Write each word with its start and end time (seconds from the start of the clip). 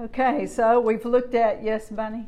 Okay, 0.00 0.46
so 0.46 0.80
we've 0.80 1.04
looked 1.04 1.34
at, 1.34 1.62
yes, 1.62 1.90
Bunny? 1.90 2.26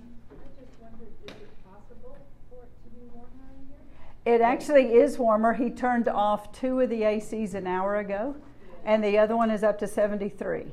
It 4.27 4.43
actually 4.43 4.93
is 4.93 5.17
warmer. 5.17 5.55
He 5.55 5.71
turned 5.71 6.07
off 6.07 6.53
two 6.53 6.81
of 6.81 6.91
the 6.91 7.01
ACs 7.01 7.55
an 7.55 7.67
hour 7.67 7.97
ago, 7.97 8.37
and 8.85 9.03
the 9.03 9.17
other 9.17 9.35
one 9.35 9.51
is 9.51 9.63
up 9.63 9.79
to 9.79 9.87
73. 9.87 10.67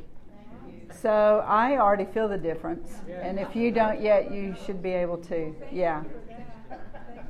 So 0.91 1.41
I 1.47 1.77
already 1.77 2.03
feel 2.03 2.27
the 2.27 2.37
difference. 2.37 2.91
And 3.09 3.39
if 3.39 3.55
you 3.55 3.71
don't 3.71 4.01
yet, 4.01 4.29
you 4.33 4.53
should 4.65 4.83
be 4.83 4.91
able 4.91 5.19
to. 5.19 5.55
Yeah. 5.71 6.03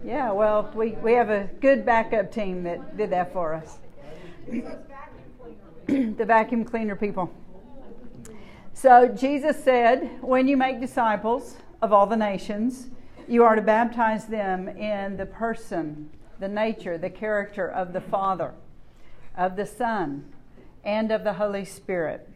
Yeah, 0.03 0.31
well, 0.31 0.71
we, 0.73 0.93
we 0.93 1.13
have 1.13 1.29
a 1.29 1.47
good 1.61 1.85
backup 1.85 2.31
team 2.31 2.63
that 2.63 2.97
did 2.97 3.11
that 3.11 3.31
for 3.31 3.53
us. 3.53 3.77
the 5.85 6.25
vacuum 6.25 6.65
cleaner 6.65 6.95
people. 6.95 7.31
So 8.81 9.09
Jesus 9.09 9.61
said, 9.61 10.09
When 10.21 10.47
you 10.47 10.55
make 10.55 10.79
disciples 10.79 11.57
of 11.81 11.91
all 11.91 12.07
the 12.07 12.15
nations, 12.15 12.87
you 13.27 13.43
are 13.43 13.57
to 13.57 13.61
baptize 13.61 14.27
them 14.27 14.69
in 14.69 15.17
the 15.17 15.25
person, 15.25 16.09
the 16.39 16.47
nature, 16.47 16.97
the 16.97 17.09
character 17.09 17.69
of 17.69 17.91
the 17.91 17.99
Father, 17.99 18.53
of 19.35 19.57
the 19.57 19.65
Son, 19.65 20.31
and 20.85 21.11
of 21.11 21.25
the 21.25 21.33
Holy 21.33 21.65
Spirit. 21.65 22.29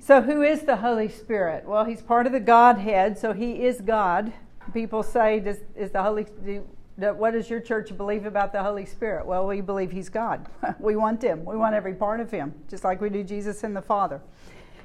So, 0.00 0.22
who 0.22 0.42
is 0.42 0.62
the 0.62 0.78
Holy 0.78 1.08
Spirit? 1.08 1.66
Well, 1.66 1.84
he's 1.84 2.02
part 2.02 2.26
of 2.26 2.32
the 2.32 2.40
Godhead, 2.40 3.16
so 3.16 3.32
he 3.32 3.62
is 3.62 3.80
God. 3.80 4.32
People 4.74 5.04
say, 5.04 5.38
does, 5.38 5.58
is 5.76 5.92
the 5.92 6.02
Holy 6.02 6.26
do, 6.44 6.64
what 6.96 7.30
does 7.30 7.48
your 7.48 7.60
church 7.60 7.96
believe 7.96 8.26
about 8.26 8.52
the 8.52 8.64
Holy 8.64 8.86
Spirit? 8.86 9.24
Well, 9.24 9.46
we 9.46 9.60
believe 9.60 9.92
he's 9.92 10.08
God. 10.08 10.48
we 10.80 10.96
want 10.96 11.22
him. 11.22 11.44
We 11.44 11.56
want 11.56 11.76
every 11.76 11.94
part 11.94 12.18
of 12.18 12.28
him, 12.28 12.54
just 12.68 12.82
like 12.82 13.00
we 13.00 13.08
do 13.08 13.22
Jesus 13.22 13.62
and 13.62 13.76
the 13.76 13.82
Father. 13.82 14.20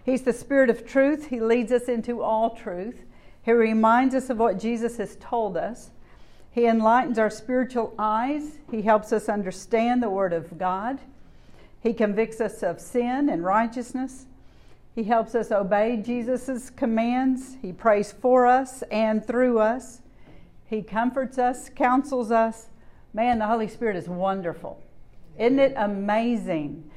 He's 0.04 0.24
the 0.24 0.34
Spirit 0.34 0.70
of 0.70 0.86
truth. 0.86 1.30
He 1.30 1.40
leads 1.40 1.72
us 1.72 1.84
into 1.84 2.22
all 2.22 2.52
truth. 2.52 3.04
He 3.42 3.52
reminds 3.52 4.16
us 4.16 4.30
of 4.30 4.38
what 4.38 4.60
Jesus 4.60 4.98
has 4.98 5.16
told 5.18 5.58
us. 5.58 5.92
He 6.52 6.66
enlightens 6.66 7.18
our 7.18 7.30
spiritual 7.30 7.94
eyes. 7.98 8.60
He 8.70 8.84
helps 8.84 9.12
us 9.12 9.28
understand 9.28 10.04
the 10.04 10.10
Word 10.10 10.34
of 10.34 10.58
God. 10.58 11.00
He 11.82 11.94
convicts 11.94 12.40
us 12.40 12.64
of 12.64 12.80
sin 12.80 13.28
and 13.30 13.44
righteousness. 13.44 14.26
He 14.96 15.04
helps 15.04 15.36
us 15.36 15.52
obey 15.52 15.98
Jesus' 15.98 16.70
commands. 16.70 17.58
He 17.62 17.74
prays 17.74 18.12
for 18.12 18.46
us 18.46 18.84
and 18.84 19.26
through 19.26 19.60
us. 19.60 20.02
He 20.66 20.84
comforts 20.84 21.38
us, 21.38 21.70
counsels 21.70 22.32
us. 22.32 22.68
Man, 23.14 23.40
the 23.40 23.48
Holy 23.48 23.68
Spirit 23.68 23.96
is 23.96 24.08
wonderful. 24.08 24.82
Isn't 25.38 25.60
it 25.60 25.74
amazing 25.76 26.90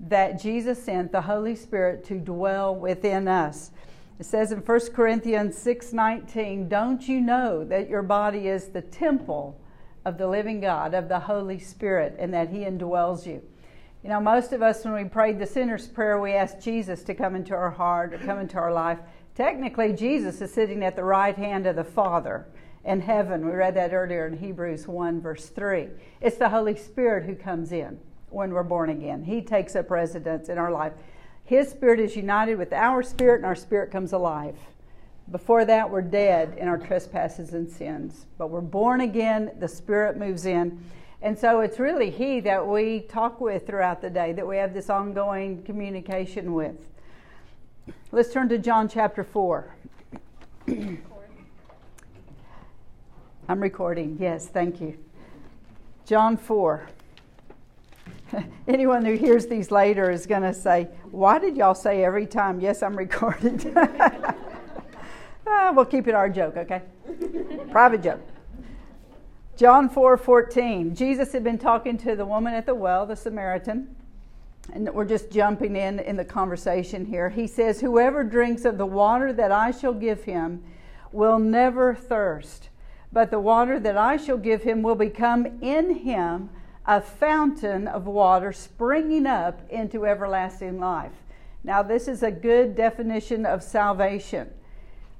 that 0.00 0.40
Jesus 0.40 0.82
sent 0.82 1.12
the 1.12 1.22
Holy 1.22 1.54
Spirit 1.54 2.04
to 2.04 2.18
dwell 2.18 2.74
within 2.74 3.28
us. 3.28 3.70
It 4.18 4.26
says 4.26 4.52
in 4.52 4.60
1 4.60 4.94
Corinthians 4.94 5.56
6:19, 5.56 6.68
"Don't 6.68 7.08
you 7.08 7.20
know 7.20 7.64
that 7.64 7.88
your 7.88 8.02
body 8.02 8.48
is 8.48 8.68
the 8.68 8.82
temple 8.82 9.58
of 10.04 10.18
the 10.18 10.26
living 10.26 10.60
God, 10.60 10.94
of 10.94 11.08
the 11.08 11.20
Holy 11.20 11.58
Spirit, 11.58 12.14
and 12.18 12.32
that 12.32 12.48
he 12.48 12.64
indwells 12.64 13.26
you?" 13.26 13.42
You 14.02 14.10
know, 14.10 14.20
most 14.20 14.52
of 14.52 14.62
us 14.62 14.84
when 14.84 14.94
we 14.94 15.04
prayed 15.04 15.38
the 15.38 15.46
sinner's 15.46 15.88
prayer, 15.88 16.20
we 16.20 16.32
asked 16.32 16.60
Jesus 16.60 17.02
to 17.04 17.14
come 17.14 17.34
into 17.34 17.54
our 17.54 17.70
heart 17.70 18.14
or 18.14 18.18
come 18.18 18.38
into 18.38 18.58
our 18.58 18.72
life. 18.72 18.98
Technically, 19.34 19.92
Jesus 19.92 20.40
is 20.40 20.52
sitting 20.52 20.84
at 20.84 20.96
the 20.96 21.04
right 21.04 21.36
hand 21.36 21.66
of 21.66 21.76
the 21.76 21.84
Father 21.84 22.46
in 22.84 23.00
heaven. 23.00 23.44
We 23.44 23.52
read 23.52 23.74
that 23.74 23.92
earlier 23.92 24.26
in 24.26 24.38
Hebrews 24.38 24.86
1 24.86 25.20
verse 25.20 25.48
3. 25.48 25.90
It's 26.20 26.36
the 26.36 26.50
Holy 26.50 26.76
Spirit 26.76 27.24
who 27.24 27.34
comes 27.34 27.72
in 27.72 27.98
when 28.30 28.52
we're 28.52 28.62
born 28.62 28.90
again. 28.90 29.24
He 29.24 29.40
takes 29.40 29.76
up 29.76 29.90
residence 29.90 30.48
in 30.48 30.58
our 30.58 30.70
life. 30.70 30.92
His 31.44 31.68
spirit 31.68 32.00
is 32.00 32.16
united 32.16 32.56
with 32.56 32.72
our 32.72 33.02
spirit, 33.02 33.36
and 33.36 33.46
our 33.46 33.54
spirit 33.54 33.90
comes 33.90 34.12
alive. 34.12 34.56
Before 35.30 35.64
that, 35.64 35.90
we're 35.90 36.02
dead 36.02 36.56
in 36.56 36.68
our 36.68 36.78
trespasses 36.78 37.52
and 37.52 37.68
sins. 37.68 38.26
But 38.38 38.50
we're 38.50 38.60
born 38.60 39.00
again, 39.00 39.50
the 39.58 39.66
Spirit 39.66 40.16
moves 40.16 40.46
in. 40.46 40.84
And 41.20 41.36
so 41.36 41.60
it's 41.60 41.80
really 41.80 42.10
He 42.10 42.40
that 42.40 42.66
we 42.66 43.00
talk 43.00 43.40
with 43.40 43.66
throughout 43.66 44.00
the 44.00 44.10
day, 44.10 44.32
that 44.32 44.46
we 44.46 44.56
have 44.58 44.72
this 44.72 44.88
ongoing 44.88 45.62
communication 45.64 46.52
with. 46.54 46.76
Let's 48.12 48.32
turn 48.32 48.48
to 48.50 48.58
John 48.58 48.88
chapter 48.88 49.24
4. 49.24 49.74
I'm 53.48 53.60
recording, 53.60 54.16
yes, 54.20 54.46
thank 54.46 54.80
you. 54.80 54.96
John 56.04 56.36
4. 56.36 56.88
anyone 58.68 59.04
who 59.04 59.14
hears 59.14 59.46
these 59.46 59.70
later 59.70 60.10
is 60.10 60.26
going 60.26 60.42
to 60.42 60.54
say, 60.54 60.88
Why 61.10 61.38
did 61.38 61.56
y'all 61.56 61.74
say 61.74 62.04
every 62.04 62.26
time, 62.26 62.60
Yes, 62.60 62.82
I'm 62.82 62.96
recorded? 62.96 63.76
uh, 63.76 64.32
we'll 65.74 65.84
keep 65.84 66.08
it 66.08 66.14
our 66.14 66.28
joke, 66.28 66.56
okay? 66.56 66.82
Private 67.70 68.02
joke. 68.02 68.20
John 69.56 69.88
4 69.88 70.16
14. 70.16 70.94
Jesus 70.94 71.32
had 71.32 71.42
been 71.42 71.58
talking 71.58 71.96
to 71.98 72.14
the 72.16 72.26
woman 72.26 72.54
at 72.54 72.66
the 72.66 72.74
well, 72.74 73.06
the 73.06 73.16
Samaritan, 73.16 73.94
and 74.72 74.92
we're 74.92 75.06
just 75.06 75.30
jumping 75.30 75.76
in 75.76 76.00
in 76.00 76.16
the 76.16 76.24
conversation 76.24 77.06
here. 77.06 77.30
He 77.30 77.46
says, 77.46 77.80
Whoever 77.80 78.24
drinks 78.24 78.64
of 78.64 78.76
the 78.76 78.86
water 78.86 79.32
that 79.32 79.52
I 79.52 79.70
shall 79.70 79.94
give 79.94 80.24
him 80.24 80.62
will 81.12 81.38
never 81.38 81.94
thirst, 81.94 82.68
but 83.12 83.30
the 83.30 83.38
water 83.38 83.80
that 83.80 83.96
I 83.96 84.18
shall 84.18 84.36
give 84.36 84.62
him 84.62 84.82
will 84.82 84.94
become 84.94 85.46
in 85.62 85.94
him 85.94 86.50
a 86.86 87.00
fountain 87.00 87.88
of 87.88 88.06
water 88.06 88.52
springing 88.52 89.26
up 89.26 89.60
into 89.70 90.06
everlasting 90.06 90.78
life. 90.78 91.12
Now, 91.64 91.82
this 91.82 92.06
is 92.06 92.22
a 92.22 92.30
good 92.30 92.76
definition 92.76 93.44
of 93.44 93.62
salvation. 93.62 94.50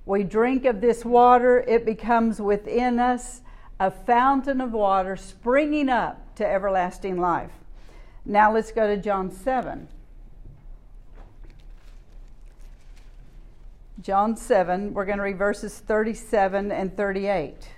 We 0.04 0.22
drink 0.22 0.64
of 0.64 0.80
this 0.80 1.04
water, 1.04 1.64
it 1.66 1.84
becomes 1.84 2.40
within 2.40 3.00
us 3.00 3.40
a 3.80 3.90
fountain 3.90 4.60
of 4.60 4.72
water 4.72 5.16
springing 5.16 5.88
up 5.88 6.36
to 6.36 6.46
everlasting 6.46 7.20
life. 7.20 7.50
Now, 8.24 8.52
let's 8.52 8.70
go 8.70 8.86
to 8.86 8.96
John 8.96 9.32
7. 9.32 9.88
John 14.00 14.36
7, 14.36 14.94
we're 14.94 15.04
going 15.04 15.18
to 15.18 15.24
read 15.24 15.38
verses 15.38 15.78
37 15.80 16.70
and 16.70 16.96
38. 16.96 17.70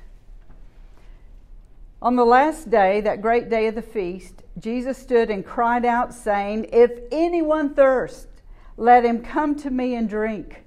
On 2.00 2.14
the 2.14 2.24
last 2.24 2.70
day, 2.70 3.00
that 3.00 3.20
great 3.20 3.50
day 3.50 3.66
of 3.66 3.74
the 3.74 3.82
feast, 3.82 4.42
Jesus 4.56 4.96
stood 4.96 5.30
and 5.30 5.44
cried 5.44 5.84
out, 5.84 6.14
saying, 6.14 6.68
If 6.72 6.92
anyone 7.10 7.74
thirsts, 7.74 8.28
let 8.76 9.04
him 9.04 9.20
come 9.20 9.56
to 9.56 9.70
me 9.70 9.96
and 9.96 10.08
drink. 10.08 10.62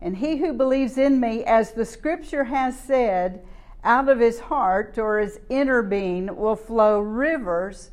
And 0.00 0.16
he 0.16 0.38
who 0.38 0.54
believes 0.54 0.96
in 0.96 1.20
me, 1.20 1.44
as 1.44 1.72
the 1.72 1.84
scripture 1.84 2.44
has 2.44 2.78
said, 2.78 3.44
out 3.84 4.08
of 4.08 4.20
his 4.20 4.40
heart 4.40 4.96
or 4.96 5.18
his 5.18 5.40
inner 5.50 5.82
being 5.82 6.34
will 6.36 6.56
flow 6.56 6.98
rivers 7.00 7.90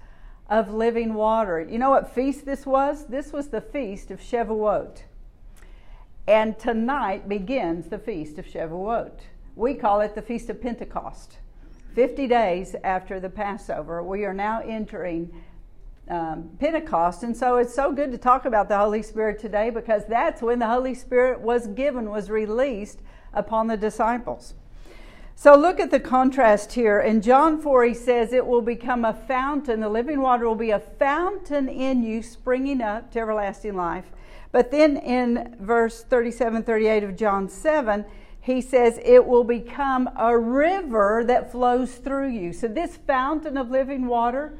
of 0.49 0.73
living 0.73 1.13
water. 1.13 1.59
You 1.59 1.79
know 1.79 1.89
what 1.89 2.15
feast 2.15 2.45
this 2.45 2.65
was? 2.65 3.07
This 3.07 3.33
was 3.33 3.49
the 3.49 3.59
feast 3.59 4.11
of 4.11 4.21
Shavuot. 4.21 5.01
And 6.25 6.57
tonight 6.57 7.27
begins 7.27 7.89
the 7.89 7.99
feast 7.99 8.37
of 8.37 8.45
Shavuot. 8.45 9.19
We 9.57 9.73
call 9.73 9.99
it 9.99 10.15
the 10.15 10.21
Feast 10.21 10.49
of 10.49 10.61
Pentecost. 10.61 11.39
50 11.97 12.27
days 12.27 12.75
after 12.83 13.19
the 13.19 13.27
Passover, 13.27 14.03
we 14.03 14.23
are 14.23 14.33
now 14.33 14.61
entering 14.63 15.33
um, 16.07 16.47
Pentecost. 16.59 17.23
And 17.23 17.35
so 17.35 17.57
it's 17.57 17.73
so 17.73 17.91
good 17.91 18.11
to 18.11 18.19
talk 18.19 18.45
about 18.45 18.69
the 18.69 18.77
Holy 18.77 19.01
Spirit 19.01 19.39
today 19.39 19.71
because 19.71 20.03
that's 20.05 20.43
when 20.43 20.59
the 20.59 20.67
Holy 20.67 20.93
Spirit 20.93 21.41
was 21.41 21.65
given, 21.65 22.11
was 22.11 22.29
released 22.29 22.99
upon 23.33 23.65
the 23.65 23.77
disciples. 23.77 24.53
So 25.33 25.55
look 25.55 25.79
at 25.79 25.89
the 25.89 25.99
contrast 25.99 26.73
here. 26.73 26.99
In 26.99 27.19
John 27.19 27.59
4, 27.59 27.85
he 27.85 27.95
says, 27.95 28.31
It 28.31 28.45
will 28.45 28.61
become 28.61 29.03
a 29.03 29.15
fountain, 29.15 29.79
the 29.79 29.89
living 29.89 30.21
water 30.21 30.47
will 30.47 30.53
be 30.53 30.69
a 30.69 30.79
fountain 30.79 31.67
in 31.67 32.03
you, 32.03 32.21
springing 32.21 32.79
up 32.79 33.11
to 33.13 33.19
everlasting 33.19 33.75
life. 33.75 34.05
But 34.51 34.69
then 34.69 34.97
in 34.97 35.55
verse 35.59 36.03
37 36.03 36.61
38 36.61 37.03
of 37.03 37.17
John 37.17 37.49
7, 37.49 38.05
he 38.47 38.61
says 38.61 38.97
it 39.03 39.27
will 39.27 39.43
become 39.43 40.09
a 40.15 40.37
river 40.37 41.21
that 41.27 41.51
flows 41.51 41.95
through 41.95 42.29
you. 42.29 42.53
So, 42.53 42.69
this 42.69 42.95
fountain 42.95 43.57
of 43.57 43.69
living 43.69 44.07
water 44.07 44.57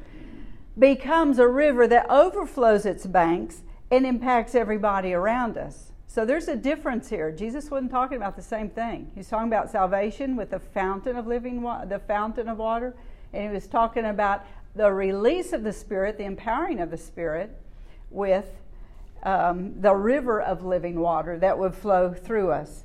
becomes 0.78 1.38
a 1.38 1.48
river 1.48 1.88
that 1.88 2.04
overflows 2.10 2.84
its 2.84 3.06
banks 3.06 3.62
and 3.90 4.04
impacts 4.04 4.54
everybody 4.54 5.14
around 5.14 5.56
us. 5.56 5.92
So, 6.06 6.26
there's 6.26 6.48
a 6.48 6.54
difference 6.54 7.08
here. 7.08 7.32
Jesus 7.32 7.70
wasn't 7.70 7.90
talking 7.90 8.18
about 8.18 8.36
the 8.36 8.42
same 8.42 8.68
thing. 8.68 9.10
He's 9.14 9.26
talking 9.26 9.48
about 9.48 9.70
salvation 9.70 10.36
with 10.36 10.50
the 10.50 10.60
fountain 10.60 11.16
of 11.16 11.26
living 11.26 11.62
water, 11.62 11.86
the 11.86 11.98
fountain 11.98 12.50
of 12.50 12.58
water, 12.58 12.94
and 13.32 13.42
he 13.44 13.48
was 13.48 13.66
talking 13.66 14.04
about 14.04 14.44
the 14.74 14.92
release 14.92 15.54
of 15.54 15.64
the 15.64 15.72
Spirit, 15.72 16.18
the 16.18 16.24
empowering 16.24 16.80
of 16.80 16.90
the 16.90 16.98
Spirit, 16.98 17.58
with 18.10 18.50
um, 19.22 19.80
the 19.80 19.94
river 19.94 20.42
of 20.42 20.62
living 20.62 21.00
water 21.00 21.38
that 21.38 21.58
would 21.58 21.74
flow 21.74 22.12
through 22.12 22.50
us. 22.50 22.84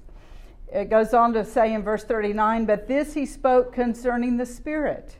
It 0.74 0.90
goes 0.90 1.14
on 1.14 1.34
to 1.34 1.46
say 1.46 1.72
in 1.72 1.84
verse 1.84 2.04
39 2.04 2.66
But 2.66 2.88
this 2.88 3.14
he 3.14 3.28
spoke 3.28 3.72
concerning 3.72 4.38
the 4.38 4.46
Spirit, 4.46 5.18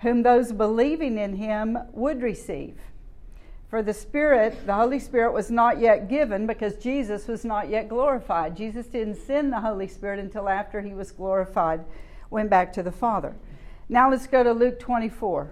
whom 0.00 0.22
those 0.22 0.52
believing 0.52 1.16
in 1.16 1.36
him 1.36 1.78
would 1.92 2.20
receive. 2.20 2.76
For 3.70 3.82
the 3.82 3.94
Spirit, 3.94 4.66
the 4.66 4.74
Holy 4.74 4.98
Spirit, 4.98 5.32
was 5.32 5.50
not 5.50 5.78
yet 5.80 6.10
given 6.10 6.46
because 6.46 6.76
Jesus 6.76 7.28
was 7.28 7.44
not 7.44 7.70
yet 7.70 7.88
glorified. 7.88 8.56
Jesus 8.56 8.86
didn't 8.86 9.14
send 9.14 9.52
the 9.52 9.60
Holy 9.60 9.88
Spirit 9.88 10.18
until 10.18 10.48
after 10.48 10.82
he 10.82 10.92
was 10.92 11.12
glorified, 11.12 11.82
went 12.28 12.50
back 12.50 12.72
to 12.74 12.82
the 12.82 12.92
Father. 12.92 13.34
Now 13.88 14.10
let's 14.10 14.26
go 14.26 14.42
to 14.42 14.52
Luke 14.52 14.78
24. 14.80 15.50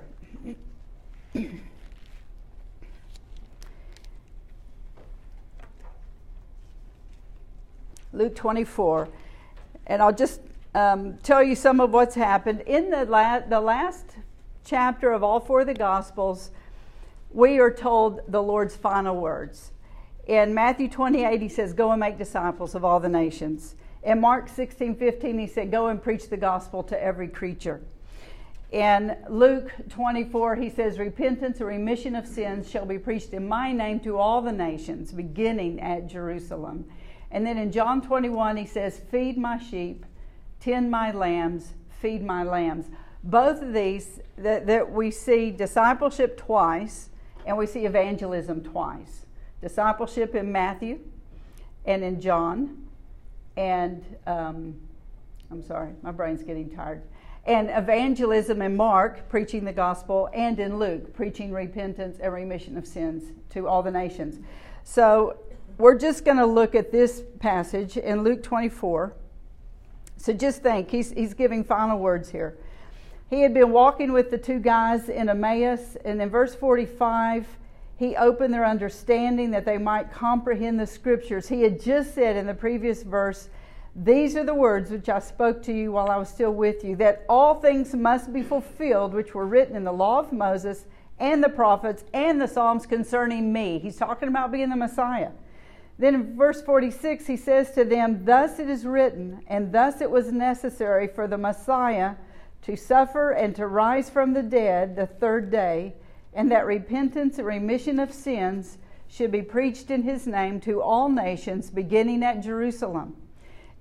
Luke 8.12 8.34
24. 8.34 9.08
And 9.88 10.02
I'll 10.02 10.12
just 10.12 10.40
um, 10.74 11.16
tell 11.22 11.42
you 11.42 11.54
some 11.54 11.80
of 11.80 11.90
what's 11.92 12.14
happened. 12.14 12.60
In 12.62 12.90
the, 12.90 13.04
la- 13.04 13.40
the 13.40 13.60
last 13.60 14.04
chapter 14.64 15.12
of 15.12 15.24
all 15.24 15.40
four 15.40 15.62
of 15.62 15.66
the 15.66 15.74
Gospels, 15.74 16.50
we 17.30 17.58
are 17.58 17.70
told 17.70 18.20
the 18.28 18.42
Lord's 18.42 18.76
final 18.76 19.16
words. 19.16 19.72
In 20.26 20.52
Matthew 20.52 20.88
28, 20.88 21.40
he 21.40 21.48
says, 21.48 21.72
Go 21.72 21.90
and 21.90 22.00
make 22.00 22.18
disciples 22.18 22.74
of 22.74 22.84
all 22.84 23.00
the 23.00 23.08
nations. 23.08 23.74
In 24.02 24.20
Mark 24.20 24.48
16, 24.48 24.96
15, 24.96 25.38
he 25.38 25.46
said, 25.46 25.70
Go 25.70 25.88
and 25.88 26.02
preach 26.02 26.28
the 26.28 26.36
gospel 26.36 26.82
to 26.84 27.02
every 27.02 27.28
creature. 27.28 27.80
In 28.70 29.16
Luke 29.30 29.72
24, 29.88 30.56
he 30.56 30.68
says, 30.68 30.98
Repentance 30.98 31.58
and 31.58 31.66
remission 31.66 32.14
of 32.14 32.26
sins 32.26 32.70
shall 32.70 32.84
be 32.84 32.98
preached 32.98 33.32
in 33.32 33.48
my 33.48 33.72
name 33.72 34.00
to 34.00 34.18
all 34.18 34.42
the 34.42 34.52
nations, 34.52 35.12
beginning 35.12 35.80
at 35.80 36.06
Jerusalem. 36.06 36.84
And 37.30 37.46
then 37.46 37.58
in 37.58 37.72
John 37.72 38.00
21, 38.00 38.56
he 38.56 38.66
says, 38.66 39.00
Feed 39.10 39.36
my 39.36 39.58
sheep, 39.58 40.06
tend 40.60 40.90
my 40.90 41.12
lambs, 41.12 41.74
feed 42.00 42.22
my 42.22 42.42
lambs. 42.42 42.86
Both 43.22 43.62
of 43.62 43.72
these, 43.72 44.20
that, 44.36 44.66
that 44.66 44.90
we 44.90 45.10
see 45.10 45.50
discipleship 45.50 46.36
twice 46.36 47.10
and 47.44 47.56
we 47.56 47.66
see 47.66 47.86
evangelism 47.86 48.62
twice. 48.62 49.26
Discipleship 49.60 50.34
in 50.34 50.52
Matthew 50.52 51.00
and 51.84 52.04
in 52.04 52.20
John, 52.20 52.86
and 53.56 54.04
um, 54.26 54.74
I'm 55.50 55.62
sorry, 55.62 55.90
my 56.02 56.12
brain's 56.12 56.42
getting 56.42 56.70
tired. 56.70 57.02
And 57.44 57.70
evangelism 57.70 58.60
in 58.60 58.76
Mark, 58.76 59.28
preaching 59.28 59.64
the 59.64 59.72
gospel, 59.72 60.28
and 60.34 60.60
in 60.60 60.78
Luke, 60.78 61.14
preaching 61.14 61.50
repentance 61.50 62.18
and 62.20 62.32
remission 62.32 62.76
of 62.76 62.86
sins 62.86 63.32
to 63.50 63.66
all 63.66 63.82
the 63.82 63.90
nations. 63.90 64.38
So 64.84 65.38
we're 65.78 65.96
just 65.96 66.24
going 66.24 66.36
to 66.36 66.46
look 66.46 66.74
at 66.74 66.90
this 66.90 67.22
passage 67.38 67.96
in 67.96 68.24
Luke 68.24 68.42
24. 68.42 69.14
So 70.16 70.32
just 70.32 70.62
think, 70.62 70.90
he's, 70.90 71.12
he's 71.12 71.34
giving 71.34 71.62
final 71.62 71.98
words 72.00 72.30
here. 72.30 72.58
He 73.30 73.42
had 73.42 73.54
been 73.54 73.70
walking 73.70 74.12
with 74.12 74.30
the 74.30 74.38
two 74.38 74.58
guys 74.58 75.08
in 75.08 75.28
Emmaus, 75.28 75.96
and 76.04 76.20
in 76.20 76.28
verse 76.28 76.54
45, 76.54 77.46
he 77.96 78.16
opened 78.16 78.52
their 78.52 78.64
understanding 78.64 79.52
that 79.52 79.64
they 79.64 79.78
might 79.78 80.12
comprehend 80.12 80.80
the 80.80 80.86
scriptures. 80.86 81.48
He 81.48 81.62
had 81.62 81.80
just 81.80 82.14
said 82.14 82.36
in 82.36 82.46
the 82.46 82.54
previous 82.54 83.04
verse, 83.04 83.48
These 83.94 84.34
are 84.34 84.44
the 84.44 84.54
words 84.54 84.90
which 84.90 85.08
I 85.08 85.20
spoke 85.20 85.62
to 85.64 85.72
you 85.72 85.92
while 85.92 86.10
I 86.10 86.16
was 86.16 86.28
still 86.28 86.52
with 86.52 86.82
you, 86.84 86.96
that 86.96 87.24
all 87.28 87.54
things 87.54 87.94
must 87.94 88.32
be 88.32 88.42
fulfilled 88.42 89.14
which 89.14 89.34
were 89.34 89.46
written 89.46 89.76
in 89.76 89.84
the 89.84 89.92
law 89.92 90.18
of 90.18 90.32
Moses 90.32 90.86
and 91.20 91.42
the 91.42 91.48
prophets 91.48 92.04
and 92.12 92.40
the 92.40 92.48
Psalms 92.48 92.86
concerning 92.86 93.52
me. 93.52 93.78
He's 93.78 93.96
talking 93.96 94.28
about 94.28 94.50
being 94.50 94.70
the 94.70 94.76
Messiah. 94.76 95.30
Then 95.98 96.14
in 96.14 96.36
verse 96.36 96.62
46, 96.62 97.26
he 97.26 97.36
says 97.36 97.72
to 97.72 97.84
them, 97.84 98.24
Thus 98.24 98.60
it 98.60 98.68
is 98.68 98.86
written, 98.86 99.42
and 99.48 99.72
thus 99.72 100.00
it 100.00 100.10
was 100.10 100.30
necessary 100.30 101.08
for 101.08 101.26
the 101.26 101.38
Messiah 101.38 102.14
to 102.62 102.76
suffer 102.76 103.32
and 103.32 103.54
to 103.56 103.66
rise 103.66 104.08
from 104.08 104.32
the 104.32 104.42
dead 104.42 104.94
the 104.94 105.06
third 105.06 105.50
day, 105.50 105.94
and 106.32 106.50
that 106.52 106.66
repentance 106.66 107.38
and 107.38 107.46
remission 107.46 107.98
of 107.98 108.12
sins 108.12 108.78
should 109.08 109.32
be 109.32 109.42
preached 109.42 109.90
in 109.90 110.02
his 110.02 110.26
name 110.26 110.60
to 110.60 110.80
all 110.80 111.08
nations, 111.08 111.70
beginning 111.70 112.22
at 112.22 112.42
Jerusalem. 112.42 113.16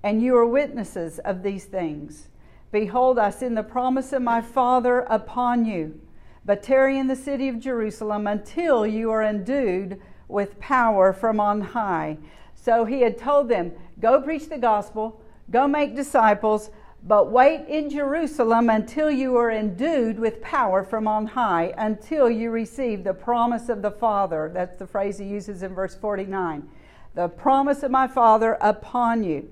And 0.02 0.22
you 0.22 0.36
are 0.36 0.46
witnesses 0.46 1.18
of 1.20 1.42
these 1.42 1.66
things. 1.66 2.28
Behold, 2.72 3.18
I 3.18 3.30
send 3.30 3.56
the 3.56 3.62
promise 3.62 4.12
of 4.12 4.22
my 4.22 4.40
Father 4.40 5.00
upon 5.00 5.64
you, 5.66 6.00
but 6.44 6.62
tarry 6.62 6.98
in 6.98 7.06
the 7.06 7.16
city 7.16 7.48
of 7.48 7.60
Jerusalem 7.60 8.26
until 8.26 8.86
you 8.86 9.10
are 9.10 9.22
endued 9.22 10.00
with 10.28 10.60
power 10.60 11.12
from 11.12 11.40
on 11.40 11.60
high. 11.60 12.18
So 12.54 12.84
he 12.84 13.00
had 13.00 13.18
told 13.18 13.48
them, 13.48 13.72
Go 14.00 14.20
preach 14.20 14.48
the 14.48 14.58
gospel, 14.58 15.20
go 15.50 15.66
make 15.66 15.96
disciples, 15.96 16.70
but 17.02 17.30
wait 17.30 17.66
in 17.68 17.90
Jerusalem 17.90 18.68
until 18.68 19.10
you 19.10 19.36
are 19.36 19.50
endued 19.50 20.18
with 20.18 20.42
power 20.42 20.84
from 20.84 21.06
on 21.06 21.26
high, 21.26 21.72
until 21.78 22.28
you 22.28 22.50
receive 22.50 23.04
the 23.04 23.14
promise 23.14 23.68
of 23.68 23.82
the 23.82 23.90
Father. 23.90 24.50
That's 24.52 24.76
the 24.76 24.86
phrase 24.86 25.18
he 25.18 25.26
uses 25.26 25.62
in 25.62 25.74
verse 25.74 25.94
49. 25.94 26.68
The 27.14 27.28
promise 27.28 27.82
of 27.82 27.90
my 27.90 28.08
Father 28.08 28.58
upon 28.60 29.24
you. 29.24 29.48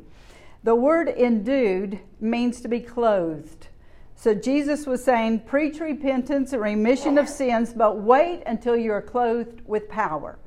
The 0.65 0.75
word 0.75 1.09
endued 1.09 2.01
means 2.21 2.61
to 2.61 2.69
be 2.69 2.81
clothed. 2.81 3.69
So 4.17 4.35
Jesus 4.35 4.87
was 4.87 5.05
saying, 5.05 5.41
Preach 5.41 5.79
repentance 5.79 6.53
and 6.53 6.63
remission 6.63 7.19
of 7.19 7.29
sins, 7.29 7.73
but 7.73 8.01
wait 8.01 8.43
until 8.47 8.77
you 8.77 8.93
are 8.93 9.03
clothed 9.03 9.61
with 9.67 9.89
power. 9.89 10.39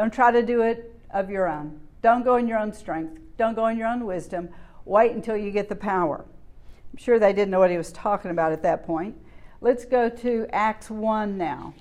Don't 0.00 0.14
try 0.14 0.30
to 0.30 0.42
do 0.42 0.62
it 0.62 0.98
of 1.10 1.28
your 1.28 1.46
own. 1.46 1.78
Don't 2.00 2.24
go 2.24 2.36
in 2.36 2.48
your 2.48 2.58
own 2.58 2.72
strength. 2.72 3.20
Don't 3.36 3.54
go 3.54 3.66
in 3.66 3.76
your 3.76 3.86
own 3.86 4.06
wisdom. 4.06 4.48
Wait 4.86 5.12
until 5.12 5.36
you 5.36 5.50
get 5.50 5.68
the 5.68 5.76
power. 5.76 6.24
I'm 6.90 6.96
sure 6.96 7.18
they 7.18 7.34
didn't 7.34 7.50
know 7.50 7.58
what 7.58 7.70
he 7.70 7.76
was 7.76 7.92
talking 7.92 8.30
about 8.30 8.50
at 8.52 8.62
that 8.62 8.86
point. 8.86 9.14
Let's 9.60 9.84
go 9.84 10.08
to 10.08 10.46
Acts 10.54 10.88
1 10.88 11.36
now. 11.36 11.74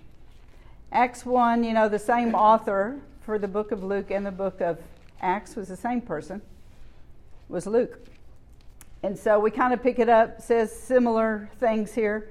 Acts 0.91 1.25
1, 1.25 1.63
you 1.63 1.71
know, 1.71 1.87
the 1.87 1.97
same 1.97 2.35
author 2.35 2.99
for 3.21 3.39
the 3.39 3.47
book 3.47 3.71
of 3.71 3.85
Luke 3.85 4.11
and 4.11 4.25
the 4.25 4.31
book 4.31 4.59
of 4.59 4.79
Acts 5.21 5.55
was 5.55 5.69
the 5.69 5.77
same 5.77 6.01
person, 6.01 6.41
was 7.47 7.65
Luke. 7.65 8.05
And 9.01 9.17
so 9.17 9.39
we 9.39 9.49
kind 9.49 9.73
of 9.73 9.81
pick 9.81 9.97
it 9.97 10.09
up, 10.09 10.41
says 10.41 10.77
similar 10.77 11.49
things 11.57 11.93
here. 11.93 12.29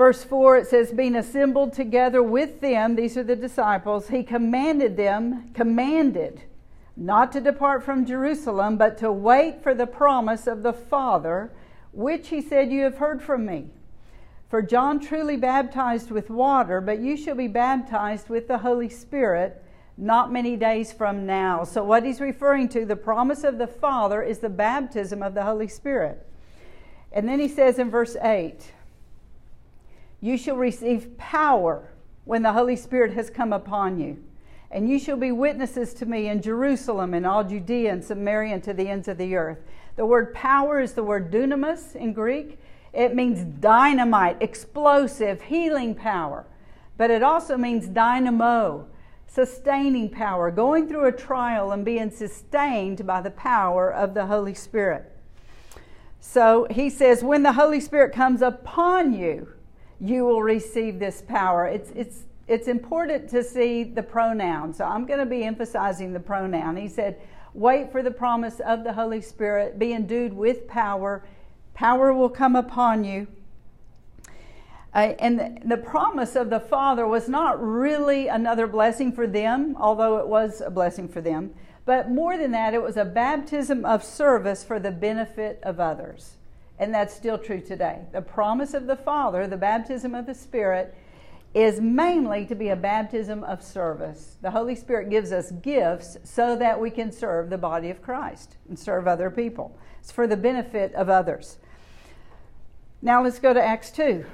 Verse 0.00 0.24
4, 0.24 0.56
it 0.56 0.66
says, 0.66 0.92
Being 0.92 1.14
assembled 1.14 1.74
together 1.74 2.22
with 2.22 2.62
them, 2.62 2.96
these 2.96 3.18
are 3.18 3.22
the 3.22 3.36
disciples, 3.36 4.08
he 4.08 4.22
commanded 4.22 4.96
them, 4.96 5.50
commanded, 5.52 6.40
not 6.96 7.32
to 7.32 7.40
depart 7.42 7.82
from 7.82 8.06
Jerusalem, 8.06 8.78
but 8.78 8.96
to 8.96 9.12
wait 9.12 9.62
for 9.62 9.74
the 9.74 9.86
promise 9.86 10.46
of 10.46 10.62
the 10.62 10.72
Father, 10.72 11.52
which 11.92 12.28
he 12.28 12.40
said, 12.40 12.72
You 12.72 12.84
have 12.84 12.96
heard 12.96 13.20
from 13.20 13.44
me. 13.44 13.66
For 14.48 14.62
John 14.62 15.00
truly 15.00 15.36
baptized 15.36 16.10
with 16.10 16.30
water, 16.30 16.80
but 16.80 17.00
you 17.00 17.14
shall 17.14 17.36
be 17.36 17.46
baptized 17.46 18.30
with 18.30 18.48
the 18.48 18.56
Holy 18.56 18.88
Spirit 18.88 19.62
not 19.98 20.32
many 20.32 20.56
days 20.56 20.94
from 20.94 21.26
now. 21.26 21.62
So, 21.62 21.84
what 21.84 22.04
he's 22.04 22.22
referring 22.22 22.70
to, 22.70 22.86
the 22.86 22.96
promise 22.96 23.44
of 23.44 23.58
the 23.58 23.66
Father, 23.66 24.22
is 24.22 24.38
the 24.38 24.48
baptism 24.48 25.22
of 25.22 25.34
the 25.34 25.44
Holy 25.44 25.68
Spirit. 25.68 26.26
And 27.12 27.28
then 27.28 27.38
he 27.38 27.48
says 27.48 27.78
in 27.78 27.90
verse 27.90 28.16
8, 28.22 28.72
you 30.20 30.36
shall 30.36 30.56
receive 30.56 31.16
power 31.18 31.92
when 32.24 32.42
the 32.42 32.52
Holy 32.52 32.76
Spirit 32.76 33.12
has 33.14 33.30
come 33.30 33.52
upon 33.52 33.98
you. 33.98 34.22
And 34.70 34.88
you 34.88 34.98
shall 34.98 35.16
be 35.16 35.32
witnesses 35.32 35.94
to 35.94 36.06
me 36.06 36.28
in 36.28 36.42
Jerusalem 36.42 37.12
and 37.12 37.26
all 37.26 37.42
Judea 37.42 37.92
and 37.92 38.04
Samaria 38.04 38.54
and 38.54 38.62
to 38.64 38.72
the 38.72 38.88
ends 38.88 39.08
of 39.08 39.18
the 39.18 39.34
earth. 39.34 39.58
The 39.96 40.06
word 40.06 40.32
power 40.32 40.80
is 40.80 40.92
the 40.92 41.02
word 41.02 41.32
dunamis 41.32 41.96
in 41.96 42.12
Greek. 42.12 42.58
It 42.92 43.14
means 43.14 43.42
dynamite, 43.60 44.36
explosive, 44.40 45.42
healing 45.42 45.94
power. 45.94 46.46
But 46.96 47.10
it 47.10 47.22
also 47.22 47.56
means 47.56 47.88
dynamo, 47.88 48.86
sustaining 49.26 50.08
power, 50.10 50.50
going 50.50 50.88
through 50.88 51.06
a 51.06 51.12
trial 51.12 51.72
and 51.72 51.84
being 51.84 52.10
sustained 52.10 53.06
by 53.06 53.22
the 53.22 53.30
power 53.30 53.92
of 53.92 54.14
the 54.14 54.26
Holy 54.26 54.54
Spirit. 54.54 55.10
So 56.20 56.66
he 56.70 56.90
says, 56.90 57.24
when 57.24 57.42
the 57.42 57.54
Holy 57.54 57.80
Spirit 57.80 58.12
comes 58.12 58.42
upon 58.42 59.14
you, 59.14 59.48
you 60.00 60.24
will 60.24 60.42
receive 60.42 60.98
this 60.98 61.22
power. 61.22 61.66
It's, 61.66 61.90
it's, 61.94 62.22
it's 62.48 62.68
important 62.68 63.28
to 63.30 63.44
see 63.44 63.84
the 63.84 64.02
pronoun. 64.02 64.72
So 64.72 64.84
I'm 64.84 65.06
going 65.06 65.20
to 65.20 65.26
be 65.26 65.44
emphasizing 65.44 66.12
the 66.12 66.20
pronoun. 66.20 66.76
He 66.76 66.88
said, 66.88 67.20
Wait 67.52 67.90
for 67.90 68.02
the 68.02 68.10
promise 68.10 68.60
of 68.60 68.84
the 68.84 68.92
Holy 68.92 69.20
Spirit, 69.20 69.78
be 69.78 69.92
endued 69.92 70.32
with 70.32 70.68
power. 70.68 71.24
Power 71.74 72.12
will 72.12 72.28
come 72.28 72.54
upon 72.54 73.04
you. 73.04 73.26
Uh, 74.94 75.14
and 75.18 75.38
the, 75.38 75.56
the 75.64 75.76
promise 75.76 76.36
of 76.36 76.50
the 76.50 76.60
Father 76.60 77.06
was 77.06 77.28
not 77.28 77.60
really 77.62 78.28
another 78.28 78.66
blessing 78.66 79.12
for 79.12 79.26
them, 79.26 79.76
although 79.78 80.18
it 80.18 80.26
was 80.26 80.60
a 80.60 80.70
blessing 80.70 81.08
for 81.08 81.20
them. 81.20 81.52
But 81.84 82.10
more 82.10 82.36
than 82.36 82.52
that, 82.52 82.74
it 82.74 82.82
was 82.82 82.96
a 82.96 83.04
baptism 83.04 83.84
of 83.84 84.04
service 84.04 84.62
for 84.62 84.78
the 84.78 84.90
benefit 84.90 85.60
of 85.62 85.80
others. 85.80 86.36
And 86.80 86.94
that's 86.94 87.14
still 87.14 87.36
true 87.36 87.60
today. 87.60 88.00
The 88.10 88.22
promise 88.22 88.72
of 88.72 88.86
the 88.86 88.96
Father, 88.96 89.46
the 89.46 89.58
baptism 89.58 90.14
of 90.14 90.24
the 90.24 90.34
Spirit, 90.34 90.94
is 91.52 91.78
mainly 91.78 92.46
to 92.46 92.54
be 92.54 92.70
a 92.70 92.76
baptism 92.76 93.44
of 93.44 93.62
service. 93.62 94.36
The 94.40 94.50
Holy 94.50 94.74
Spirit 94.74 95.10
gives 95.10 95.30
us 95.30 95.50
gifts 95.50 96.16
so 96.24 96.56
that 96.56 96.80
we 96.80 96.90
can 96.90 97.12
serve 97.12 97.50
the 97.50 97.58
body 97.58 97.90
of 97.90 98.00
Christ 98.00 98.56
and 98.66 98.78
serve 98.78 99.06
other 99.06 99.28
people. 99.30 99.78
It's 100.00 100.10
for 100.10 100.26
the 100.26 100.38
benefit 100.38 100.94
of 100.94 101.10
others. 101.10 101.58
Now 103.02 103.22
let's 103.22 103.38
go 103.38 103.52
to 103.52 103.62
Acts 103.62 103.90
2. 103.90 104.24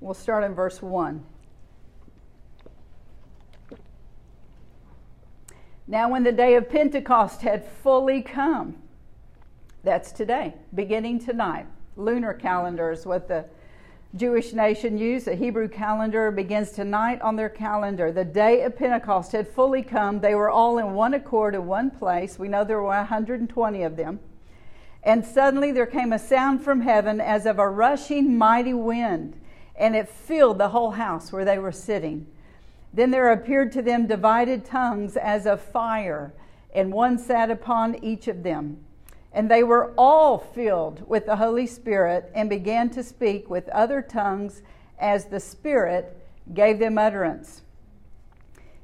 We'll 0.00 0.14
start 0.14 0.44
in 0.44 0.54
verse 0.54 0.80
1. 0.80 1.22
Now, 5.90 6.10
when 6.10 6.22
the 6.22 6.32
day 6.32 6.54
of 6.56 6.68
Pentecost 6.68 7.40
had 7.40 7.64
fully 7.64 8.20
come, 8.20 8.76
that's 9.82 10.12
today, 10.12 10.52
beginning 10.74 11.18
tonight. 11.18 11.64
Lunar 11.96 12.34
calendar 12.34 12.90
is 12.90 13.06
what 13.06 13.26
the 13.26 13.46
Jewish 14.14 14.52
nation 14.52 14.98
used. 14.98 15.26
The 15.26 15.34
Hebrew 15.34 15.66
calendar 15.66 16.30
begins 16.30 16.72
tonight 16.72 17.22
on 17.22 17.36
their 17.36 17.48
calendar. 17.48 18.12
The 18.12 18.26
day 18.26 18.64
of 18.64 18.76
Pentecost 18.76 19.32
had 19.32 19.48
fully 19.48 19.82
come. 19.82 20.20
They 20.20 20.34
were 20.34 20.50
all 20.50 20.76
in 20.76 20.92
one 20.92 21.14
accord 21.14 21.54
in 21.54 21.66
one 21.66 21.90
place. 21.90 22.38
We 22.38 22.48
know 22.48 22.64
there 22.64 22.82
were 22.82 22.88
120 22.88 23.82
of 23.82 23.96
them. 23.96 24.20
And 25.02 25.24
suddenly 25.24 25.72
there 25.72 25.86
came 25.86 26.12
a 26.12 26.18
sound 26.18 26.62
from 26.62 26.82
heaven 26.82 27.18
as 27.18 27.46
of 27.46 27.58
a 27.58 27.68
rushing 27.68 28.36
mighty 28.36 28.74
wind, 28.74 29.40
and 29.74 29.96
it 29.96 30.06
filled 30.06 30.58
the 30.58 30.68
whole 30.68 30.90
house 30.90 31.32
where 31.32 31.46
they 31.46 31.58
were 31.58 31.72
sitting. 31.72 32.26
Then 32.92 33.10
there 33.10 33.30
appeared 33.30 33.72
to 33.72 33.82
them 33.82 34.06
divided 34.06 34.64
tongues 34.64 35.16
as 35.16 35.46
of 35.46 35.60
fire, 35.60 36.32
and 36.74 36.92
one 36.92 37.18
sat 37.18 37.50
upon 37.50 38.02
each 38.02 38.28
of 38.28 38.42
them. 38.42 38.84
And 39.32 39.50
they 39.50 39.62
were 39.62 39.92
all 39.96 40.38
filled 40.38 41.06
with 41.08 41.26
the 41.26 41.36
Holy 41.36 41.66
Spirit 41.66 42.30
and 42.34 42.48
began 42.48 42.90
to 42.90 43.02
speak 43.02 43.50
with 43.50 43.68
other 43.68 44.00
tongues 44.00 44.62
as 44.98 45.26
the 45.26 45.40
Spirit 45.40 46.16
gave 46.54 46.78
them 46.78 46.98
utterance. 46.98 47.62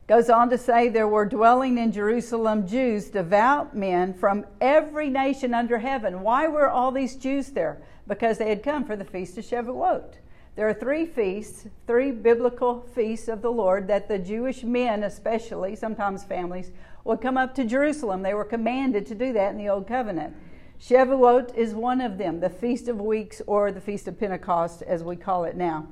Goes 0.07 0.29
on 0.29 0.51
to 0.51 0.59
say 0.59 0.91
there 0.91 1.09
were 1.09 1.25
dwelling 1.25 1.79
in 1.79 1.91
Jerusalem 1.91 2.67
Jews, 2.67 3.09
devout 3.09 3.75
men 3.75 4.13
from 4.13 4.45
every 4.61 5.09
nation 5.09 5.55
under 5.55 5.79
heaven. 5.79 6.21
Why 6.21 6.47
were 6.47 6.69
all 6.69 6.93
these 6.93 7.17
Jews 7.17 7.49
there? 7.49 7.81
Because 8.07 8.37
they 8.37 8.51
had 8.51 8.63
come 8.63 8.85
for 8.85 8.97
the 8.97 9.05
feast 9.05 9.39
of 9.39 9.47
Shavuot. 9.47 10.17
There 10.57 10.69
are 10.69 10.75
three 10.75 11.05
feasts, 11.05 11.67
three 11.87 12.13
biblical 12.13 12.87
feasts 12.95 13.27
of 13.27 13.43
the 13.43 13.51
Lord 13.51 13.89
that 13.89 14.07
the 14.07 14.19
Jewish 14.19 14.63
men, 14.63 15.03
especially, 15.03 15.75
sometimes 15.75 16.23
families, 16.23 16.71
would 17.03 17.21
come 17.21 17.37
up 17.37 17.55
to 17.57 17.65
Jerusalem. 17.65 18.23
They 18.23 18.35
were 18.35 18.45
commanded 18.45 19.05
to 19.07 19.15
do 19.17 19.33
that 19.33 19.51
in 19.51 19.59
the 19.59 19.69
Old 19.69 19.89
Covenant. 19.89 20.37
Shavuot 20.81 21.57
is 21.57 21.75
one 21.75 22.01
of 22.01 22.19
them, 22.19 22.39
the 22.39 22.51
Feast 22.51 22.87
of 22.89 23.01
Weeks 23.01 23.43
or 23.47 23.73
the 23.73 23.81
Feast 23.81 24.07
of 24.07 24.19
Pentecost, 24.19 24.83
as 24.83 25.03
we 25.03 25.17
call 25.17 25.45
it 25.45 25.57
now. 25.57 25.89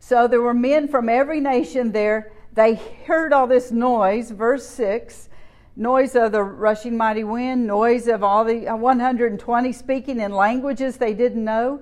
So 0.00 0.26
there 0.26 0.42
were 0.42 0.54
men 0.54 0.88
from 0.88 1.08
every 1.08 1.38
nation 1.38 1.92
there. 1.92 2.32
They 2.52 2.74
heard 3.06 3.32
all 3.32 3.46
this 3.46 3.70
noise, 3.70 4.30
verse 4.30 4.66
6 4.66 5.28
noise 5.76 6.14
of 6.14 6.32
the 6.32 6.42
rushing 6.42 6.94
mighty 6.96 7.24
wind, 7.24 7.66
noise 7.66 8.06
of 8.06 8.22
all 8.22 8.44
the 8.44 8.68
uh, 8.68 8.76
120 8.76 9.72
speaking 9.72 10.20
in 10.20 10.30
languages 10.30 10.96
they 10.96 11.14
didn't 11.14 11.42
know. 11.42 11.80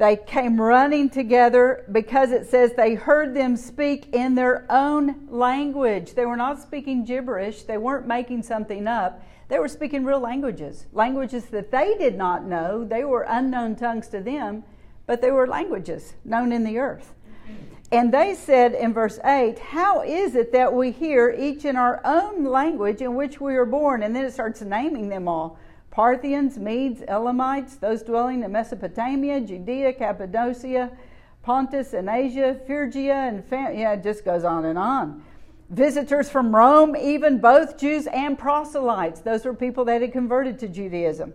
They 0.00 0.16
came 0.16 0.58
running 0.58 1.10
together 1.10 1.84
because 1.92 2.32
it 2.32 2.48
says 2.48 2.72
they 2.72 2.94
heard 2.94 3.34
them 3.34 3.54
speak 3.54 4.14
in 4.14 4.34
their 4.34 4.64
own 4.70 5.28
language. 5.28 6.14
They 6.14 6.24
were 6.24 6.38
not 6.38 6.62
speaking 6.62 7.04
gibberish, 7.04 7.64
they 7.64 7.76
weren't 7.76 8.06
making 8.06 8.44
something 8.44 8.86
up. 8.86 9.22
They 9.48 9.58
were 9.58 9.68
speaking 9.68 10.06
real 10.06 10.20
languages, 10.20 10.86
languages 10.94 11.44
that 11.50 11.70
they 11.70 11.98
did 11.98 12.16
not 12.16 12.46
know. 12.46 12.82
They 12.82 13.04
were 13.04 13.26
unknown 13.28 13.76
tongues 13.76 14.08
to 14.08 14.22
them, 14.22 14.64
but 15.06 15.20
they 15.20 15.30
were 15.30 15.46
languages 15.46 16.14
known 16.24 16.50
in 16.50 16.64
the 16.64 16.78
earth. 16.78 17.12
And 17.92 18.10
they 18.10 18.34
said 18.34 18.72
in 18.72 18.94
verse 18.94 19.18
8, 19.22 19.58
How 19.58 20.00
is 20.00 20.34
it 20.34 20.50
that 20.52 20.72
we 20.72 20.92
hear 20.92 21.28
each 21.28 21.66
in 21.66 21.76
our 21.76 22.00
own 22.06 22.44
language 22.44 23.02
in 23.02 23.16
which 23.16 23.38
we 23.38 23.54
are 23.54 23.66
born? 23.66 24.02
And 24.02 24.16
then 24.16 24.24
it 24.24 24.32
starts 24.32 24.62
naming 24.62 25.10
them 25.10 25.28
all. 25.28 25.58
Parthians, 25.90 26.56
Medes, 26.58 27.02
Elamites, 27.08 27.76
those 27.76 28.02
dwelling 28.02 28.42
in 28.42 28.52
Mesopotamia, 28.52 29.40
Judea, 29.40 29.92
Cappadocia, 29.92 30.90
Pontus 31.42 31.94
and 31.94 32.08
Asia, 32.08 32.60
Phrygia, 32.66 33.14
and 33.14 33.44
Fam- 33.44 33.76
yeah, 33.76 33.92
it 33.94 34.02
just 34.02 34.24
goes 34.24 34.44
on 34.44 34.64
and 34.64 34.78
on. 34.78 35.24
Visitors 35.68 36.28
from 36.28 36.54
Rome, 36.54 36.96
even 36.96 37.38
both 37.38 37.78
Jews 37.78 38.06
and 38.08 38.38
proselytes. 38.38 39.20
Those 39.20 39.44
were 39.44 39.54
people 39.54 39.84
that 39.86 40.02
had 40.02 40.12
converted 40.12 40.58
to 40.60 40.68
Judaism. 40.68 41.32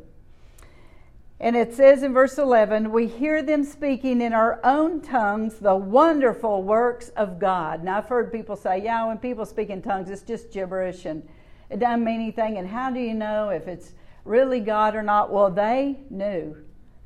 And 1.39 1.55
it 1.55 1.73
says 1.73 2.01
in 2.03 2.13
verse 2.13 2.37
11, 2.37 2.91
we 2.91 3.07
hear 3.07 3.43
them 3.43 3.63
speaking 3.63 4.21
in 4.21 4.31
our 4.31 4.59
own 4.63 5.01
tongues 5.01 5.55
the 5.59 5.75
wonderful 5.75 6.63
works 6.63 7.09
of 7.09 7.39
God. 7.39 7.83
Now, 7.83 7.97
I've 7.97 8.07
heard 8.07 8.31
people 8.31 8.55
say, 8.55 8.81
yeah, 8.83 9.05
when 9.05 9.17
people 9.17 9.45
speak 9.45 9.69
in 9.69 9.81
tongues, 9.81 10.09
it's 10.09 10.21
just 10.21 10.51
gibberish 10.51 11.05
and 11.05 11.27
it 11.69 11.79
doesn't 11.79 12.05
mean 12.05 12.21
anything. 12.21 12.57
And 12.57 12.67
how 12.67 12.89
do 12.89 12.99
you 12.99 13.13
know 13.13 13.49
if 13.49 13.67
it's 13.67 13.93
really 14.25 14.59
God 14.59 14.95
or 14.95 15.03
not? 15.03 15.31
Well, 15.31 15.49
they 15.49 15.99
knew. 16.09 16.57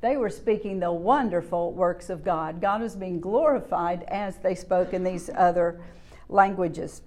They 0.01 0.15
were 0.15 0.29
speaking 0.29 0.79
the 0.79 0.91
wonderful 0.91 1.73
works 1.73 2.09
of 2.09 2.23
God. 2.23 2.61
God 2.61 2.81
was 2.81 2.95
being 2.95 3.19
glorified 3.19 4.03
as 4.07 4.37
they 4.37 4.55
spoke 4.55 4.93
in 4.93 5.03
these 5.03 5.29
other 5.35 5.81
languages. 6.29 7.01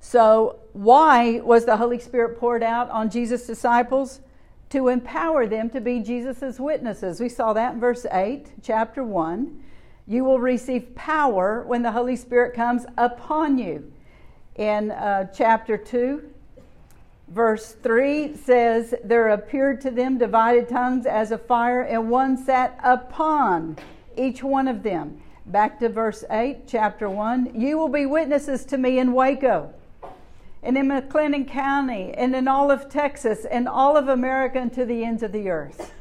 So, 0.00 0.58
why 0.72 1.40
was 1.40 1.64
the 1.64 1.76
Holy 1.76 1.98
Spirit 1.98 2.38
poured 2.38 2.62
out 2.62 2.90
on 2.90 3.08
Jesus' 3.08 3.46
disciples? 3.46 4.20
To 4.70 4.88
empower 4.88 5.46
them 5.46 5.70
to 5.70 5.80
be 5.80 6.00
Jesus' 6.00 6.58
witnesses. 6.58 7.20
We 7.20 7.28
saw 7.28 7.52
that 7.52 7.74
in 7.74 7.80
verse 7.80 8.04
8, 8.10 8.48
chapter 8.62 9.04
1. 9.04 9.62
You 10.08 10.24
will 10.24 10.40
receive 10.40 10.94
power 10.96 11.62
when 11.66 11.82
the 11.82 11.92
Holy 11.92 12.16
Spirit 12.16 12.54
comes 12.54 12.84
upon 12.98 13.58
you. 13.58 13.92
In 14.56 14.90
uh, 14.90 15.26
chapter 15.32 15.76
2, 15.76 16.22
Verse 17.28 17.72
3 17.82 18.36
says, 18.36 18.94
There 19.02 19.28
appeared 19.28 19.80
to 19.80 19.90
them 19.90 20.18
divided 20.18 20.68
tongues 20.68 21.06
as 21.06 21.32
a 21.32 21.38
fire, 21.38 21.82
and 21.82 22.08
one 22.08 22.36
sat 22.36 22.78
upon 22.82 23.76
each 24.16 24.42
one 24.42 24.68
of 24.68 24.82
them. 24.82 25.20
Back 25.44 25.80
to 25.80 25.88
verse 25.88 26.24
8, 26.30 26.66
chapter 26.66 27.08
1. 27.08 27.60
You 27.60 27.78
will 27.78 27.88
be 27.88 28.06
witnesses 28.06 28.64
to 28.66 28.78
me 28.78 28.98
in 28.98 29.12
Waco, 29.12 29.72
and 30.62 30.78
in 30.78 30.88
McLennan 30.88 31.48
County, 31.48 32.12
and 32.12 32.34
in 32.34 32.48
all 32.48 32.70
of 32.70 32.88
Texas, 32.88 33.44
and 33.44 33.68
all 33.68 33.96
of 33.96 34.08
America, 34.08 34.58
and 34.58 34.72
to 34.74 34.84
the 34.84 35.04
ends 35.04 35.22
of 35.22 35.32
the 35.32 35.48
earth. 35.48 35.92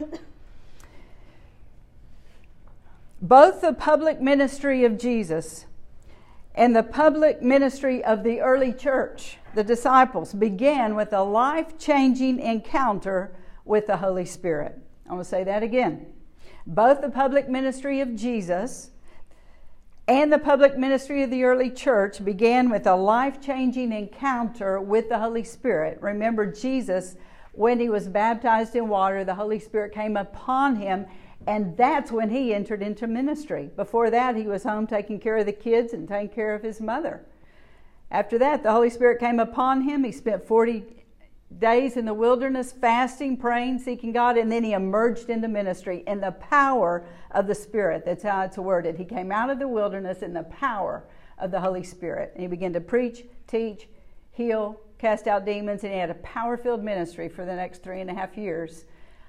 Both 3.22 3.62
the 3.62 3.74
public 3.74 4.22
ministry 4.22 4.86
of 4.86 5.00
Jesus 5.00 5.66
and 6.54 6.76
the 6.76 6.84
public 6.84 7.42
ministry 7.42 8.04
of 8.04 8.24
the 8.24 8.42
early 8.42 8.72
church 8.72 9.38
the 9.56 9.64
disciples 9.64 10.34
began 10.34 10.96
with 10.96 11.14
a 11.14 11.24
life 11.24 11.78
changing 11.80 12.40
encounter 12.40 13.36
with 13.64 13.88
the 13.88 13.98
Holy 13.98 14.26
Spirit. 14.26 14.78
I'm 15.06 15.14
going 15.14 15.22
to 15.22 15.30
say 15.30 15.46
that 15.46 15.64
again. 15.64 16.08
Both 16.68 17.02
the 17.02 17.10
public 17.10 17.48
ministry 17.48 18.02
of 18.02 18.16
Jesus 18.16 18.92
and 20.08 20.32
the 20.32 20.40
public 20.40 20.78
ministry 20.78 21.24
of 21.24 21.32
the 21.32 21.44
early 21.46 21.72
church 21.72 22.24
began 22.24 22.70
with 22.70 22.86
a 22.86 22.96
life 22.96 23.42
changing 23.42 23.94
encounter 23.94 24.80
with 24.82 25.08
the 25.08 25.20
Holy 25.20 25.44
Spirit. 25.44 26.00
Remember, 26.02 26.46
Jesus, 26.46 27.16
when 27.54 27.80
he 27.80 27.88
was 27.88 28.10
baptized 28.10 28.76
in 28.76 28.90
water, 28.90 29.24
the 29.24 29.36
Holy 29.36 29.60
Spirit 29.60 29.94
came 29.94 30.18
upon 30.18 30.76
him, 30.76 31.06
and 31.48 31.78
that's 31.78 32.12
when 32.12 32.30
he 32.30 32.54
entered 32.54 32.84
into 32.84 33.08
ministry. 33.08 33.70
Before 33.76 34.10
that, 34.10 34.36
he 34.36 34.48
was 34.48 34.64
home 34.64 34.86
taking 34.86 35.20
care 35.20 35.38
of 35.38 35.46
the 35.46 35.54
kids 35.54 35.94
and 35.94 36.08
taking 36.08 36.36
care 36.36 36.54
of 36.54 36.62
his 36.62 36.82
mother. 36.82 37.26
After 38.12 38.38
that, 38.38 38.64
the 38.64 38.72
Holy 38.72 38.90
Spirit 38.90 39.20
came 39.20 39.40
upon 39.40 39.82
him. 39.82 40.04
He 40.04 40.12
spent 40.12 40.46
40 40.46 40.84
days 41.60 41.98
in 41.98 42.06
the 42.06 42.14
wilderness, 42.14 42.72
fasting, 42.72 43.38
praying, 43.38 43.80
seeking 43.80 44.12
God, 44.12 44.38
and 44.38 44.52
then 44.52 44.64
he 44.64 44.74
emerged 44.74 45.30
into 45.30 45.48
ministry 45.48 46.04
in 46.08 46.22
the 46.22 46.32
power 46.32 47.06
of 47.32 47.48
the 47.48 47.56
Spirit. 47.56 48.04
That's 48.06 48.24
how 48.24 48.42
it's 48.42 48.58
worded. 48.58 48.98
He 48.98 49.06
came 49.06 49.32
out 49.32 49.50
of 49.50 49.60
the 49.60 49.68
wilderness 49.68 50.22
in 50.22 50.34
the 50.34 50.44
power 50.44 51.04
of 51.38 51.52
the 51.52 51.60
Holy 51.60 51.84
Spirit. 51.84 52.32
And 52.34 52.42
he 52.42 52.48
began 52.48 52.74
to 52.74 52.82
preach, 52.82 53.26
teach, 53.48 53.88
heal, 54.32 54.80
cast 54.98 55.28
out 55.28 55.46
demons, 55.46 55.84
and 55.84 55.94
he 55.94 56.00
had 56.00 56.10
a 56.10 56.16
power 56.16 56.58
filled 56.58 56.84
ministry 56.84 57.30
for 57.30 57.46
the 57.46 57.56
next 57.56 57.84
three 57.84 58.02
and 58.02 58.10
a 58.10 58.14
half 58.14 58.38
years 58.38 58.86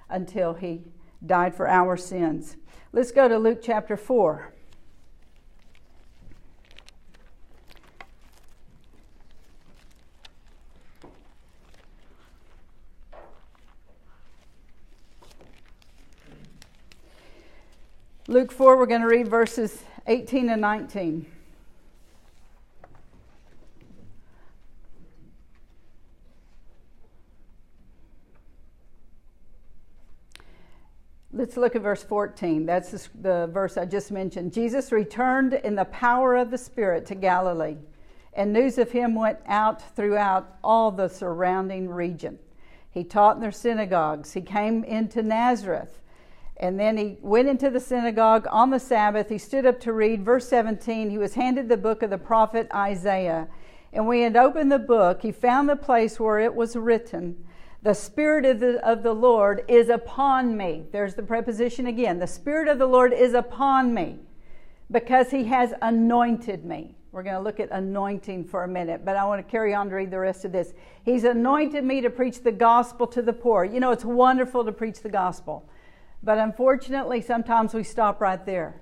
until 0.08 0.54
he 0.54 0.82
died 1.24 1.54
for 1.54 1.68
our 1.68 1.96
sins. 1.96 2.56
Let's 2.92 3.12
go 3.12 3.28
to 3.28 3.38
Luke 3.38 3.60
chapter 3.62 3.96
4. 3.96 4.52
Luke 18.28 18.50
4, 18.50 18.76
we're 18.76 18.86
going 18.86 19.02
to 19.02 19.06
read 19.06 19.28
verses 19.28 19.84
18 20.08 20.50
and 20.50 20.60
19. 20.60 21.26
Let's 31.32 31.56
look 31.56 31.76
at 31.76 31.82
verse 31.82 32.02
14. 32.02 32.66
That's 32.66 33.08
the 33.14 33.46
verse 33.52 33.76
I 33.76 33.84
just 33.84 34.10
mentioned. 34.10 34.52
Jesus 34.52 34.90
returned 34.90 35.54
in 35.54 35.76
the 35.76 35.84
power 35.84 36.34
of 36.34 36.50
the 36.50 36.58
Spirit 36.58 37.06
to 37.06 37.14
Galilee, 37.14 37.76
and 38.32 38.52
news 38.52 38.76
of 38.78 38.90
him 38.90 39.14
went 39.14 39.38
out 39.46 39.94
throughout 39.94 40.56
all 40.64 40.90
the 40.90 41.06
surrounding 41.06 41.88
region. 41.88 42.40
He 42.90 43.04
taught 43.04 43.36
in 43.36 43.42
their 43.42 43.52
synagogues. 43.52 44.32
He 44.32 44.40
came 44.40 44.82
into 44.82 45.22
Nazareth 45.22 46.00
And 46.58 46.80
then 46.80 46.96
he 46.96 47.18
went 47.20 47.48
into 47.48 47.68
the 47.68 47.80
synagogue 47.80 48.46
on 48.50 48.70
the 48.70 48.80
Sabbath. 48.80 49.28
He 49.28 49.38
stood 49.38 49.66
up 49.66 49.78
to 49.80 49.92
read. 49.92 50.24
Verse 50.24 50.48
17, 50.48 51.10
he 51.10 51.18
was 51.18 51.34
handed 51.34 51.68
the 51.68 51.76
book 51.76 52.02
of 52.02 52.10
the 52.10 52.18
prophet 52.18 52.66
Isaiah. 52.74 53.48
And 53.92 54.06
when 54.06 54.18
he 54.18 54.22
had 54.24 54.36
opened 54.36 54.72
the 54.72 54.78
book, 54.78 55.22
he 55.22 55.32
found 55.32 55.68
the 55.68 55.76
place 55.76 56.18
where 56.18 56.38
it 56.38 56.54
was 56.54 56.74
written, 56.74 57.44
The 57.82 57.94
Spirit 57.94 58.44
of 58.44 58.60
the, 58.60 58.86
of 58.86 59.02
the 59.02 59.12
Lord 59.12 59.64
is 59.68 59.88
upon 59.88 60.56
me. 60.56 60.86
There's 60.92 61.14
the 61.14 61.22
preposition 61.22 61.86
again. 61.86 62.18
The 62.18 62.26
Spirit 62.26 62.68
of 62.68 62.78
the 62.78 62.86
Lord 62.86 63.12
is 63.12 63.34
upon 63.34 63.92
me 63.92 64.18
because 64.90 65.30
he 65.30 65.44
has 65.44 65.74
anointed 65.82 66.64
me. 66.64 66.94
We're 67.12 67.22
going 67.22 67.36
to 67.36 67.40
look 67.40 67.60
at 67.60 67.70
anointing 67.70 68.44
for 68.44 68.64
a 68.64 68.68
minute, 68.68 69.04
but 69.04 69.16
I 69.16 69.24
want 69.24 69.46
to 69.46 69.50
carry 69.50 69.72
on 69.72 69.88
to 69.88 69.94
read 69.94 70.10
the 70.10 70.18
rest 70.18 70.44
of 70.44 70.52
this. 70.52 70.74
He's 71.02 71.24
anointed 71.24 71.82
me 71.82 72.02
to 72.02 72.10
preach 72.10 72.42
the 72.42 72.52
gospel 72.52 73.06
to 73.08 73.22
the 73.22 73.32
poor. 73.32 73.64
You 73.64 73.80
know, 73.80 73.90
it's 73.90 74.04
wonderful 74.04 74.64
to 74.64 74.72
preach 74.72 75.00
the 75.00 75.08
gospel. 75.08 75.66
But 76.22 76.38
unfortunately, 76.38 77.20
sometimes 77.20 77.74
we 77.74 77.82
stop 77.82 78.20
right 78.20 78.44
there. 78.44 78.80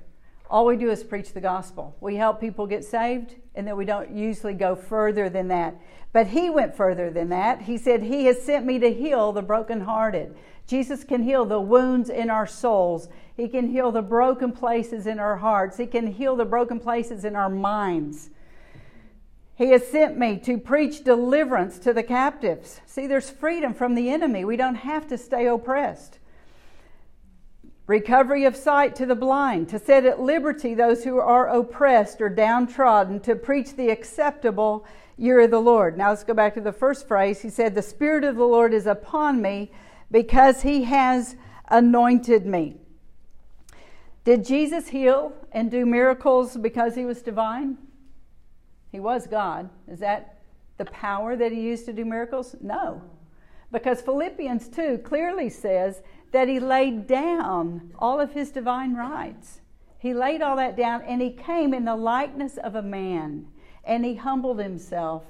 All 0.51 0.67
we 0.67 0.77
do 0.77 0.91
is 0.91 1.03
preach 1.03 1.33
the 1.33 1.41
gospel. 1.41 1.97
We 2.01 2.17
help 2.17 2.41
people 2.41 2.67
get 2.67 2.85
saved, 2.85 3.35
and 3.55 3.67
then 3.67 3.77
we 3.77 3.85
don't 3.85 4.15
usually 4.15 4.55
go 4.55 4.77
further 4.77 5.29
than 5.29 5.49
that. 5.49 5.75
But 6.13 6.29
he 6.29 6.49
went 6.49 6.77
further 6.77 7.11
than 7.11 7.31
that. 7.31 7.63
He 7.63 7.77
said, 7.77 8.03
He 8.03 8.27
has 8.27 8.43
sent 8.43 8.65
me 8.65 8.79
to 8.79 8.93
heal 8.93 9.33
the 9.33 9.43
brokenhearted. 9.43 10.37
Jesus 10.67 11.03
can 11.03 11.23
heal 11.23 11.45
the 11.45 11.61
wounds 11.61 12.09
in 12.09 12.31
our 12.31 12.47
souls. 12.47 13.09
He 13.37 13.49
can 13.49 13.69
heal 13.69 13.91
the 13.91 14.03
broken 14.03 14.53
places 14.53 15.07
in 15.07 15.19
our 15.19 15.37
hearts. 15.37 15.77
He 15.77 15.87
can 15.87 16.07
heal 16.07 16.37
the 16.37 16.45
broken 16.45 16.79
places 16.79 17.25
in 17.25 17.37
our 17.37 17.51
minds. 17.51 18.31
He 19.57 19.71
has 19.71 19.87
sent 19.87 20.19
me 20.19 20.39
to 20.41 20.59
preach 20.59 21.05
deliverance 21.05 21.79
to 21.81 21.93
the 21.93 22.03
captives. 22.03 22.81
See, 22.87 23.07
there's 23.07 23.31
freedom 23.31 23.75
from 23.75 23.95
the 23.95 24.11
enemy. 24.11 24.45
We 24.45 24.57
don't 24.57 24.75
have 24.77 25.07
to 25.09 25.19
stay 25.19 25.47
oppressed 25.47 26.19
recovery 27.87 28.45
of 28.45 28.57
sight 28.57 28.97
to 28.97 29.07
the 29.07 29.15
blind, 29.15 29.69
to 29.69 29.79
set 29.79 30.07
at 30.07 30.21
liberty 30.21 30.75
those 30.75 31.05
who 31.05 31.19
are 31.19 31.49
oppressed 31.49 32.21
or 32.21 32.29
downtrodden, 32.29 33.21
to 33.21 33.37
preach 33.37 33.77
the 33.77 33.91
acceptable 33.91 34.85
year 35.17 35.41
of 35.41 35.51
the 35.51 35.61
Lord. 35.61 35.97
Now 35.99 36.11
let's 36.11 36.25
go 36.25 36.35
back 36.35 36.55
to 36.55 36.61
the 36.61 36.73
first 36.73 37.07
phrase. 37.07 37.43
He 37.43 37.51
said, 37.51 37.75
The 37.75 37.83
Spirit 37.83 38.25
of 38.25 38.37
the 38.37 38.45
Lord 38.45 38.73
is 38.73 38.87
upon 38.87 39.43
me 39.43 39.71
because 40.11 40.63
he 40.63 40.85
has 40.85 41.37
anointed 41.69 42.47
me. 42.47 42.77
Did 44.25 44.45
Jesus 44.45 44.89
heal 44.89 45.33
and 45.53 45.71
do 45.71 45.85
miracles 45.85 46.57
because 46.57 46.95
he 46.95 47.05
was 47.05 47.21
divine? 47.21 47.77
He 48.91 49.01
was 49.01 49.27
God. 49.27 49.69
Is 49.87 49.99
that 50.01 50.39
the 50.79 50.87
power 50.87 51.37
that 51.37 51.53
he 51.53 51.61
used 51.61 51.85
to 51.87 51.93
do 51.93 52.05
miracles? 52.05 52.57
No. 52.61 53.03
Because 53.71 54.01
Philippians 54.01 54.69
2 54.69 54.99
clearly 54.99 55.51
says 55.51 56.01
that 56.35 56.49
he 56.49 56.59
laid 56.59 57.07
down 57.07 57.93
all 57.97 58.21
of 58.21 58.33
his 58.33 58.51
divine 58.51 58.95
rights. 58.95 59.61
He 60.01 60.13
laid 60.13 60.43
all 60.43 60.57
that 60.57 60.77
down 60.77 61.03
and 61.03 61.23
he 61.23 61.31
came 61.31 61.73
in 61.73 61.85
the 61.85 61.95
likeness 61.95 62.57
of 62.57 62.75
a 62.75 62.83
man 62.83 63.47
and 63.85 64.05
he 64.05 64.17
humbled 64.17 64.59
himself 64.59 65.23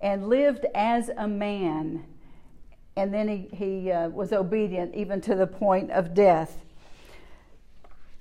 and 0.00 0.28
lived 0.28 0.66
as 0.74 1.08
a 1.16 1.28
man. 1.28 2.04
And 2.96 3.14
then 3.14 3.28
he, 3.28 3.48
he 3.56 3.92
uh, 3.92 4.08
was 4.08 4.32
obedient 4.32 4.92
even 4.96 5.20
to 5.20 5.36
the 5.36 5.46
point 5.46 5.92
of 5.92 6.14
death. 6.14 6.58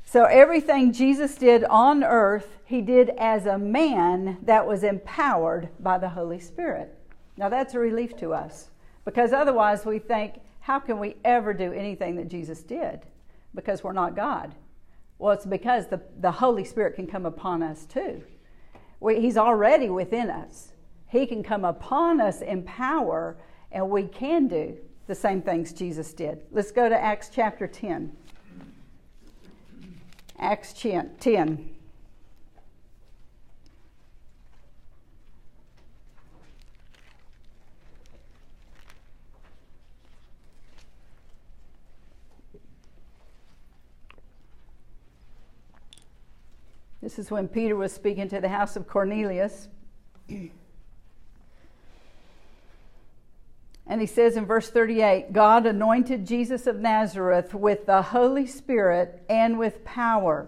So 0.05 0.25
everything 0.25 0.93
Jesus 0.93 1.33
did 1.33 1.63
on 1.63 2.03
earth, 2.03 2.59
he 2.63 2.81
did 2.81 3.09
as 3.17 3.47
a 3.47 3.57
man 3.57 4.37
that 4.43 4.67
was 4.67 4.83
empowered 4.83 5.69
by 5.79 5.97
the 5.97 6.09
Holy 6.09 6.39
Spirit. 6.39 6.95
Now 7.37 7.49
that's 7.49 7.73
a 7.73 7.79
relief 7.79 8.15
to 8.17 8.35
us 8.35 8.69
because 9.03 9.33
otherwise 9.33 9.83
we 9.83 9.97
think, 9.97 10.41
how 10.69 10.77
can 10.77 10.99
we 10.99 11.15
ever 11.25 11.51
do 11.51 11.73
anything 11.73 12.15
that 12.15 12.27
Jesus 12.27 12.61
did? 12.61 12.99
Because 13.55 13.83
we're 13.83 13.91
not 13.91 14.15
God. 14.15 14.53
Well, 15.17 15.33
it's 15.33 15.47
because 15.47 15.87
the, 15.87 15.99
the 16.19 16.29
Holy 16.29 16.63
Spirit 16.63 16.93
can 16.93 17.07
come 17.07 17.25
upon 17.25 17.63
us 17.63 17.87
too. 17.87 18.21
We, 18.99 19.19
he's 19.19 19.35
already 19.35 19.89
within 19.89 20.29
us. 20.29 20.73
He 21.07 21.25
can 21.25 21.41
come 21.41 21.65
upon 21.65 22.21
us 22.21 22.41
in 22.41 22.61
power, 22.61 23.35
and 23.71 23.89
we 23.89 24.03
can 24.03 24.47
do 24.47 24.77
the 25.07 25.15
same 25.15 25.41
things 25.41 25.73
Jesus 25.73 26.13
did. 26.13 26.43
Let's 26.51 26.69
go 26.69 26.87
to 26.87 26.95
Acts 26.95 27.31
chapter 27.33 27.65
10. 27.65 28.15
Acts 30.37 30.73
10. 30.73 31.69
This 47.01 47.17
is 47.17 47.31
when 47.31 47.47
Peter 47.47 47.75
was 47.75 47.93
speaking 47.93 48.27
to 48.29 48.41
the 48.41 48.49
house 48.49 48.75
of 48.75 48.87
Cornelius. 48.87 49.69
And 53.87 54.01
he 54.01 54.05
says 54.05 54.35
in 54.35 54.45
verse 54.45 54.69
38 54.69 55.31
God 55.31 55.65
anointed 55.65 56.27
Jesus 56.27 56.67
of 56.67 56.75
Nazareth 56.77 57.53
with 57.53 57.85
the 57.85 58.01
Holy 58.01 58.45
Spirit 58.45 59.23
and 59.29 59.57
with 59.57 59.83
power, 59.85 60.47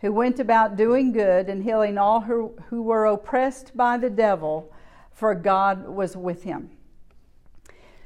who 0.00 0.12
went 0.12 0.40
about 0.40 0.76
doing 0.76 1.12
good 1.12 1.48
and 1.48 1.62
healing 1.62 1.98
all 1.98 2.22
who, 2.22 2.54
who 2.70 2.82
were 2.82 3.04
oppressed 3.06 3.76
by 3.76 3.98
the 3.98 4.10
devil, 4.10 4.72
for 5.12 5.34
God 5.34 5.86
was 5.86 6.16
with 6.16 6.42
him. 6.42 6.70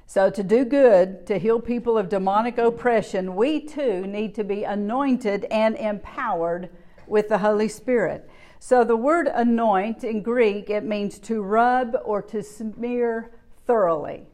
So, 0.09 0.29
to 0.31 0.43
do 0.43 0.65
good, 0.65 1.27
to 1.27 1.39
heal 1.39 1.61
people 1.61 1.99
of 1.99 2.09
demonic 2.09 2.59
oppression, 2.59 3.35
we 3.35 3.61
too 3.61 4.07
need 4.07 4.35
to 4.37 4.45
be 4.45 4.63
anointed 4.63 5.47
and 5.51 5.75
empowered 5.77 6.69
with 7.07 7.29
the 7.29 7.39
Holy 7.39 7.69
Spirit. 7.69 8.29
So 8.59 8.85
the 8.85 8.97
word 8.97 9.29
anoint 9.29 10.03
in 10.03 10.23
Greek, 10.23 10.71
it 10.71 10.85
means 10.85 11.19
to 11.21 11.43
rub 11.43 11.97
or 12.05 12.23
to 12.23 12.43
smear 12.43 13.31
thoroughly. 13.67 14.27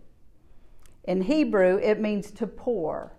In 1.04 1.22
Hebrew, 1.22 1.78
it 1.82 2.00
means 2.00 2.30
to 2.32 2.46
pour. 2.46 3.16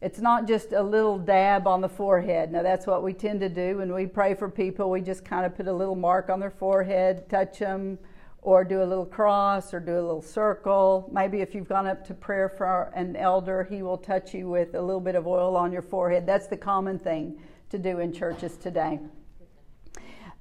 It's 0.00 0.20
not 0.20 0.48
just 0.48 0.72
a 0.72 0.82
little 0.82 1.18
dab 1.18 1.66
on 1.66 1.80
the 1.80 1.88
forehead. 1.88 2.50
Now, 2.50 2.62
that's 2.62 2.86
what 2.86 3.02
we 3.02 3.12
tend 3.12 3.40
to 3.40 3.48
do 3.48 3.78
when 3.78 3.92
we 3.92 4.06
pray 4.06 4.34
for 4.34 4.48
people. 4.48 4.90
We 4.90 5.00
just 5.00 5.24
kind 5.24 5.46
of 5.46 5.56
put 5.56 5.68
a 5.68 5.72
little 5.72 5.94
mark 5.94 6.28
on 6.28 6.40
their 6.40 6.50
forehead, 6.50 7.28
touch 7.28 7.58
them, 7.58 7.98
or 8.42 8.64
do 8.64 8.82
a 8.82 8.84
little 8.84 9.06
cross 9.06 9.72
or 9.72 9.78
do 9.78 9.92
a 9.92 10.02
little 10.02 10.22
circle. 10.22 11.08
Maybe 11.12 11.40
if 11.40 11.54
you've 11.54 11.68
gone 11.68 11.86
up 11.86 12.04
to 12.06 12.14
prayer 12.14 12.48
for 12.48 12.90
an 12.94 13.14
elder, 13.14 13.62
he 13.62 13.82
will 13.82 13.98
touch 13.98 14.34
you 14.34 14.48
with 14.48 14.74
a 14.74 14.82
little 14.82 15.00
bit 15.00 15.14
of 15.14 15.28
oil 15.28 15.56
on 15.56 15.72
your 15.72 15.82
forehead. 15.82 16.26
That's 16.26 16.48
the 16.48 16.56
common 16.56 16.98
thing 16.98 17.38
to 17.72 17.78
do 17.78 17.98
in 17.98 18.12
churches 18.12 18.56
today. 18.58 19.00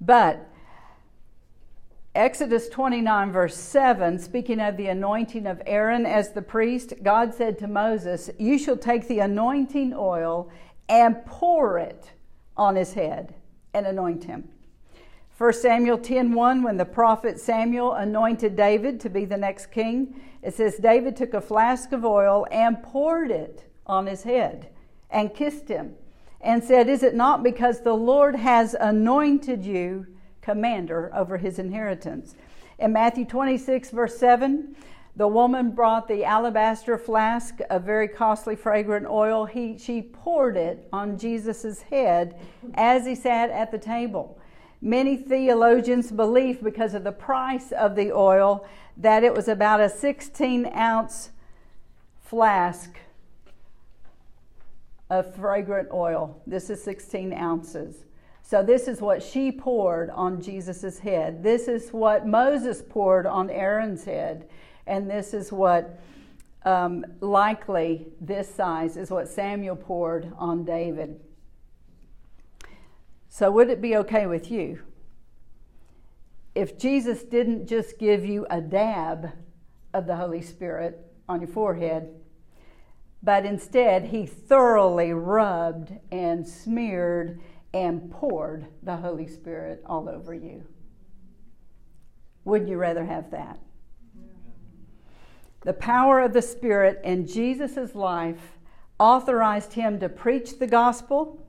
But 0.01 0.47
Exodus 2.13 2.67
29, 2.67 3.31
verse 3.31 3.55
7, 3.55 4.19
speaking 4.19 4.59
of 4.59 4.75
the 4.75 4.87
anointing 4.87 5.47
of 5.47 5.61
Aaron 5.65 6.05
as 6.05 6.33
the 6.33 6.41
priest, 6.41 6.93
God 7.01 7.33
said 7.33 7.57
to 7.59 7.67
Moses, 7.67 8.29
You 8.37 8.59
shall 8.59 8.75
take 8.75 9.07
the 9.07 9.19
anointing 9.19 9.93
oil 9.95 10.49
and 10.89 11.25
pour 11.25 11.77
it 11.77 12.11
on 12.57 12.75
his 12.75 12.93
head 12.93 13.33
and 13.73 13.87
anoint 13.87 14.25
him. 14.25 14.49
1 15.37 15.53
Samuel 15.53 15.99
10:1 15.99 16.63
when 16.63 16.75
the 16.75 16.85
prophet 16.85 17.39
Samuel 17.39 17.93
anointed 17.93 18.57
David 18.57 18.99
to 18.99 19.09
be 19.09 19.23
the 19.23 19.37
next 19.37 19.67
king 19.67 20.21
it 20.43 20.53
says 20.53 20.75
David 20.77 21.15
took 21.15 21.33
a 21.33 21.41
flask 21.41 21.93
of 21.93 22.05
oil 22.05 22.45
and 22.51 22.83
poured 22.83 23.31
it 23.31 23.63
on 23.87 24.05
his 24.05 24.21
head 24.21 24.69
and 25.09 25.33
kissed 25.33 25.67
him 25.67 25.95
and 26.41 26.63
said, 26.63 26.89
Is 26.89 27.03
it 27.03 27.15
not 27.15 27.43
because 27.43 27.81
the 27.81 27.93
Lord 27.93 28.35
has 28.35 28.75
anointed 28.79 29.63
you 29.63 30.07
commander 30.41 31.11
over 31.13 31.37
his 31.37 31.59
inheritance? 31.59 32.35
In 32.79 32.93
Matthew 32.93 33.25
26, 33.25 33.91
verse 33.91 34.17
7, 34.17 34.75
the 35.15 35.27
woman 35.27 35.71
brought 35.71 36.07
the 36.07 36.23
alabaster 36.23 36.97
flask 36.97 37.59
of 37.69 37.83
very 37.83 38.07
costly 38.07 38.55
fragrant 38.55 39.05
oil. 39.05 39.45
He, 39.45 39.77
she 39.77 40.01
poured 40.01 40.57
it 40.57 40.87
on 40.91 41.17
Jesus' 41.17 41.81
head 41.83 42.39
as 42.73 43.05
he 43.05 43.13
sat 43.13 43.49
at 43.49 43.71
the 43.71 43.77
table. 43.77 44.39
Many 44.81 45.15
theologians 45.15 46.11
believe, 46.11 46.63
because 46.63 46.95
of 46.95 47.03
the 47.03 47.11
price 47.11 47.71
of 47.71 47.95
the 47.95 48.11
oil, 48.11 48.65
that 48.97 49.23
it 49.23 49.33
was 49.33 49.47
about 49.47 49.79
a 49.79 49.89
16 49.89 50.71
ounce 50.75 51.29
flask 52.23 52.97
of 55.11 55.35
fragrant 55.35 55.89
oil. 55.93 56.41
This 56.47 56.69
is 56.69 56.81
16 56.81 57.33
ounces. 57.33 58.05
So, 58.41 58.63
this 58.63 58.87
is 58.87 59.01
what 59.01 59.21
she 59.21 59.51
poured 59.51 60.09
on 60.09 60.41
Jesus' 60.41 60.99
head. 60.99 61.43
This 61.43 61.67
is 61.67 61.89
what 61.89 62.25
Moses 62.25 62.81
poured 62.81 63.25
on 63.27 63.49
Aaron's 63.49 64.05
head. 64.05 64.49
And 64.87 65.09
this 65.09 65.33
is 65.33 65.51
what, 65.51 65.99
um, 66.63 67.05
likely, 67.19 68.07
this 68.21 68.49
size 68.53 68.95
is 68.95 69.11
what 69.11 69.27
Samuel 69.27 69.75
poured 69.75 70.31
on 70.37 70.63
David. 70.63 71.19
So, 73.27 73.51
would 73.51 73.69
it 73.69 73.81
be 73.81 73.97
okay 73.97 74.27
with 74.27 74.49
you 74.49 74.79
if 76.55 76.77
Jesus 76.77 77.23
didn't 77.23 77.67
just 77.67 77.99
give 77.99 78.25
you 78.25 78.47
a 78.49 78.61
dab 78.61 79.31
of 79.93 80.07
the 80.07 80.15
Holy 80.15 80.41
Spirit 80.41 81.05
on 81.27 81.41
your 81.41 81.49
forehead, 81.49 82.13
but 83.23 83.45
instead 83.45 84.05
he 84.05 84.25
thoroughly 84.25 85.13
rubbed 85.13 85.93
and 86.11 86.47
smeared 86.47 87.39
and 87.73 88.11
poured 88.11 88.65
the 88.83 88.97
Holy 88.97 89.27
Spirit 89.27 89.81
all 89.85 90.09
over 90.09 90.33
you. 90.33 90.63
Wouldn't 92.43 92.69
you 92.69 92.77
rather 92.77 93.05
have 93.05 93.31
that? 93.31 93.59
The 95.61 95.73
power 95.73 96.19
of 96.19 96.33
the 96.33 96.41
Spirit 96.41 96.99
in 97.03 97.27
Jesus' 97.27 97.93
life 97.93 98.57
authorized 98.99 99.73
him 99.73 99.99
to 99.99 100.09
preach 100.09 100.57
the 100.57 100.67
gospel 100.67 101.39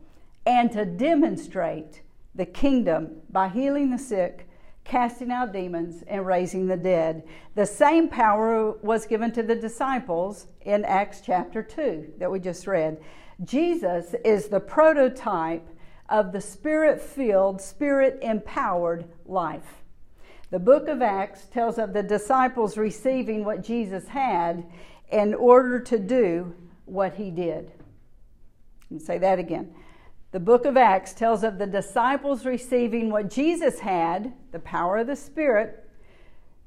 and 0.44 0.70
to 0.72 0.84
demonstrate 0.84 2.02
the 2.34 2.44
kingdom 2.46 3.22
by 3.30 3.48
healing 3.48 3.90
the 3.90 3.98
sick, 3.98 4.48
casting 4.84 5.30
out 5.30 5.52
demons, 5.52 6.02
and 6.06 6.26
raising 6.26 6.66
the 6.66 6.76
dead. 6.76 7.22
The 7.54 7.66
same 7.66 8.08
power 8.08 8.72
was 8.82 9.06
given 9.06 9.32
to 9.32 9.42
the 9.42 9.54
disciples 9.54 10.46
in 10.62 10.84
Acts 10.84 11.22
chapter 11.24 11.62
2 11.62 12.14
that 12.18 12.30
we 12.30 12.40
just 12.40 12.66
read. 12.66 12.98
Jesus 13.44 14.14
is 14.24 14.48
the 14.48 14.60
prototype 14.60 15.66
of 16.08 16.32
the 16.32 16.40
spirit 16.40 17.00
filled, 17.00 17.60
spirit 17.60 18.18
empowered 18.22 19.04
life. 19.24 19.82
The 20.50 20.58
book 20.58 20.88
of 20.88 21.00
Acts 21.00 21.46
tells 21.46 21.78
of 21.78 21.94
the 21.94 22.02
disciples 22.02 22.76
receiving 22.76 23.44
what 23.44 23.64
Jesus 23.64 24.08
had 24.08 24.66
in 25.10 25.32
order 25.32 25.80
to 25.80 25.98
do 25.98 26.54
what 26.84 27.14
he 27.14 27.30
did. 27.30 27.72
say 28.98 29.16
that 29.18 29.38
again. 29.38 29.74
The 30.32 30.40
book 30.40 30.64
of 30.64 30.78
Acts 30.78 31.12
tells 31.12 31.44
of 31.44 31.58
the 31.58 31.66
disciples 31.66 32.46
receiving 32.46 33.10
what 33.10 33.30
Jesus 33.30 33.80
had, 33.80 34.32
the 34.50 34.58
power 34.58 34.96
of 34.96 35.06
the 35.06 35.14
Spirit, 35.14 35.86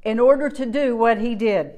in 0.03 0.19
order 0.19 0.49
to 0.51 0.67
do 0.67 0.95
what 0.95 1.19
he 1.19 1.33
did. 1.33 1.73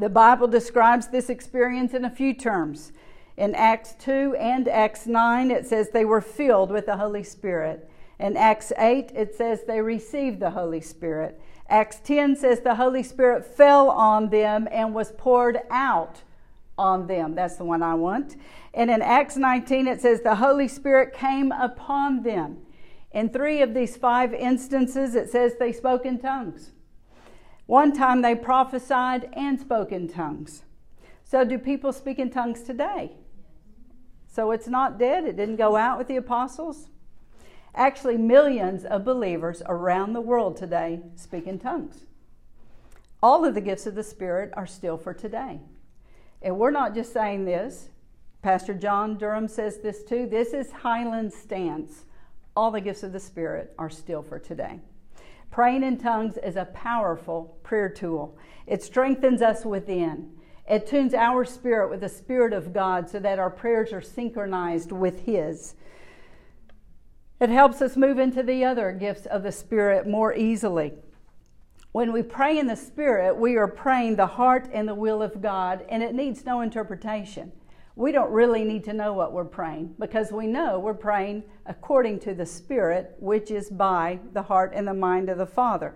The 0.00 0.08
Bible 0.08 0.48
describes 0.48 1.06
this 1.06 1.30
experience 1.30 1.94
in 1.94 2.04
a 2.04 2.10
few 2.10 2.34
terms. 2.34 2.90
In 3.36 3.54
Acts 3.54 3.94
2 4.00 4.34
and 4.36 4.66
Acts 4.66 5.06
9, 5.06 5.52
it 5.52 5.64
says 5.64 5.90
they 5.90 6.04
were 6.04 6.20
filled 6.20 6.72
with 6.72 6.86
the 6.86 6.96
Holy 6.96 7.22
Spirit. 7.22 7.88
In 8.18 8.36
Acts 8.36 8.72
8, 8.76 9.12
it 9.14 9.36
says 9.36 9.60
they 9.66 9.80
received 9.80 10.40
the 10.40 10.50
Holy 10.50 10.80
Spirit. 10.80 11.40
Acts 11.68 12.00
10 12.02 12.34
says 12.34 12.60
the 12.60 12.74
Holy 12.74 13.04
Spirit 13.04 13.46
fell 13.46 13.90
on 13.90 14.28
them 14.30 14.66
and 14.72 14.92
was 14.92 15.12
poured 15.12 15.60
out 15.70 16.22
on 16.76 17.06
them. 17.06 17.36
That's 17.36 17.56
the 17.56 17.64
one 17.64 17.82
I 17.82 17.94
want. 17.94 18.36
And 18.72 18.90
in 18.90 19.02
Acts 19.02 19.36
19, 19.36 19.86
it 19.86 20.00
says 20.00 20.20
the 20.20 20.36
Holy 20.36 20.68
Spirit 20.68 21.12
came 21.12 21.50
upon 21.52 22.22
them. 22.22 22.58
In 23.12 23.28
three 23.28 23.60
of 23.62 23.74
these 23.74 23.96
five 23.96 24.32
instances, 24.32 25.14
it 25.14 25.30
says 25.30 25.54
they 25.58 25.72
spoke 25.72 26.06
in 26.06 26.18
tongues. 26.18 26.70
One 27.66 27.92
time 27.92 28.22
they 28.22 28.34
prophesied 28.34 29.28
and 29.32 29.60
spoke 29.60 29.92
in 29.92 30.08
tongues. 30.08 30.62
So, 31.24 31.44
do 31.44 31.58
people 31.58 31.92
speak 31.92 32.18
in 32.18 32.30
tongues 32.30 32.62
today? 32.62 33.12
So, 34.26 34.50
it's 34.50 34.68
not 34.68 34.98
dead. 34.98 35.24
It 35.24 35.36
didn't 35.36 35.56
go 35.56 35.76
out 35.76 35.98
with 35.98 36.08
the 36.08 36.16
apostles. 36.16 36.88
Actually, 37.74 38.16
millions 38.16 38.84
of 38.84 39.04
believers 39.04 39.62
around 39.66 40.12
the 40.12 40.20
world 40.20 40.56
today 40.56 41.00
speak 41.14 41.46
in 41.46 41.58
tongues. 41.58 42.04
All 43.22 43.44
of 43.44 43.54
the 43.54 43.60
gifts 43.60 43.86
of 43.86 43.94
the 43.94 44.02
Spirit 44.02 44.52
are 44.54 44.66
still 44.66 44.96
for 44.96 45.14
today. 45.14 45.60
And 46.42 46.58
we're 46.58 46.70
not 46.70 46.94
just 46.94 47.12
saying 47.12 47.44
this. 47.44 47.89
Pastor 48.42 48.72
John 48.72 49.18
Durham 49.18 49.48
says 49.48 49.78
this 49.78 50.02
too. 50.02 50.26
This 50.26 50.54
is 50.54 50.70
Highland's 50.70 51.34
stance. 51.34 52.06
All 52.56 52.70
the 52.70 52.80
gifts 52.80 53.02
of 53.02 53.12
the 53.12 53.20
Spirit 53.20 53.74
are 53.78 53.90
still 53.90 54.22
for 54.22 54.38
today. 54.38 54.80
Praying 55.50 55.82
in 55.82 55.98
tongues 55.98 56.38
is 56.42 56.56
a 56.56 56.64
powerful 56.66 57.58
prayer 57.62 57.88
tool. 57.88 58.38
It 58.66 58.82
strengthens 58.82 59.42
us 59.42 59.64
within. 59.64 60.30
It 60.68 60.86
tunes 60.86 61.12
our 61.12 61.44
spirit 61.44 61.90
with 61.90 62.00
the 62.00 62.08
Spirit 62.08 62.52
of 62.52 62.72
God 62.72 63.10
so 63.10 63.18
that 63.18 63.38
our 63.38 63.50
prayers 63.50 63.92
are 63.92 64.00
synchronized 64.00 64.92
with 64.92 65.26
His. 65.26 65.74
It 67.40 67.50
helps 67.50 67.82
us 67.82 67.96
move 67.96 68.18
into 68.18 68.42
the 68.42 68.64
other 68.64 68.92
gifts 68.92 69.26
of 69.26 69.42
the 69.42 69.52
Spirit 69.52 70.06
more 70.06 70.32
easily. 70.32 70.92
When 71.92 72.12
we 72.12 72.22
pray 72.22 72.58
in 72.58 72.68
the 72.68 72.76
Spirit, 72.76 73.36
we 73.36 73.56
are 73.56 73.66
praying 73.66 74.16
the 74.16 74.26
heart 74.26 74.70
and 74.72 74.86
the 74.86 74.94
will 74.94 75.20
of 75.22 75.42
God, 75.42 75.84
and 75.88 76.02
it 76.02 76.14
needs 76.14 76.46
no 76.46 76.60
interpretation. 76.60 77.50
We 78.00 78.12
don't 78.12 78.30
really 78.30 78.64
need 78.64 78.84
to 78.84 78.94
know 78.94 79.12
what 79.12 79.34
we're 79.34 79.44
praying 79.44 79.96
because 79.98 80.32
we 80.32 80.46
know 80.46 80.78
we're 80.78 80.94
praying 80.94 81.44
according 81.66 82.20
to 82.20 82.32
the 82.32 82.46
Spirit, 82.46 83.14
which 83.18 83.50
is 83.50 83.68
by 83.68 84.20
the 84.32 84.40
heart 84.40 84.72
and 84.74 84.88
the 84.88 84.94
mind 84.94 85.28
of 85.28 85.36
the 85.36 85.44
Father. 85.44 85.94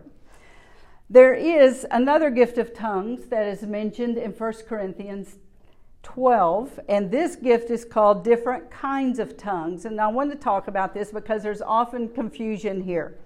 There 1.08 1.32
is 1.32 1.86
another 1.90 2.28
gift 2.28 2.58
of 2.58 2.74
tongues 2.74 3.28
that 3.28 3.46
is 3.46 3.62
mentioned 3.62 4.18
in 4.18 4.32
1 4.32 4.52
Corinthians 4.68 5.38
12, 6.02 6.78
and 6.90 7.10
this 7.10 7.36
gift 7.36 7.70
is 7.70 7.86
called 7.86 8.22
different 8.22 8.70
kinds 8.70 9.18
of 9.18 9.38
tongues. 9.38 9.86
And 9.86 9.98
I 9.98 10.08
want 10.08 10.30
to 10.30 10.36
talk 10.36 10.68
about 10.68 10.92
this 10.92 11.10
because 11.10 11.42
there's 11.42 11.62
often 11.62 12.10
confusion 12.10 12.82
here. 12.82 13.16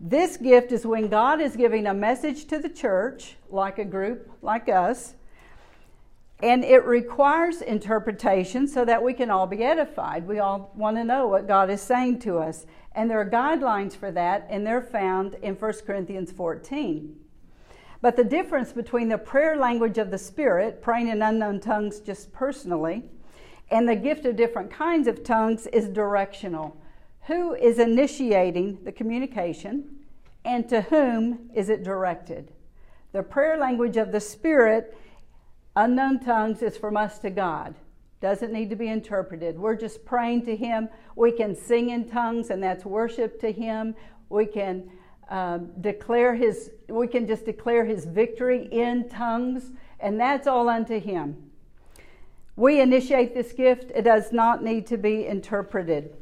This 0.00 0.38
gift 0.38 0.72
is 0.72 0.86
when 0.86 1.08
God 1.08 1.42
is 1.42 1.56
giving 1.56 1.86
a 1.86 1.92
message 1.92 2.46
to 2.46 2.58
the 2.58 2.70
church, 2.70 3.36
like 3.50 3.78
a 3.78 3.84
group 3.84 4.30
like 4.40 4.70
us, 4.70 5.12
and 6.42 6.64
it 6.64 6.84
requires 6.84 7.62
interpretation 7.62 8.68
so 8.68 8.84
that 8.84 9.02
we 9.02 9.12
can 9.12 9.30
all 9.30 9.46
be 9.46 9.64
edified. 9.64 10.26
We 10.26 10.38
all 10.38 10.72
want 10.74 10.96
to 10.96 11.04
know 11.04 11.26
what 11.26 11.48
God 11.48 11.70
is 11.70 11.80
saying 11.80 12.20
to 12.20 12.38
us. 12.38 12.66
And 12.92 13.10
there 13.10 13.20
are 13.20 13.28
guidelines 13.28 13.96
for 13.96 14.10
that, 14.12 14.46
and 14.48 14.66
they're 14.66 14.80
found 14.80 15.34
in 15.42 15.54
1 15.54 15.72
Corinthians 15.86 16.30
14. 16.32 17.16
But 18.00 18.16
the 18.16 18.24
difference 18.24 18.72
between 18.72 19.08
the 19.08 19.18
prayer 19.18 19.56
language 19.56 19.98
of 19.98 20.10
the 20.10 20.18
Spirit, 20.18 20.80
praying 20.80 21.08
in 21.08 21.22
unknown 21.22 21.60
tongues 21.60 22.00
just 22.00 22.32
personally, 22.32 23.04
and 23.70 23.88
the 23.88 23.96
gift 23.96 24.24
of 24.24 24.36
different 24.36 24.70
kinds 24.70 25.08
of 25.08 25.24
tongues 25.24 25.66
is 25.68 25.88
directional 25.88 26.76
who 27.28 27.54
is 27.54 27.78
initiating 27.78 28.78
the 28.84 28.92
communication 28.92 29.84
and 30.46 30.66
to 30.66 30.80
whom 30.80 31.50
is 31.54 31.68
it 31.68 31.84
directed. 31.84 32.50
The 33.12 33.22
prayer 33.22 33.58
language 33.58 33.98
of 33.98 34.12
the 34.12 34.20
Spirit, 34.20 34.96
unknown 35.84 36.20
tongues, 36.20 36.62
is 36.62 36.76
from 36.76 36.96
us 36.96 37.18
to 37.20 37.30
God. 37.30 37.74
Doesn't 38.20 38.52
need 38.52 38.68
to 38.70 38.76
be 38.76 38.88
interpreted. 38.88 39.58
We're 39.58 39.76
just 39.76 40.04
praying 40.04 40.44
to 40.46 40.56
Him. 40.56 40.88
We 41.14 41.30
can 41.30 41.54
sing 41.54 41.90
in 41.90 42.08
tongues, 42.08 42.50
and 42.50 42.62
that's 42.62 42.84
worship 42.84 43.40
to 43.40 43.52
Him. 43.52 43.94
We 44.28 44.46
can 44.46 44.90
um, 45.30 45.70
declare 45.80 46.34
His. 46.34 46.72
We 46.88 47.06
can 47.06 47.26
just 47.26 47.44
declare 47.44 47.84
His 47.84 48.04
victory 48.04 48.68
in 48.72 49.08
tongues, 49.08 49.70
and 50.00 50.18
that's 50.18 50.46
all 50.48 50.68
unto 50.68 50.98
Him. 50.98 51.50
We 52.56 52.80
initiate 52.80 53.34
this 53.34 53.52
gift. 53.52 53.92
It 53.94 54.02
does 54.02 54.32
not 54.32 54.64
need 54.64 54.88
to 54.88 54.96
be 54.96 55.26
interpreted. 55.26 56.16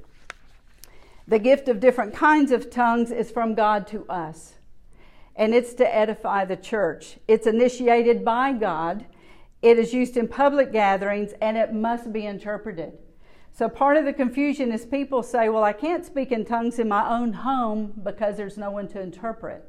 The 1.26 1.38
gift 1.38 1.68
of 1.68 1.80
different 1.80 2.14
kinds 2.14 2.52
of 2.52 2.70
tongues 2.70 3.10
is 3.10 3.30
from 3.30 3.54
God 3.54 3.86
to 3.88 4.06
us, 4.06 4.56
and 5.34 5.54
it's 5.54 5.72
to 5.74 5.94
edify 5.94 6.44
the 6.44 6.56
church. 6.56 7.16
It's 7.26 7.46
initiated 7.46 8.22
by 8.22 8.52
God, 8.52 9.06
it 9.62 9.78
is 9.78 9.92
used 9.92 10.16
in 10.16 10.28
public 10.28 10.72
gatherings, 10.72 11.32
and 11.40 11.56
it 11.56 11.72
must 11.72 12.12
be 12.12 12.26
interpreted. 12.26 12.98
So, 13.52 13.68
part 13.68 13.96
of 13.96 14.04
the 14.04 14.12
confusion 14.12 14.70
is 14.70 14.84
people 14.84 15.22
say, 15.22 15.48
Well, 15.48 15.64
I 15.64 15.72
can't 15.72 16.04
speak 16.04 16.30
in 16.30 16.44
tongues 16.44 16.78
in 16.78 16.88
my 16.88 17.08
own 17.08 17.32
home 17.32 17.94
because 18.02 18.36
there's 18.36 18.58
no 18.58 18.70
one 18.70 18.86
to 18.88 19.00
interpret. 19.00 19.64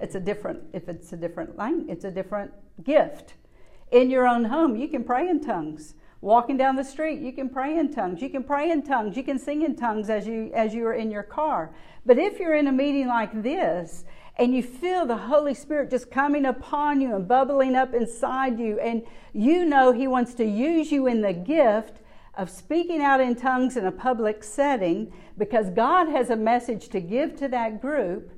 It's 0.00 0.14
a 0.14 0.20
different, 0.20 0.62
if 0.72 0.88
it's 0.88 1.12
a 1.12 1.16
different 1.16 1.56
language, 1.56 1.88
it's 1.88 2.04
a 2.04 2.10
different 2.10 2.52
gift. 2.82 3.34
In 3.90 4.10
your 4.10 4.26
own 4.26 4.44
home, 4.44 4.76
you 4.76 4.88
can 4.88 5.04
pray 5.04 5.28
in 5.28 5.40
tongues. 5.40 5.94
Walking 6.20 6.56
down 6.56 6.74
the 6.74 6.84
street, 6.84 7.20
you 7.20 7.32
can 7.32 7.48
pray 7.48 7.78
in 7.78 7.92
tongues. 7.92 8.20
You 8.20 8.28
can 8.28 8.42
pray 8.42 8.72
in 8.72 8.82
tongues. 8.82 9.16
You 9.16 9.22
can 9.22 9.38
sing 9.38 9.62
in 9.62 9.76
tongues 9.76 10.10
as 10.10 10.26
you 10.26 10.50
as 10.52 10.74
you 10.74 10.84
are 10.86 10.94
in 10.94 11.12
your 11.12 11.22
car. 11.22 11.72
But 12.04 12.18
if 12.18 12.40
you're 12.40 12.56
in 12.56 12.66
a 12.66 12.72
meeting 12.72 13.06
like 13.06 13.40
this 13.40 14.04
and 14.38 14.54
you 14.54 14.62
feel 14.62 15.04
the 15.04 15.16
Holy 15.16 15.54
Spirit 15.54 15.90
just 15.90 16.10
coming 16.10 16.46
upon 16.46 17.00
you 17.00 17.14
and 17.14 17.26
bubbling 17.26 17.74
up 17.74 17.92
inside 17.92 18.58
you, 18.58 18.78
and 18.78 19.02
you 19.32 19.64
know 19.64 19.92
He 19.92 20.06
wants 20.06 20.34
to 20.34 20.44
use 20.44 20.92
you 20.92 21.06
in 21.06 21.20
the 21.20 21.32
gift 21.32 21.98
of 22.34 22.48
speaking 22.48 23.02
out 23.02 23.20
in 23.20 23.34
tongues 23.34 23.76
in 23.76 23.84
a 23.84 23.92
public 23.92 24.44
setting 24.44 25.12
because 25.36 25.70
God 25.70 26.08
has 26.08 26.30
a 26.30 26.36
message 26.36 26.88
to 26.90 27.00
give 27.00 27.36
to 27.36 27.48
that 27.48 27.80
group, 27.80 28.32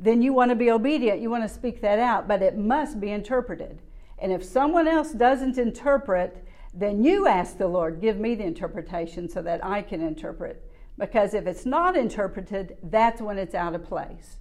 then 0.00 0.20
you 0.20 0.32
want 0.32 0.50
to 0.50 0.56
be 0.56 0.70
obedient. 0.70 1.20
You 1.20 1.30
want 1.30 1.44
to 1.44 1.48
speak 1.48 1.80
that 1.82 2.00
out, 2.00 2.26
but 2.26 2.42
it 2.42 2.58
must 2.58 3.00
be 3.00 3.10
interpreted. 3.10 3.80
And 4.18 4.32
if 4.32 4.44
someone 4.44 4.88
else 4.88 5.12
doesn't 5.12 5.58
interpret, 5.58 6.44
then 6.72 7.04
you 7.04 7.28
ask 7.28 7.56
the 7.56 7.68
Lord, 7.68 8.00
give 8.00 8.18
me 8.18 8.34
the 8.34 8.44
interpretation 8.44 9.28
so 9.28 9.42
that 9.42 9.64
I 9.64 9.82
can 9.82 10.00
interpret. 10.00 10.68
Because 10.98 11.34
if 11.34 11.46
it's 11.46 11.64
not 11.64 11.96
interpreted, 11.96 12.76
that's 12.82 13.20
when 13.20 13.38
it's 13.38 13.54
out 13.54 13.76
of 13.76 13.84
place. 13.84 14.38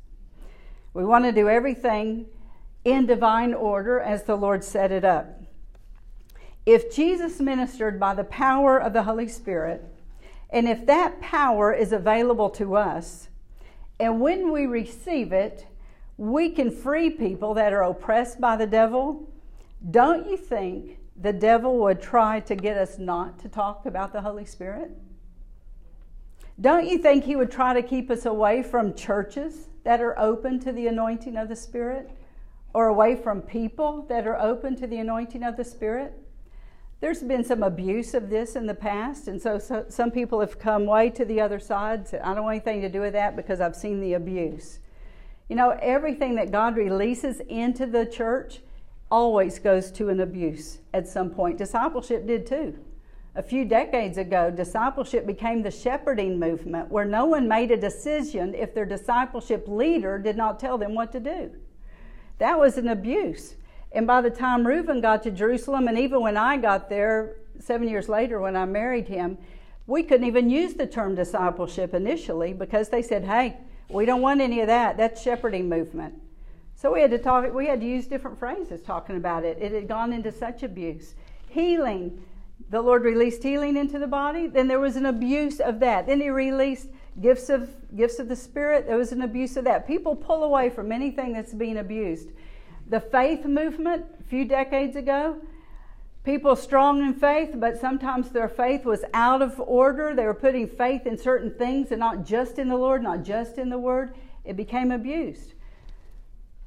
We 0.93 1.03
want 1.03 1.25
to 1.25 1.31
do 1.31 1.49
everything 1.49 2.27
in 2.85 3.05
divine 3.05 3.53
order 3.53 3.99
as 3.99 4.23
the 4.23 4.35
Lord 4.35 4.63
set 4.63 4.91
it 4.91 5.03
up. 5.03 5.41
If 6.65 6.93
Jesus 6.93 7.39
ministered 7.39 7.99
by 7.99 8.13
the 8.13 8.23
power 8.23 8.77
of 8.77 8.93
the 8.93 9.03
Holy 9.03 9.27
Spirit, 9.27 9.83
and 10.49 10.67
if 10.67 10.85
that 10.85 11.19
power 11.19 11.73
is 11.73 11.91
available 11.91 12.49
to 12.51 12.75
us, 12.75 13.29
and 13.99 14.21
when 14.21 14.51
we 14.51 14.65
receive 14.65 15.33
it, 15.33 15.65
we 16.17 16.49
can 16.49 16.69
free 16.69 17.09
people 17.09 17.55
that 17.55 17.73
are 17.73 17.83
oppressed 17.83 18.39
by 18.39 18.55
the 18.55 18.67
devil, 18.67 19.27
don't 19.89 20.29
you 20.29 20.37
think 20.37 20.99
the 21.19 21.33
devil 21.33 21.79
would 21.79 22.01
try 22.01 22.39
to 22.41 22.55
get 22.55 22.77
us 22.77 22.97
not 22.99 23.39
to 23.39 23.49
talk 23.49 23.85
about 23.85 24.13
the 24.13 24.21
Holy 24.21 24.45
Spirit? 24.45 24.91
Don't 26.61 26.87
you 26.87 26.99
think 26.99 27.23
he 27.23 27.35
would 27.35 27.51
try 27.51 27.73
to 27.73 27.81
keep 27.81 28.11
us 28.11 28.25
away 28.25 28.61
from 28.61 28.93
churches 28.93 29.69
that 29.83 30.01
are 30.01 30.17
open 30.19 30.59
to 30.61 30.71
the 30.71 30.87
anointing 30.87 31.37
of 31.37 31.49
the 31.49 31.55
Spirit? 31.55 32.11
Or 32.73 32.87
away 32.87 33.15
from 33.15 33.41
people 33.41 34.05
that 34.09 34.25
are 34.25 34.39
open 34.39 34.75
to 34.77 34.87
the 34.87 34.97
anointing 34.97 35.43
of 35.43 35.57
the 35.57 35.63
Spirit? 35.63 36.13
There's 37.01 37.21
been 37.21 37.43
some 37.43 37.63
abuse 37.63 38.13
of 38.13 38.29
this 38.29 38.55
in 38.55 38.65
the 38.65 38.73
past, 38.73 39.27
and 39.27 39.41
so, 39.41 39.59
so 39.59 39.85
some 39.89 40.09
people 40.09 40.39
have 40.39 40.57
come 40.57 40.85
way 40.85 41.09
to 41.09 41.25
the 41.25 41.41
other 41.41 41.59
side. 41.59 42.07
Said, 42.07 42.21
I 42.21 42.33
don't 42.33 42.45
want 42.45 42.55
anything 42.55 42.81
to 42.81 42.89
do 42.89 43.01
with 43.01 43.11
that 43.11 43.35
because 43.35 43.59
I've 43.59 43.75
seen 43.75 43.99
the 43.99 44.13
abuse. 44.13 44.79
You 45.49 45.57
know, 45.57 45.71
everything 45.81 46.35
that 46.35 46.51
God 46.51 46.77
releases 46.77 47.41
into 47.41 47.85
the 47.85 48.05
church 48.05 48.61
always 49.11 49.59
goes 49.59 49.91
to 49.91 50.07
an 50.07 50.21
abuse 50.21 50.79
at 50.93 51.07
some 51.07 51.29
point. 51.29 51.57
Discipleship 51.57 52.25
did 52.25 52.47
too. 52.47 52.79
A 53.35 53.41
few 53.41 53.65
decades 53.65 54.19
ago, 54.19 54.51
discipleship 54.51 55.25
became 55.25 55.63
the 55.63 55.71
shepherding 55.71 56.39
movement 56.39 56.91
where 56.91 57.05
no 57.05 57.25
one 57.25 57.47
made 57.47 57.71
a 57.71 57.77
decision 57.77 58.53
if 58.53 58.75
their 58.75 58.85
discipleship 58.85 59.67
leader 59.67 60.19
did 60.19 60.37
not 60.37 60.59
tell 60.59 60.77
them 60.77 60.93
what 60.93 61.11
to 61.13 61.19
do. 61.19 61.51
That 62.37 62.59
was 62.59 62.77
an 62.77 62.89
abuse. 62.89 63.55
And 63.91 64.05
by 64.05 64.21
the 64.21 64.29
time 64.29 64.67
Reuben 64.67 65.01
got 65.01 65.23
to 65.23 65.31
Jerusalem, 65.31 65.87
and 65.87 65.97
even 65.97 66.21
when 66.21 66.37
I 66.37 66.57
got 66.57 66.89
there 66.89 67.37
seven 67.59 67.87
years 67.87 68.07
later 68.07 68.39
when 68.39 68.55
I 68.55 68.65
married 68.65 69.07
him, 69.07 69.37
we 69.87 70.03
couldn't 70.03 70.27
even 70.27 70.49
use 70.49 70.75
the 70.75 70.87
term 70.87 71.15
discipleship 71.15 71.93
initially 71.93 72.53
because 72.53 72.89
they 72.89 73.01
said, 73.01 73.23
hey, 73.23 73.57
we 73.89 74.05
don't 74.05 74.21
want 74.21 74.41
any 74.41 74.61
of 74.61 74.67
that. 74.67 74.95
That's 74.95 75.21
shepherding 75.21 75.69
movement. 75.69 76.13
So 76.75 76.93
we 76.93 77.01
had 77.01 77.11
to 77.11 77.17
talk, 77.17 77.51
we 77.53 77.67
had 77.67 77.81
to 77.81 77.85
use 77.85 78.07
different 78.07 78.37
phrases 78.37 78.81
talking 78.81 79.17
about 79.17 79.43
it. 79.43 79.57
It 79.59 79.71
had 79.71 79.87
gone 79.87 80.13
into 80.13 80.31
such 80.31 80.63
abuse. 80.63 81.15
Healing. 81.49 82.23
The 82.69 82.81
Lord 82.81 83.03
released 83.03 83.43
healing 83.43 83.77
into 83.77 83.99
the 83.99 84.07
body. 84.07 84.47
Then 84.47 84.67
there 84.67 84.79
was 84.79 84.95
an 84.95 85.05
abuse 85.05 85.59
of 85.59 85.79
that. 85.81 86.07
Then 86.07 86.21
He 86.21 86.29
released 86.29 86.87
gifts 87.21 87.49
of 87.49 87.69
gifts 87.95 88.19
of 88.19 88.27
the 88.27 88.35
Spirit. 88.35 88.87
There 88.87 88.97
was 88.97 89.11
an 89.11 89.21
abuse 89.21 89.57
of 89.57 89.65
that. 89.65 89.87
People 89.87 90.15
pull 90.15 90.43
away 90.43 90.69
from 90.69 90.91
anything 90.91 91.33
that's 91.33 91.53
being 91.53 91.77
abused. 91.77 92.29
The 92.87 92.99
faith 92.99 93.45
movement 93.45 94.05
a 94.19 94.23
few 94.23 94.45
decades 94.45 94.95
ago, 94.95 95.37
people 96.23 96.55
strong 96.55 97.05
in 97.05 97.13
faith, 97.13 97.51
but 97.55 97.79
sometimes 97.79 98.29
their 98.29 98.49
faith 98.49 98.85
was 98.85 99.03
out 99.13 99.41
of 99.41 99.59
order. 99.59 100.15
They 100.15 100.25
were 100.25 100.33
putting 100.33 100.67
faith 100.67 101.05
in 101.05 101.17
certain 101.17 101.51
things 101.51 101.91
and 101.91 101.99
not 101.99 102.25
just 102.25 102.59
in 102.59 102.69
the 102.69 102.77
Lord, 102.77 103.03
not 103.03 103.23
just 103.23 103.57
in 103.57 103.69
the 103.69 103.77
Word. 103.77 104.15
It 104.43 104.57
became 104.57 104.91
abused. 104.91 105.53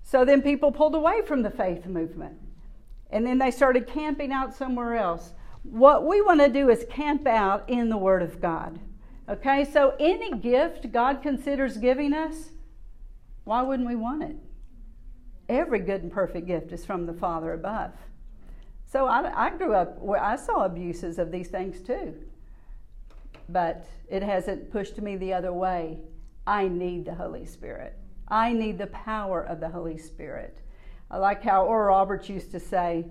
So 0.03 0.25
then 0.25 0.41
people 0.41 0.71
pulled 0.71 0.95
away 0.95 1.23
from 1.27 1.43
the 1.43 1.51
faith 1.51 1.87
movement. 1.87 2.39
And 3.11 3.27
then 3.27 3.39
they 3.39 3.51
started 3.51 3.87
camping 3.87 4.33
out 4.33 4.55
somewhere 4.55 4.97
else. 4.97 5.33
What 5.71 6.07
we 6.07 6.21
want 6.21 6.41
to 6.41 6.49
do 6.49 6.71
is 6.71 6.87
camp 6.91 7.27
out 7.27 7.69
in 7.69 7.89
the 7.89 7.97
Word 7.97 8.23
of 8.23 8.41
God. 8.41 8.79
Okay, 9.29 9.65
so 9.65 9.95
any 9.99 10.39
gift 10.39 10.93
God 10.93 11.23
considers 11.23 11.77
giving 11.77 12.13
us, 12.13 12.51
why 13.45 13.63
wouldn't 13.63 13.89
we 13.89 13.97
want 13.97 14.23
it? 14.23 14.37
Every 15.49 15.81
good 15.81 16.03
and 16.03 16.13
perfect 16.13 16.47
gift 16.47 16.73
is 16.73 16.85
from 16.85 17.07
the 17.07 17.13
Father 17.13 17.53
above. 17.53 17.93
So 18.85 19.07
I, 19.07 19.47
I 19.47 19.51
grew 19.51 19.75
up 19.75 19.99
where 20.01 20.23
I 20.23 20.37
saw 20.37 20.65
abuses 20.65 21.19
of 21.19 21.33
these 21.33 21.49
things 21.49 21.81
too. 21.81 22.15
But 23.49 23.87
it 24.09 24.23
hasn't 24.23 24.71
pushed 24.71 24.99
me 25.01 25.17
the 25.17 25.35
other 25.35 25.53
way. 25.53 25.99
I 26.47 26.69
need 26.69 27.05
the 27.05 27.15
Holy 27.15 27.45
Spirit. 27.45 27.97
I 28.29 28.53
need 28.53 28.79
the 28.79 28.87
power 28.89 29.43
of 29.43 29.61
the 29.61 29.69
Holy 29.69 29.99
Spirit. 29.99 30.59
I 31.11 31.19
like 31.19 31.43
how 31.43 31.65
Oral 31.65 31.89
Roberts 31.89 32.29
used 32.29 32.51
to 32.53 32.61
say, 32.61 33.07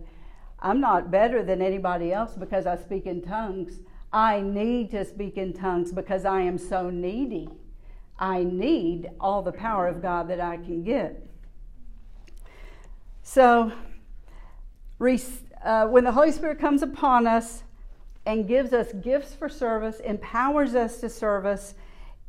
I'm 0.66 0.82
not 0.82 1.12
better 1.12 1.44
than 1.44 1.62
anybody 1.62 2.12
else 2.12 2.34
because 2.34 2.66
I 2.66 2.76
speak 2.76 3.06
in 3.06 3.22
tongues. 3.22 3.82
I 4.12 4.42
need 4.42 4.90
to 4.92 5.06
speak 5.06 5.38
in 5.38 5.54
tongues 5.54 5.92
because 5.92 6.26
I 6.26 6.42
am 6.42 6.58
so 6.58 6.90
needy. 6.90 7.48
I 8.18 8.44
need 8.44 9.12
all 9.20 9.44
the 9.44 9.52
power 9.52 9.88
of 9.88 10.02
God 10.02 10.28
that 10.30 10.42
I 10.42 10.58
can 10.58 10.84
get. 10.84 11.24
So, 13.22 13.74
uh, 15.64 15.86
when 15.86 16.04
the 16.04 16.12
Holy 16.12 16.32
Spirit 16.32 16.58
comes 16.58 16.82
upon 16.82 17.28
us 17.28 17.62
and 18.26 18.48
gives 18.48 18.74
us 18.74 18.92
gifts 18.92 19.36
for 19.36 19.48
service, 19.48 20.00
empowers 20.00 20.74
us 20.74 21.00
to 21.02 21.10
service, 21.10 21.76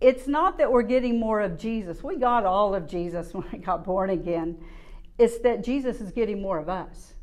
it's 0.03 0.27
not 0.27 0.59
that 0.59 0.71
we're 0.71 0.83
getting 0.83 1.19
more 1.19 1.41
of 1.41 1.57
Jesus. 1.57 2.03
We 2.03 2.19
got 2.19 2.45
all 2.45 2.75
of 2.75 2.87
Jesus 2.87 3.33
when 3.33 3.47
we 3.51 3.61
got 3.61 3.83
born 3.83 4.11
again. 4.11 4.59
It's 5.17 5.39
that 5.39 5.65
Jesus 5.65 6.03
is 6.03 6.13
getting 6.13 6.43
more 6.43 6.59
of 6.59 6.69
us 6.69 7.15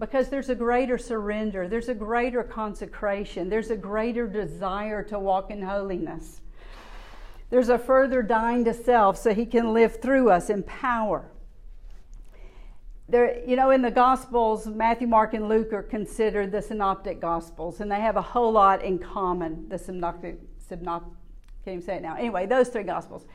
because 0.00 0.30
there's 0.30 0.48
a 0.48 0.54
greater 0.54 0.96
surrender, 0.96 1.68
there's 1.68 1.90
a 1.90 1.94
greater 1.94 2.42
consecration, 2.42 3.50
there's 3.50 3.70
a 3.70 3.76
greater 3.76 4.26
desire 4.26 5.02
to 5.04 5.18
walk 5.18 5.50
in 5.50 5.62
holiness. 5.62 6.40
There's 7.50 7.68
a 7.68 7.78
further 7.78 8.22
dying 8.22 8.64
to 8.64 8.72
self 8.72 9.18
so 9.18 9.34
he 9.34 9.44
can 9.44 9.74
live 9.74 10.00
through 10.00 10.30
us 10.30 10.48
in 10.48 10.62
power. 10.62 11.30
There, 13.08 13.40
you 13.46 13.56
know, 13.56 13.70
in 13.70 13.82
the 13.82 13.90
Gospels, 13.90 14.66
Matthew, 14.66 15.06
Mark, 15.08 15.34
and 15.34 15.48
Luke 15.48 15.72
are 15.72 15.82
considered 15.82 16.50
the 16.52 16.62
synoptic 16.62 17.20
Gospels, 17.20 17.80
and 17.80 17.90
they 17.90 18.00
have 18.00 18.16
a 18.16 18.22
whole 18.22 18.52
lot 18.52 18.82
in 18.82 18.98
common. 19.00 19.68
The 19.68 19.78
synoptic, 19.78 20.38
synoptic 20.66 21.12
can't 21.64 21.74
even 21.74 21.82
say 21.84 21.96
it 21.96 22.02
now. 22.02 22.16
Anyway, 22.16 22.46
those 22.46 22.68
three 22.68 22.84
Gospels. 22.84 23.26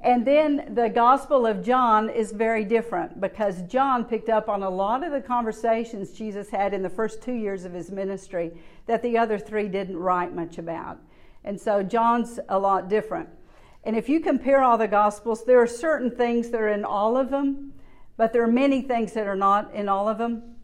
And 0.00 0.26
then 0.26 0.74
the 0.74 0.88
Gospel 0.88 1.46
of 1.46 1.64
John 1.64 2.08
is 2.08 2.30
very 2.30 2.64
different 2.64 3.20
because 3.20 3.62
John 3.62 4.04
picked 4.04 4.28
up 4.28 4.48
on 4.48 4.62
a 4.62 4.70
lot 4.70 5.04
of 5.04 5.12
the 5.12 5.20
conversations 5.20 6.12
Jesus 6.12 6.50
had 6.50 6.72
in 6.72 6.82
the 6.82 6.90
first 6.90 7.22
two 7.22 7.32
years 7.32 7.64
of 7.64 7.72
his 7.72 7.90
ministry 7.90 8.52
that 8.86 9.02
the 9.02 9.18
other 9.18 9.38
three 9.38 9.68
didn't 9.68 9.96
write 9.96 10.34
much 10.34 10.58
about. 10.58 10.98
And 11.44 11.60
so 11.60 11.82
John's 11.82 12.38
a 12.48 12.58
lot 12.58 12.88
different. 12.88 13.28
And 13.84 13.96
if 13.96 14.08
you 14.08 14.20
compare 14.20 14.62
all 14.62 14.78
the 14.78 14.88
Gospels, 14.88 15.44
there 15.44 15.60
are 15.60 15.66
certain 15.66 16.10
things 16.10 16.50
that 16.50 16.60
are 16.60 16.68
in 16.68 16.84
all 16.84 17.16
of 17.16 17.30
them, 17.30 17.72
but 18.16 18.32
there 18.32 18.42
are 18.42 18.52
many 18.52 18.82
things 18.82 19.12
that 19.14 19.26
are 19.26 19.36
not 19.36 19.74
in 19.74 19.88
all 19.88 20.08
of 20.08 20.18
them. 20.18 20.56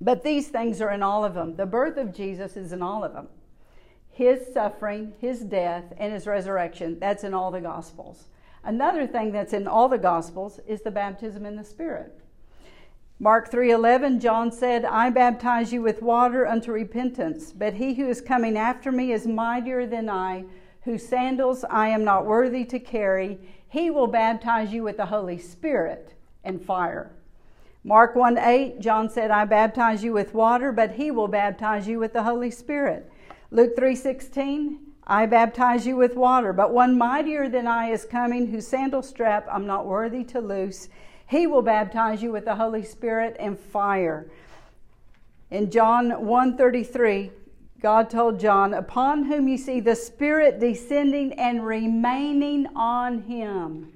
But 0.00 0.22
these 0.22 0.48
things 0.48 0.80
are 0.80 0.90
in 0.90 1.02
all 1.02 1.24
of 1.24 1.34
them. 1.34 1.56
The 1.56 1.66
birth 1.66 1.96
of 1.96 2.12
Jesus 2.12 2.56
is 2.56 2.72
in 2.72 2.82
all 2.82 3.04
of 3.04 3.12
them 3.12 3.28
his 4.16 4.50
suffering, 4.54 5.12
his 5.20 5.40
death, 5.40 5.92
and 5.98 6.10
his 6.10 6.26
resurrection. 6.26 6.98
That's 6.98 7.22
in 7.22 7.34
all 7.34 7.50
the 7.50 7.60
Gospels. 7.60 8.28
Another 8.66 9.06
thing 9.06 9.30
that's 9.30 9.52
in 9.52 9.68
all 9.68 9.88
the 9.88 9.96
Gospels 9.96 10.58
is 10.66 10.82
the 10.82 10.90
baptism 10.90 11.46
in 11.46 11.54
the 11.54 11.62
Spirit. 11.62 12.20
Mark 13.20 13.48
3:11 13.48 14.18
John 14.18 14.50
said, 14.50 14.84
"I 14.84 15.08
baptize 15.08 15.72
you 15.72 15.80
with 15.80 16.02
water 16.02 16.44
unto 16.44 16.72
repentance, 16.72 17.52
but 17.52 17.74
he 17.74 17.94
who 17.94 18.08
is 18.08 18.20
coming 18.20 18.58
after 18.58 18.90
me 18.90 19.12
is 19.12 19.24
mightier 19.24 19.86
than 19.86 20.10
I, 20.10 20.46
whose 20.82 21.06
sandals 21.06 21.64
I 21.70 21.88
am 21.88 22.02
not 22.02 22.26
worthy 22.26 22.64
to 22.64 22.80
carry. 22.80 23.38
He 23.68 23.88
will 23.88 24.08
baptize 24.08 24.72
you 24.72 24.82
with 24.82 24.96
the 24.96 25.06
Holy 25.06 25.38
Spirit 25.38 26.14
and 26.42 26.60
fire." 26.60 27.12
Mark 27.84 28.16
1:8 28.16 28.80
John 28.80 29.08
said, 29.08 29.30
"I 29.30 29.44
baptize 29.44 30.02
you 30.02 30.12
with 30.12 30.34
water, 30.34 30.72
but 30.72 30.90
he 30.90 31.12
will 31.12 31.28
baptize 31.28 31.86
you 31.86 32.00
with 32.00 32.12
the 32.12 32.24
Holy 32.24 32.50
Spirit." 32.50 33.08
Luke 33.52 33.76
3:16 33.76 34.85
I 35.06 35.26
baptize 35.26 35.86
you 35.86 35.96
with 35.96 36.16
water, 36.16 36.52
but 36.52 36.72
one 36.72 36.98
mightier 36.98 37.48
than 37.48 37.66
I 37.66 37.90
is 37.90 38.04
coming, 38.04 38.48
whose 38.48 38.66
sandal 38.66 39.02
strap 39.02 39.46
I'm 39.50 39.66
not 39.66 39.86
worthy 39.86 40.24
to 40.24 40.40
loose. 40.40 40.88
He 41.28 41.46
will 41.46 41.62
baptize 41.62 42.22
you 42.22 42.32
with 42.32 42.44
the 42.44 42.56
Holy 42.56 42.82
Spirit 42.82 43.36
and 43.38 43.58
fire. 43.58 44.26
In 45.50 45.70
John 45.70 46.10
1:33, 46.26 47.30
God 47.80 48.10
told 48.10 48.40
John, 48.40 48.74
"Upon 48.74 49.24
whom 49.24 49.46
you 49.46 49.56
see 49.56 49.78
the 49.78 49.94
Spirit 49.94 50.58
descending 50.58 51.32
and 51.34 51.64
remaining 51.64 52.66
on 52.74 53.22
him." 53.22 53.92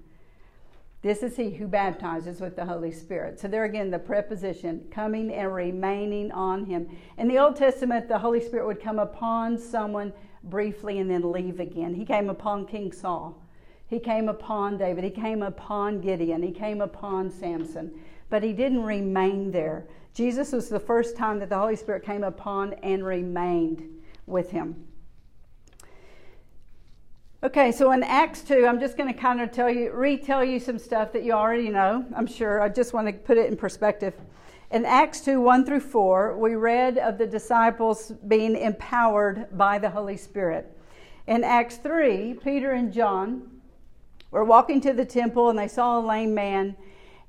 This 1.02 1.22
is 1.22 1.36
he 1.36 1.52
who 1.52 1.66
baptizes 1.66 2.40
with 2.40 2.56
the 2.56 2.66
Holy 2.66 2.92
Spirit. 2.92 3.40
So, 3.40 3.48
there 3.48 3.64
again, 3.64 3.90
the 3.90 3.98
preposition 3.98 4.86
coming 4.90 5.32
and 5.32 5.52
remaining 5.52 6.30
on 6.30 6.66
him. 6.66 6.88
In 7.16 7.26
the 7.26 7.38
Old 7.38 7.56
Testament, 7.56 8.06
the 8.06 8.18
Holy 8.18 8.40
Spirit 8.40 8.66
would 8.66 8.82
come 8.82 8.98
upon 8.98 9.56
someone 9.58 10.12
briefly 10.44 10.98
and 10.98 11.10
then 11.10 11.30
leave 11.32 11.60
again. 11.60 11.94
He 11.94 12.04
came 12.04 12.30
upon 12.30 12.66
King 12.66 12.92
Saul. 12.92 13.40
He 13.86 13.98
came 13.98 14.28
upon 14.28 14.78
David. 14.78 15.04
He 15.04 15.10
came 15.10 15.42
upon 15.42 16.00
Gideon. 16.00 16.42
He 16.42 16.52
came 16.52 16.80
upon 16.80 17.30
Samson. 17.30 17.92
But 18.28 18.42
he 18.42 18.52
didn't 18.52 18.84
remain 18.84 19.50
there. 19.50 19.86
Jesus 20.14 20.52
was 20.52 20.68
the 20.68 20.80
first 20.80 21.16
time 21.16 21.38
that 21.40 21.48
the 21.48 21.58
Holy 21.58 21.76
Spirit 21.76 22.04
came 22.04 22.22
upon 22.22 22.74
and 22.74 23.04
remained 23.04 23.82
with 24.26 24.50
him. 24.50 24.86
Okay, 27.42 27.72
so 27.72 27.90
in 27.92 28.02
Acts 28.02 28.42
2, 28.42 28.66
I'm 28.66 28.78
just 28.78 28.98
going 28.98 29.12
to 29.12 29.18
kind 29.18 29.40
of 29.40 29.50
tell 29.50 29.70
you, 29.70 29.92
retell 29.92 30.44
you 30.44 30.60
some 30.60 30.78
stuff 30.78 31.10
that 31.12 31.24
you 31.24 31.32
already 31.32 31.70
know, 31.70 32.04
I'm 32.14 32.26
sure. 32.26 32.60
I 32.60 32.68
just 32.68 32.92
want 32.92 33.06
to 33.06 33.14
put 33.14 33.38
it 33.38 33.50
in 33.50 33.56
perspective. 33.56 34.14
In 34.70 34.84
Acts 34.84 35.20
2, 35.22 35.40
1 35.40 35.66
through 35.66 35.80
4, 35.80 36.38
we 36.38 36.54
read 36.54 36.96
of 36.96 37.18
the 37.18 37.26
disciples 37.26 38.12
being 38.28 38.54
empowered 38.54 39.48
by 39.58 39.80
the 39.80 39.90
Holy 39.90 40.16
Spirit. 40.16 40.76
In 41.26 41.42
Acts 41.42 41.78
3, 41.78 42.34
Peter 42.34 42.70
and 42.70 42.92
John 42.92 43.50
were 44.30 44.44
walking 44.44 44.80
to 44.82 44.92
the 44.92 45.04
temple 45.04 45.50
and 45.50 45.58
they 45.58 45.66
saw 45.66 45.98
a 45.98 46.06
lame 46.06 46.34
man. 46.34 46.76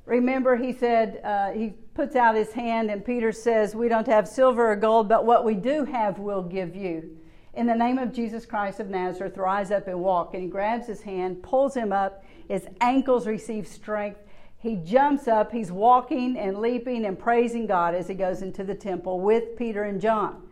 Remember, 0.06 0.56
he 0.56 0.72
said, 0.72 1.20
uh, 1.24 1.50
he 1.52 1.74
puts 1.96 2.16
out 2.16 2.36
his 2.36 2.52
hand, 2.54 2.92
and 2.92 3.04
Peter 3.04 3.32
says, 3.32 3.76
We 3.76 3.88
don't 3.88 4.08
have 4.08 4.28
silver 4.28 4.72
or 4.72 4.76
gold, 4.76 5.10
but 5.10 5.26
what 5.26 5.44
we 5.44 5.56
do 5.56 5.86
have 5.86 6.20
we'll 6.20 6.44
give 6.44 6.76
you. 6.76 7.18
In 7.56 7.66
the 7.66 7.76
name 7.76 7.98
of 7.98 8.14
Jesus 8.14 8.46
Christ 8.46 8.80
of 8.80 8.90
Nazareth, 8.90 9.38
rise 9.38 9.72
up 9.72 9.88
and 9.88 10.00
walk. 10.00 10.36
And 10.36 10.44
he 10.44 10.50
grabs 10.50 10.88
his 10.88 11.02
hand, 11.02 11.42
pulls 11.42 11.76
him 11.76 11.92
up, 11.92 12.24
his 12.48 12.68
ankles 12.82 13.26
receive 13.26 13.68
strength. 13.68 14.20
He 14.62 14.76
jumps 14.76 15.28
up, 15.28 15.52
he's 15.52 15.72
walking 15.72 16.38
and 16.38 16.60
leaping 16.60 17.06
and 17.06 17.18
praising 17.18 17.66
God 17.66 17.96
as 17.96 18.08
he 18.08 18.14
goes 18.14 18.44
into 18.44 18.64
the 18.64 18.76
temple 18.76 19.20
with 19.20 19.58
Peter 19.58 19.84
and 19.84 20.00
John. 20.00 20.44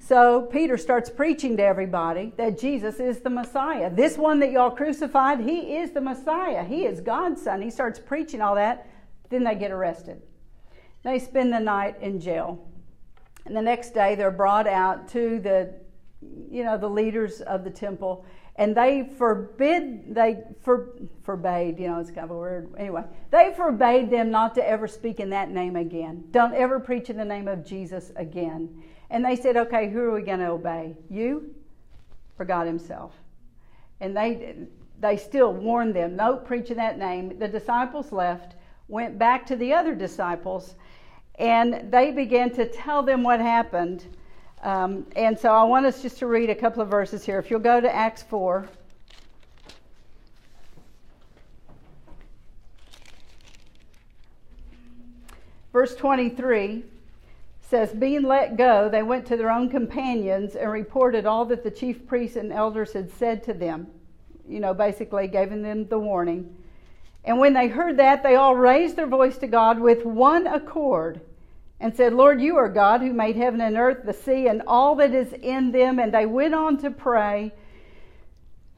So 0.00 0.42
Peter 0.42 0.76
starts 0.76 1.08
preaching 1.08 1.56
to 1.58 1.62
everybody 1.62 2.32
that 2.36 2.58
Jesus 2.58 2.98
is 2.98 3.20
the 3.20 3.30
Messiah. 3.30 3.88
This 3.88 4.18
one 4.18 4.40
that 4.40 4.50
y'all 4.50 4.72
crucified, 4.72 5.38
he 5.38 5.76
is 5.76 5.92
the 5.92 6.00
Messiah. 6.00 6.64
He 6.64 6.84
is 6.84 7.00
God's 7.00 7.40
son. 7.40 7.62
He 7.62 7.70
starts 7.70 8.00
preaching 8.00 8.40
all 8.40 8.56
that. 8.56 8.88
Then 9.30 9.44
they 9.44 9.54
get 9.54 9.70
arrested. 9.70 10.20
They 11.04 11.20
spend 11.20 11.52
the 11.52 11.60
night 11.60 12.00
in 12.00 12.18
jail. 12.18 12.68
And 13.46 13.56
the 13.56 13.62
next 13.62 13.94
day 13.94 14.16
they're 14.16 14.32
brought 14.32 14.66
out 14.66 15.06
to 15.10 15.38
the 15.38 15.74
you 16.50 16.64
know 16.64 16.78
the 16.78 16.88
leaders 16.88 17.40
of 17.40 17.64
the 17.64 17.70
temple 17.70 18.24
and 18.56 18.76
they 18.76 19.08
forbid 19.16 20.14
they 20.14 20.38
for, 20.60 20.90
forbade 21.22 21.78
you 21.78 21.88
know 21.88 21.98
it's 21.98 22.10
kind 22.10 22.24
of 22.24 22.30
a 22.30 22.36
word 22.36 22.72
anyway 22.76 23.02
they 23.30 23.52
forbade 23.56 24.10
them 24.10 24.30
not 24.30 24.54
to 24.54 24.68
ever 24.68 24.86
speak 24.86 25.20
in 25.20 25.30
that 25.30 25.50
name 25.50 25.76
again 25.76 26.22
don't 26.30 26.54
ever 26.54 26.78
preach 26.78 27.08
in 27.08 27.16
the 27.16 27.24
name 27.24 27.48
of 27.48 27.64
jesus 27.64 28.12
again 28.16 28.82
and 29.12 29.22
they 29.22 29.36
said, 29.36 29.58
okay, 29.58 29.90
who 29.90 30.00
are 30.00 30.14
we 30.14 30.22
going 30.22 30.38
to 30.38 30.48
obey? 30.48 30.96
You 31.10 31.54
or 32.38 32.46
God 32.46 32.66
Himself? 32.66 33.12
And 34.00 34.16
they, 34.16 34.54
they 35.00 35.18
still 35.18 35.52
warned 35.52 35.94
them, 35.94 36.16
no 36.16 36.36
preaching 36.36 36.78
that 36.78 36.98
name. 36.98 37.38
The 37.38 37.46
disciples 37.46 38.10
left, 38.10 38.54
went 38.88 39.18
back 39.18 39.44
to 39.46 39.56
the 39.56 39.74
other 39.74 39.94
disciples, 39.94 40.76
and 41.38 41.92
they 41.92 42.10
began 42.10 42.50
to 42.52 42.66
tell 42.66 43.02
them 43.02 43.22
what 43.22 43.38
happened. 43.38 44.06
Um, 44.62 45.06
and 45.16 45.36
so 45.36 45.52
I 45.52 45.64
want 45.64 45.86
us 45.86 46.02
just 46.02 46.18
to 46.18 46.26
read 46.26 46.48
a 46.48 46.54
couple 46.54 46.82
of 46.82 46.88
verses 46.88 47.24
here. 47.24 47.38
If 47.38 47.50
you'll 47.50 47.60
go 47.60 47.80
to 47.80 47.92
Acts 47.92 48.22
4. 48.22 48.68
Verse 55.72 55.96
23 55.96 56.84
says, 57.62 57.92
Being 57.92 58.22
let 58.22 58.56
go, 58.56 58.88
they 58.88 59.02
went 59.02 59.26
to 59.26 59.36
their 59.36 59.50
own 59.50 59.68
companions 59.68 60.54
and 60.54 60.70
reported 60.70 61.26
all 61.26 61.44
that 61.46 61.64
the 61.64 61.70
chief 61.70 62.06
priests 62.06 62.36
and 62.36 62.52
elders 62.52 62.92
had 62.92 63.10
said 63.10 63.42
to 63.44 63.54
them. 63.54 63.88
You 64.46 64.60
know, 64.60 64.74
basically 64.74 65.26
giving 65.26 65.62
them 65.62 65.88
the 65.88 65.98
warning. 65.98 66.54
And 67.24 67.38
when 67.38 67.54
they 67.54 67.68
heard 67.68 67.96
that, 67.96 68.22
they 68.22 68.34
all 68.36 68.54
raised 68.54 68.96
their 68.96 69.06
voice 69.06 69.38
to 69.38 69.46
God 69.46 69.80
with 69.80 70.04
one 70.04 70.46
accord 70.46 71.20
and 71.82 71.96
said, 71.96 72.12
Lord, 72.12 72.40
you 72.40 72.58
are 72.58 72.68
God 72.68 73.00
who 73.00 73.12
made 73.12 73.34
heaven 73.34 73.60
and 73.60 73.76
earth, 73.76 74.04
the 74.04 74.12
sea, 74.12 74.46
and 74.46 74.62
all 74.68 74.94
that 74.94 75.12
is 75.12 75.32
in 75.32 75.72
them. 75.72 75.98
And 75.98 76.14
they 76.14 76.26
went 76.26 76.54
on 76.54 76.78
to 76.78 76.92
pray. 76.92 77.52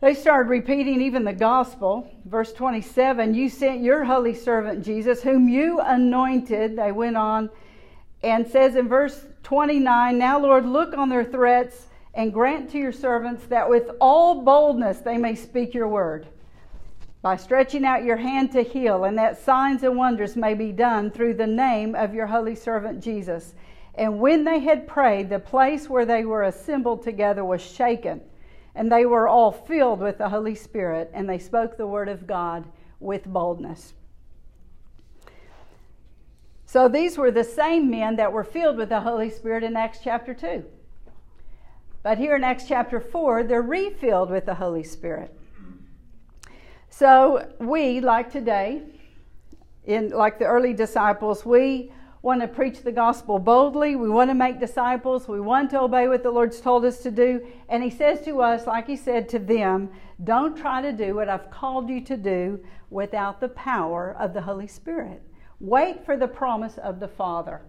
They 0.01 0.15
started 0.15 0.49
repeating 0.49 1.03
even 1.03 1.23
the 1.23 1.35
gospel. 1.35 2.11
Verse 2.25 2.55
27 2.55 3.35
You 3.35 3.51
sent 3.51 3.83
your 3.83 4.05
holy 4.05 4.33
servant 4.33 4.87
Jesus, 4.87 5.23
whom 5.23 5.51
you 5.51 5.81
anointed. 5.81 6.79
They 6.79 6.93
went 6.93 7.19
on 7.19 7.51
and 8.23 8.49
says 8.49 8.75
in 8.75 8.89
verse 8.89 9.27
29 9.43 10.17
Now, 10.17 10.41
Lord, 10.41 10.65
look 10.65 10.97
on 10.97 11.11
their 11.11 11.27
threats 11.27 11.89
and 12.15 12.33
grant 12.33 12.71
to 12.71 12.79
your 12.79 12.93
servants 12.93 13.45
that 13.49 13.69
with 13.69 13.91
all 14.01 14.41
boldness 14.41 15.01
they 15.01 15.19
may 15.19 15.35
speak 15.35 15.75
your 15.75 15.89
word 15.89 16.27
by 17.25 17.37
stretching 17.37 17.87
out 17.87 18.05
your 18.05 18.19
hand 18.19 18.53
to 18.53 18.63
heal, 18.63 19.05
and 19.05 19.17
that 19.17 19.43
signs 19.43 19.83
and 19.83 19.97
wonders 19.97 20.37
may 20.37 20.53
be 20.53 20.71
done 20.71 21.11
through 21.11 21.33
the 21.33 21.47
name 21.47 21.95
of 21.95 22.13
your 22.13 22.27
holy 22.27 22.55
servant 22.55 23.03
Jesus. 23.03 23.55
And 23.95 24.21
when 24.21 24.45
they 24.45 24.59
had 24.59 24.87
prayed, 24.87 25.31
the 25.31 25.39
place 25.39 25.89
where 25.89 26.05
they 26.05 26.27
were 26.27 26.43
assembled 26.43 27.03
together 27.03 27.43
was 27.43 27.63
shaken, 27.63 28.21
and 28.75 28.93
they 28.93 29.07
were 29.07 29.27
all 29.27 29.53
filled 29.53 30.01
with 30.01 30.19
the 30.19 30.29
Holy 30.29 30.55
Spirit, 30.55 31.11
and 31.15 31.27
they 31.27 31.39
spoke 31.39 31.79
the 31.79 31.87
word 31.87 32.11
of 32.11 32.27
God 32.27 32.67
with 33.01 33.25
boldness. 33.25 33.95
So 36.67 36.89
these 36.89 37.17
were 37.17 37.31
the 37.31 37.43
same 37.43 37.91
men 37.91 38.17
that 38.17 38.35
were 38.35 38.45
filled 38.45 38.77
with 38.77 38.91
the 38.91 39.01
Holy 39.01 39.31
Spirit 39.31 39.65
in 39.65 39.79
Acts 39.79 40.01
chapter 40.05 40.35
2. 40.35 40.63
But 42.03 42.19
here 42.19 42.37
in 42.37 42.45
Acts 42.45 42.69
chapter 42.69 43.01
4, 43.01 43.45
they're 43.45 43.63
refilled 43.63 44.29
with 44.29 44.45
the 44.45 44.57
Holy 44.57 44.83
Spirit. 44.83 45.35
So 46.97 47.53
we, 47.59 47.99
like 47.99 48.31
today, 48.31 48.83
in 49.85 50.11
like 50.11 50.39
the 50.39 50.45
early 50.45 50.73
disciples, 50.73 51.45
we 51.45 51.91
want 52.23 52.41
to 52.41 52.47
preach 52.47 52.83
the 52.83 52.93
gospel 52.93 53.41
boldly. 53.41 53.97
We 53.97 54.09
want 54.09 54.31
to 54.31 54.35
make 54.35 54.61
disciples. 54.61 55.27
We 55.27 55.41
want 55.41 55.71
to 55.71 55.81
obey 55.81 56.07
what 56.07 56.23
the 56.23 56.31
Lord's 56.31 56.61
told 56.61 56.85
us 56.85 56.99
to 56.99 57.11
do. 57.11 57.45
And 57.69 57.83
He 57.83 57.91
says 57.91 58.21
to 58.27 58.41
us, 58.43 58.69
like 58.69 58.87
He 58.87 58.95
said 58.95 59.29
to 59.31 59.41
them, 59.41 59.91
don't 60.23 60.57
try 60.57 60.81
to 60.83 60.93
do 60.93 61.17
what 61.17 61.29
I've 61.29 61.51
called 61.51 61.91
you 61.91 62.01
to 62.03 62.17
do 62.17 62.61
without 62.91 63.41
the 63.41 63.49
power 63.49 64.15
of 64.21 64.33
the 64.33 64.43
Holy 64.43 64.69
Spirit. 64.69 65.21
Wait 65.59 66.07
for 66.07 66.17
the 66.17 66.29
promise 66.29 66.79
of 66.79 67.01
the 67.01 67.09
Father. 67.09 67.63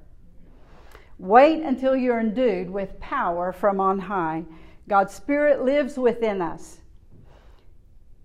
Wait 1.17 1.63
until 1.63 1.95
you're 1.95 2.19
endued 2.19 2.69
with 2.69 2.99
power 2.99 3.51
from 3.51 3.79
on 3.79 3.97
high. 3.97 4.45
God's 4.87 5.15
Spirit 5.15 5.63
lives 5.63 5.97
within 5.97 6.43
us, 6.43 6.77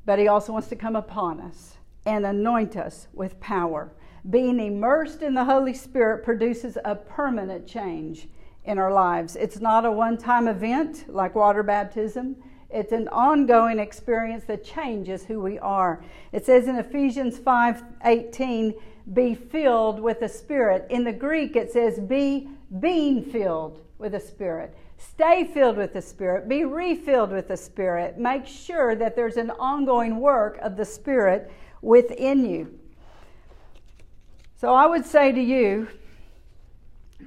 but 0.05 0.19
He 0.19 0.29
also 0.29 0.53
wants 0.53 0.69
to 0.69 0.77
come 0.77 0.97
upon 0.97 1.41
us 1.41 1.77
and 2.07 2.25
anoint 2.27 2.77
us 2.77 3.09
with 3.13 3.41
power. 3.41 3.93
Being 4.29 4.61
immersed 4.61 5.23
in 5.23 5.35
the 5.35 5.45
Holy 5.45 5.75
Spirit 5.75 6.25
produces 6.25 6.77
a 6.85 6.95
permanent 6.95 7.67
change 7.67 8.29
in 8.65 8.79
our 8.79 8.93
lives. 8.93 9.37
It's 9.37 9.61
not 9.61 9.85
a 9.85 9.91
one 9.91 10.19
time 10.19 10.49
event 10.49 11.07
like 11.09 11.35
water 11.35 11.63
baptism. 11.63 12.37
It's 12.69 12.93
an 12.93 13.09
ongoing 13.09 13.79
experience 13.79 14.45
that 14.45 14.65
changes 14.65 15.25
who 15.25 15.41
we 15.41 15.59
are. 15.59 16.05
It 16.33 16.47
says 16.47 16.69
in 16.69 16.77
Ephesians 16.77 17.39
5 17.39 17.83
18, 18.05 18.75
be 19.13 19.35
filled 19.35 20.01
with 20.01 20.21
the 20.21 20.29
Spirit. 20.29 20.87
In 20.91 21.05
the 21.05 21.13
Greek, 21.13 21.57
it 21.57 21.73
says 21.73 21.99
be 21.99 22.49
being 22.79 23.25
filled 23.25 23.81
with 23.99 24.13
the 24.13 24.21
Spirit. 24.21 24.77
Stay 25.01 25.45
filled 25.45 25.79
with 25.79 25.95
the 25.95 26.03
Spirit. 26.03 26.47
Be 26.47 26.65
refilled 26.65 27.33
with 27.33 27.49
the 27.49 27.57
Spirit. 27.57 28.19
Make 28.19 28.47
sure 28.47 28.95
that 28.95 29.17
there's 29.17 29.39
an 29.39 29.51
ongoing 29.53 30.21
work 30.21 30.59
of 30.59 30.77
the 30.77 30.85
Spirit 30.85 31.51
within 31.81 32.45
you. 32.45 32.79
So 34.57 34.75
I 34.75 34.87
would 34.87 35.07
say 35.07 35.33
to 35.33 35.41
you, 35.41 35.89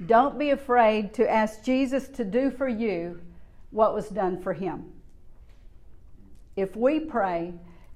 don't 0.06 0.38
be 0.38 0.50
afraid 0.50 1.14
to 1.14 1.28
ask 1.28 1.64
Jesus 1.64 2.06
to 2.08 2.24
do 2.24 2.52
for 2.52 2.68
you 2.68 3.20
what 3.70 3.92
was 3.92 4.08
done 4.08 4.40
for 4.40 4.52
him. 4.52 4.92
If 6.54 6.76
we 6.76 7.00
pray, 7.00 7.54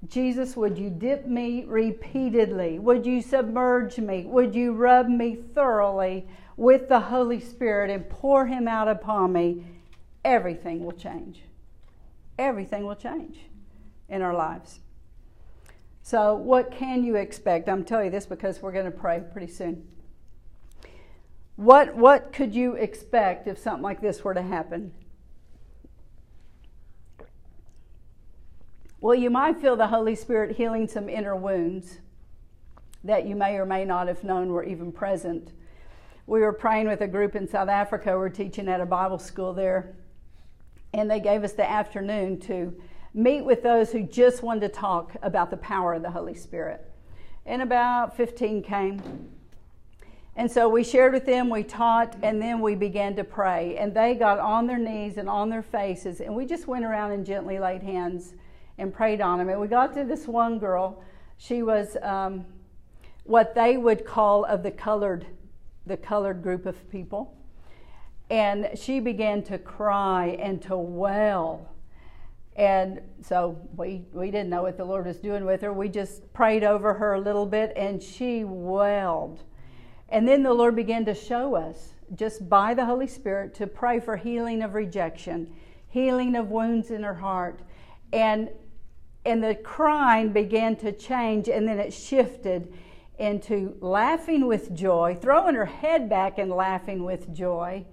Jesus, 0.09 0.57
would 0.57 0.77
you 0.77 0.89
dip 0.89 1.25
me 1.25 1.63
repeatedly? 1.65 2.79
Would 2.79 3.05
you 3.05 3.21
submerge 3.21 3.97
me? 3.97 4.25
Would 4.25 4.55
you 4.55 4.73
rub 4.73 5.07
me 5.07 5.35
thoroughly 5.35 6.27
with 6.59 6.89
the 6.89 6.99
Holy 6.99 7.39
Spirit 7.39 7.89
and 7.89 8.09
pour 8.09 8.45
Him 8.45 8.67
out 8.67 8.89
upon 8.89 9.31
me? 9.31 9.63
Everything 10.25 10.83
will 10.83 10.91
change. 10.91 11.43
Everything 12.37 12.85
will 12.85 12.97
change 12.97 13.39
in 14.09 14.21
our 14.21 14.33
lives. 14.33 14.81
So, 16.03 16.35
what 16.35 16.69
can 16.69 17.05
you 17.05 17.15
expect? 17.15 17.69
I'm 17.69 17.85
telling 17.85 18.05
you 18.05 18.11
this 18.11 18.25
because 18.25 18.61
we're 18.61 18.73
going 18.73 18.85
to 18.85 18.91
pray 18.91 19.23
pretty 19.31 19.51
soon. 19.51 19.87
What, 21.55 21.95
what 21.95 22.33
could 22.33 22.53
you 22.53 22.73
expect 22.73 23.47
if 23.47 23.57
something 23.57 23.83
like 23.83 24.01
this 24.01 24.23
were 24.23 24.33
to 24.33 24.41
happen? 24.41 24.91
Well, 28.99 29.15
you 29.15 29.29
might 29.29 29.61
feel 29.61 29.77
the 29.77 29.87
Holy 29.87 30.15
Spirit 30.15 30.57
healing 30.57 30.89
some 30.89 31.07
inner 31.07 31.37
wounds 31.37 31.99
that 33.05 33.25
you 33.25 33.35
may 33.35 33.55
or 33.55 33.65
may 33.65 33.85
not 33.85 34.09
have 34.09 34.25
known 34.25 34.49
were 34.49 34.63
even 34.63 34.91
present. 34.91 35.53
We 36.29 36.41
were 36.41 36.53
praying 36.53 36.87
with 36.87 37.01
a 37.01 37.07
group 37.07 37.35
in 37.35 37.47
South 37.47 37.69
Africa. 37.69 38.15
We're 38.15 38.29
teaching 38.29 38.67
at 38.67 38.79
a 38.79 38.85
Bible 38.85 39.17
school 39.17 39.51
there. 39.51 39.95
And 40.93 41.09
they 41.09 41.19
gave 41.19 41.43
us 41.43 41.53
the 41.53 41.67
afternoon 41.67 42.39
to 42.41 42.71
meet 43.15 43.41
with 43.41 43.63
those 43.63 43.91
who 43.91 44.03
just 44.03 44.43
wanted 44.43 44.59
to 44.59 44.69
talk 44.69 45.15
about 45.23 45.49
the 45.49 45.57
power 45.57 45.95
of 45.95 46.03
the 46.03 46.11
Holy 46.11 46.35
Spirit. 46.35 46.85
And 47.47 47.63
about 47.63 48.15
15 48.15 48.61
came. 48.61 49.01
And 50.35 50.51
so 50.51 50.69
we 50.69 50.83
shared 50.83 51.13
with 51.13 51.25
them, 51.25 51.49
we 51.49 51.63
taught, 51.63 52.15
and 52.21 52.39
then 52.39 52.61
we 52.61 52.75
began 52.75 53.15
to 53.15 53.23
pray. 53.23 53.75
And 53.77 53.91
they 53.91 54.13
got 54.13 54.37
on 54.37 54.67
their 54.67 54.77
knees 54.77 55.17
and 55.17 55.27
on 55.27 55.49
their 55.49 55.63
faces, 55.63 56.21
and 56.21 56.35
we 56.35 56.45
just 56.45 56.67
went 56.67 56.85
around 56.85 57.09
and 57.09 57.25
gently 57.25 57.57
laid 57.57 57.81
hands 57.81 58.35
and 58.77 58.93
prayed 58.93 59.19
on 59.19 59.39
them. 59.39 59.49
And 59.49 59.59
we 59.59 59.67
got 59.67 59.95
to 59.95 60.03
this 60.03 60.27
one 60.27 60.59
girl. 60.59 61.03
She 61.39 61.63
was 61.63 61.97
um, 62.03 62.45
what 63.23 63.55
they 63.55 63.77
would 63.77 64.05
call 64.05 64.45
of 64.45 64.61
the 64.61 64.69
colored, 64.69 65.25
the 65.85 65.97
colored 65.97 66.41
group 66.41 66.65
of 66.65 66.89
people. 66.89 67.35
And 68.29 68.69
she 68.75 68.99
began 68.99 69.41
to 69.43 69.57
cry 69.57 70.37
and 70.39 70.61
to 70.63 70.77
wail. 70.77 71.69
And 72.55 73.01
so 73.21 73.57
we, 73.75 74.03
we 74.11 74.31
didn't 74.31 74.49
know 74.49 74.63
what 74.63 74.77
the 74.77 74.85
Lord 74.85 75.05
was 75.05 75.17
doing 75.17 75.45
with 75.45 75.61
her. 75.61 75.71
We 75.71 75.89
just 75.89 76.31
prayed 76.33 76.63
over 76.63 76.93
her 76.93 77.13
a 77.13 77.19
little 77.19 77.45
bit 77.45 77.73
and 77.75 78.03
she 78.03 78.43
wailed. 78.43 79.43
And 80.09 80.27
then 80.27 80.43
the 80.43 80.53
Lord 80.53 80.75
began 80.75 81.05
to 81.05 81.13
show 81.13 81.55
us, 81.55 81.93
just 82.15 82.49
by 82.49 82.73
the 82.73 82.85
Holy 82.85 83.07
Spirit, 83.07 83.53
to 83.55 83.67
pray 83.67 83.99
for 83.99 84.17
healing 84.17 84.61
of 84.61 84.73
rejection, 84.73 85.53
healing 85.87 86.35
of 86.35 86.49
wounds 86.49 86.91
in 86.91 87.03
her 87.03 87.13
heart. 87.13 87.61
And, 88.11 88.49
and 89.25 89.43
the 89.43 89.55
crying 89.55 90.33
began 90.33 90.75
to 90.77 90.91
change 90.91 91.47
and 91.47 91.67
then 91.67 91.79
it 91.79 91.93
shifted 91.93 92.73
into 93.19 93.75
laughing 93.81 94.47
with 94.47 94.73
joy, 94.73 95.17
throwing 95.21 95.55
her 95.55 95.65
head 95.65 96.09
back 96.09 96.37
and 96.37 96.49
laughing 96.51 97.03
with 97.03 97.33
joy. 97.33 97.85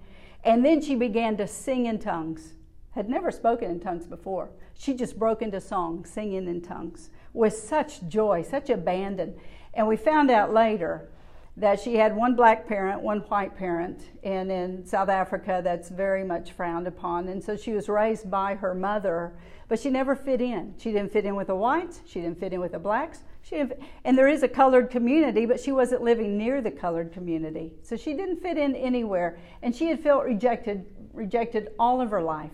And 0.43 0.65
then 0.65 0.81
she 0.81 0.95
began 0.95 1.37
to 1.37 1.47
sing 1.47 1.85
in 1.85 1.99
tongues 1.99 2.53
had 2.97 3.07
never 3.07 3.29
spoken 3.31 3.69
in 3.69 3.79
tongues 3.79 4.07
before. 4.07 4.49
She 4.73 4.95
just 4.95 5.19
broke 5.19 5.43
into 5.43 5.61
song, 5.61 6.03
singing 6.03 6.47
in 6.47 6.61
tongues 6.61 7.11
with 7.31 7.53
such 7.53 8.05
joy, 8.07 8.41
such 8.41 8.71
abandon. 8.71 9.35
And 9.75 9.87
we 9.87 9.95
found 9.95 10.31
out 10.31 10.51
later 10.51 11.07
that 11.55 11.79
she 11.79 11.95
had 11.95 12.15
one 12.15 12.35
black 12.35 12.67
parent, 12.67 13.01
one 13.01 13.19
white 13.19 13.55
parent, 13.55 14.01
and 14.23 14.51
in 14.51 14.83
South 14.83 15.09
Africa 15.09 15.61
that's 15.63 15.89
very 15.89 16.23
much 16.23 16.51
frowned 16.51 16.87
upon. 16.87 17.27
And 17.27 17.43
so 17.43 17.55
she 17.55 17.73
was 17.73 17.87
raised 17.87 18.31
by 18.31 18.55
her 18.55 18.73
mother, 18.73 19.33
but 19.67 19.79
she 19.79 19.91
never 19.91 20.15
fit 20.15 20.41
in. 20.41 20.73
She 20.79 20.91
didn't 20.91 21.11
fit 21.11 21.25
in 21.25 21.35
with 21.35 21.47
the 21.47 21.55
whites, 21.55 22.01
she 22.07 22.21
didn't 22.21 22.39
fit 22.39 22.51
in 22.51 22.59
with 22.59 22.71
the 22.71 22.79
blacks. 22.79 23.19
She 23.47 23.63
and 24.03 24.17
there 24.17 24.27
is 24.27 24.43
a 24.43 24.47
colored 24.47 24.89
community, 24.89 25.45
but 25.45 25.59
she 25.59 25.71
wasn't 25.71 26.01
living 26.01 26.37
near 26.37 26.61
the 26.61 26.71
colored 26.71 27.13
community. 27.13 27.73
So 27.81 27.95
she 27.95 28.13
didn't 28.13 28.41
fit 28.41 28.57
in 28.57 28.75
anywhere. 28.75 29.39
And 29.61 29.73
she 29.73 29.85
had 29.85 30.01
felt 30.01 30.25
rejected, 30.25 30.85
rejected 31.13 31.69
all 31.79 32.01
of 32.01 32.11
her 32.11 32.21
life 32.21 32.51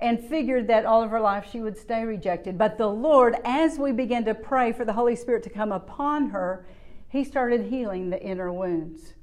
and 0.00 0.20
figured 0.20 0.68
that 0.68 0.86
all 0.86 1.02
of 1.02 1.10
her 1.10 1.20
life 1.20 1.48
she 1.50 1.60
would 1.60 1.76
stay 1.76 2.04
rejected. 2.04 2.56
But 2.56 2.78
the 2.78 2.86
Lord, 2.86 3.36
as 3.44 3.78
we 3.78 3.90
began 3.90 4.24
to 4.26 4.34
pray 4.34 4.70
for 4.70 4.84
the 4.84 4.92
Holy 4.92 5.16
Spirit 5.16 5.42
to 5.44 5.50
come 5.50 5.72
upon 5.72 6.30
her, 6.30 6.64
He 7.08 7.24
started 7.24 7.62
healing 7.62 8.10
the 8.10 8.22
inner 8.22 8.52
wounds. 8.52 9.14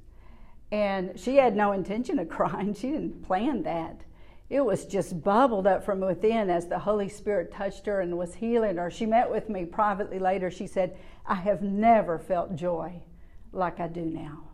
And 0.70 1.18
she 1.18 1.36
had 1.36 1.56
no 1.56 1.72
intention 1.72 2.18
of 2.18 2.28
crying, 2.28 2.74
she 2.74 2.90
didn't 2.90 3.24
plan 3.24 3.62
that. 3.62 4.02
It 4.48 4.64
was 4.64 4.86
just 4.86 5.22
bubbled 5.22 5.66
up 5.66 5.84
from 5.84 6.00
within 6.00 6.50
as 6.50 6.68
the 6.68 6.78
Holy 6.78 7.08
Spirit 7.08 7.52
touched 7.52 7.86
her 7.86 8.00
and 8.00 8.16
was 8.16 8.34
healing 8.34 8.76
her. 8.76 8.90
She 8.90 9.04
met 9.04 9.30
with 9.30 9.48
me 9.48 9.64
privately 9.64 10.20
later. 10.20 10.50
She 10.50 10.68
said, 10.68 10.96
I 11.26 11.34
have 11.34 11.62
never 11.62 12.18
felt 12.18 12.54
joy 12.54 13.02
like 13.52 13.80
I 13.80 13.88
do 13.88 14.02
now. 14.04 14.44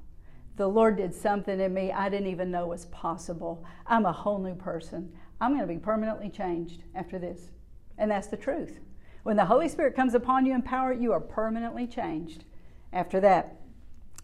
The 0.56 0.68
Lord 0.68 0.96
did 0.96 1.14
something 1.14 1.60
in 1.60 1.74
me 1.74 1.92
I 1.92 2.08
didn't 2.08 2.28
even 2.28 2.50
know 2.50 2.66
was 2.66 2.86
possible. 2.86 3.64
I'm 3.86 4.06
a 4.06 4.12
whole 4.12 4.38
new 4.38 4.54
person. 4.54 5.12
I'm 5.40 5.50
going 5.50 5.66
to 5.66 5.74
be 5.74 5.78
permanently 5.78 6.30
changed 6.30 6.84
after 6.94 7.18
this. 7.18 7.50
And 7.98 8.10
that's 8.10 8.28
the 8.28 8.36
truth. 8.36 8.78
When 9.24 9.36
the 9.36 9.44
Holy 9.44 9.68
Spirit 9.68 9.94
comes 9.94 10.14
upon 10.14 10.46
you 10.46 10.54
and 10.54 10.64
power, 10.64 10.92
you 10.92 11.12
are 11.12 11.20
permanently 11.20 11.86
changed 11.86 12.44
after 12.92 13.20
that. 13.20 13.56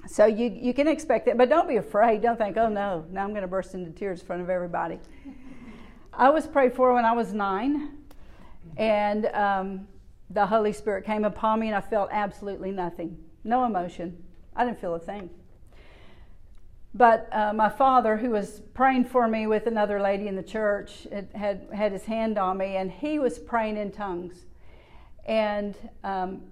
So 0.06 0.26
you, 0.26 0.50
you 0.50 0.72
can 0.72 0.88
expect 0.88 1.26
that, 1.26 1.36
but 1.36 1.48
don't 1.48 1.68
be 1.68 1.76
afraid. 1.76 2.22
Don't 2.22 2.38
think, 2.38 2.56
oh 2.56 2.68
no, 2.68 3.04
now 3.10 3.24
I'm 3.24 3.30
going 3.30 3.42
to 3.42 3.48
burst 3.48 3.74
into 3.74 3.90
tears 3.90 4.20
in 4.20 4.26
front 4.26 4.42
of 4.42 4.48
everybody. 4.48 4.98
I 6.18 6.30
was 6.30 6.48
prayed 6.48 6.74
for 6.74 6.92
when 6.92 7.04
I 7.04 7.12
was 7.12 7.32
nine, 7.32 7.90
and 8.76 9.26
um, 9.26 9.86
the 10.30 10.44
Holy 10.44 10.72
Spirit 10.72 11.04
came 11.04 11.24
upon 11.24 11.60
me, 11.60 11.68
and 11.68 11.76
I 11.76 11.80
felt 11.80 12.10
absolutely 12.10 12.72
nothing. 12.72 13.16
No 13.44 13.64
emotion. 13.64 14.20
I 14.56 14.64
didn't 14.64 14.80
feel 14.80 14.96
a 14.96 14.98
thing. 14.98 15.30
But 16.92 17.28
uh, 17.30 17.52
my 17.52 17.68
father, 17.68 18.16
who 18.16 18.30
was 18.30 18.62
praying 18.74 19.04
for 19.04 19.28
me 19.28 19.46
with 19.46 19.68
another 19.68 20.02
lady 20.02 20.26
in 20.26 20.34
the 20.34 20.42
church, 20.42 21.06
had 21.36 21.68
had 21.72 21.92
his 21.92 22.04
hand 22.04 22.36
on 22.36 22.58
me, 22.58 22.74
and 22.76 22.90
he 22.90 23.20
was 23.20 23.38
praying 23.38 23.76
in 23.76 23.92
tongues. 23.92 24.46
And 25.24 25.76
um, 26.02 26.42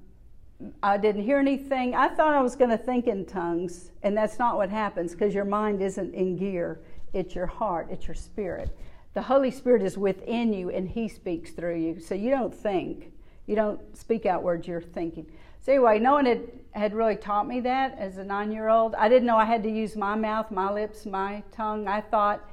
I 0.80 0.96
didn't 0.96 1.22
hear 1.22 1.40
anything. 1.40 1.96
I 1.96 2.06
thought 2.06 2.34
I 2.34 2.40
was 2.40 2.54
going 2.54 2.70
to 2.70 2.78
think 2.78 3.08
in 3.08 3.26
tongues, 3.26 3.90
and 4.04 4.16
that's 4.16 4.38
not 4.38 4.56
what 4.56 4.70
happens 4.70 5.10
because 5.10 5.34
your 5.34 5.44
mind 5.44 5.82
isn't 5.82 6.14
in 6.14 6.36
gear. 6.36 6.78
It's 7.12 7.34
your 7.34 7.46
heart, 7.46 7.88
it's 7.90 8.06
your 8.06 8.14
spirit. 8.14 8.70
The 9.16 9.22
Holy 9.22 9.50
Spirit 9.50 9.80
is 9.80 9.96
within 9.96 10.52
you, 10.52 10.68
and 10.68 10.86
He 10.86 11.08
speaks 11.08 11.52
through 11.52 11.78
you. 11.78 12.00
So 12.00 12.14
you 12.14 12.28
don't 12.28 12.54
think, 12.54 13.12
you 13.46 13.56
don't 13.56 13.80
speak 13.96 14.26
out 14.26 14.42
words, 14.42 14.68
you're 14.68 14.82
thinking. 14.82 15.26
So 15.58 15.72
anyway, 15.72 15.98
no 15.98 16.12
one 16.12 16.26
had, 16.26 16.42
had 16.72 16.92
really 16.92 17.16
taught 17.16 17.48
me 17.48 17.60
that 17.60 17.96
as 17.98 18.18
a 18.18 18.24
nine-year-old. 18.24 18.94
I 18.94 19.08
didn't 19.08 19.26
know 19.26 19.38
I 19.38 19.46
had 19.46 19.62
to 19.62 19.70
use 19.70 19.96
my 19.96 20.16
mouth, 20.16 20.50
my 20.50 20.70
lips, 20.70 21.06
my 21.06 21.42
tongue. 21.50 21.88
I 21.88 22.02
thought 22.02 22.46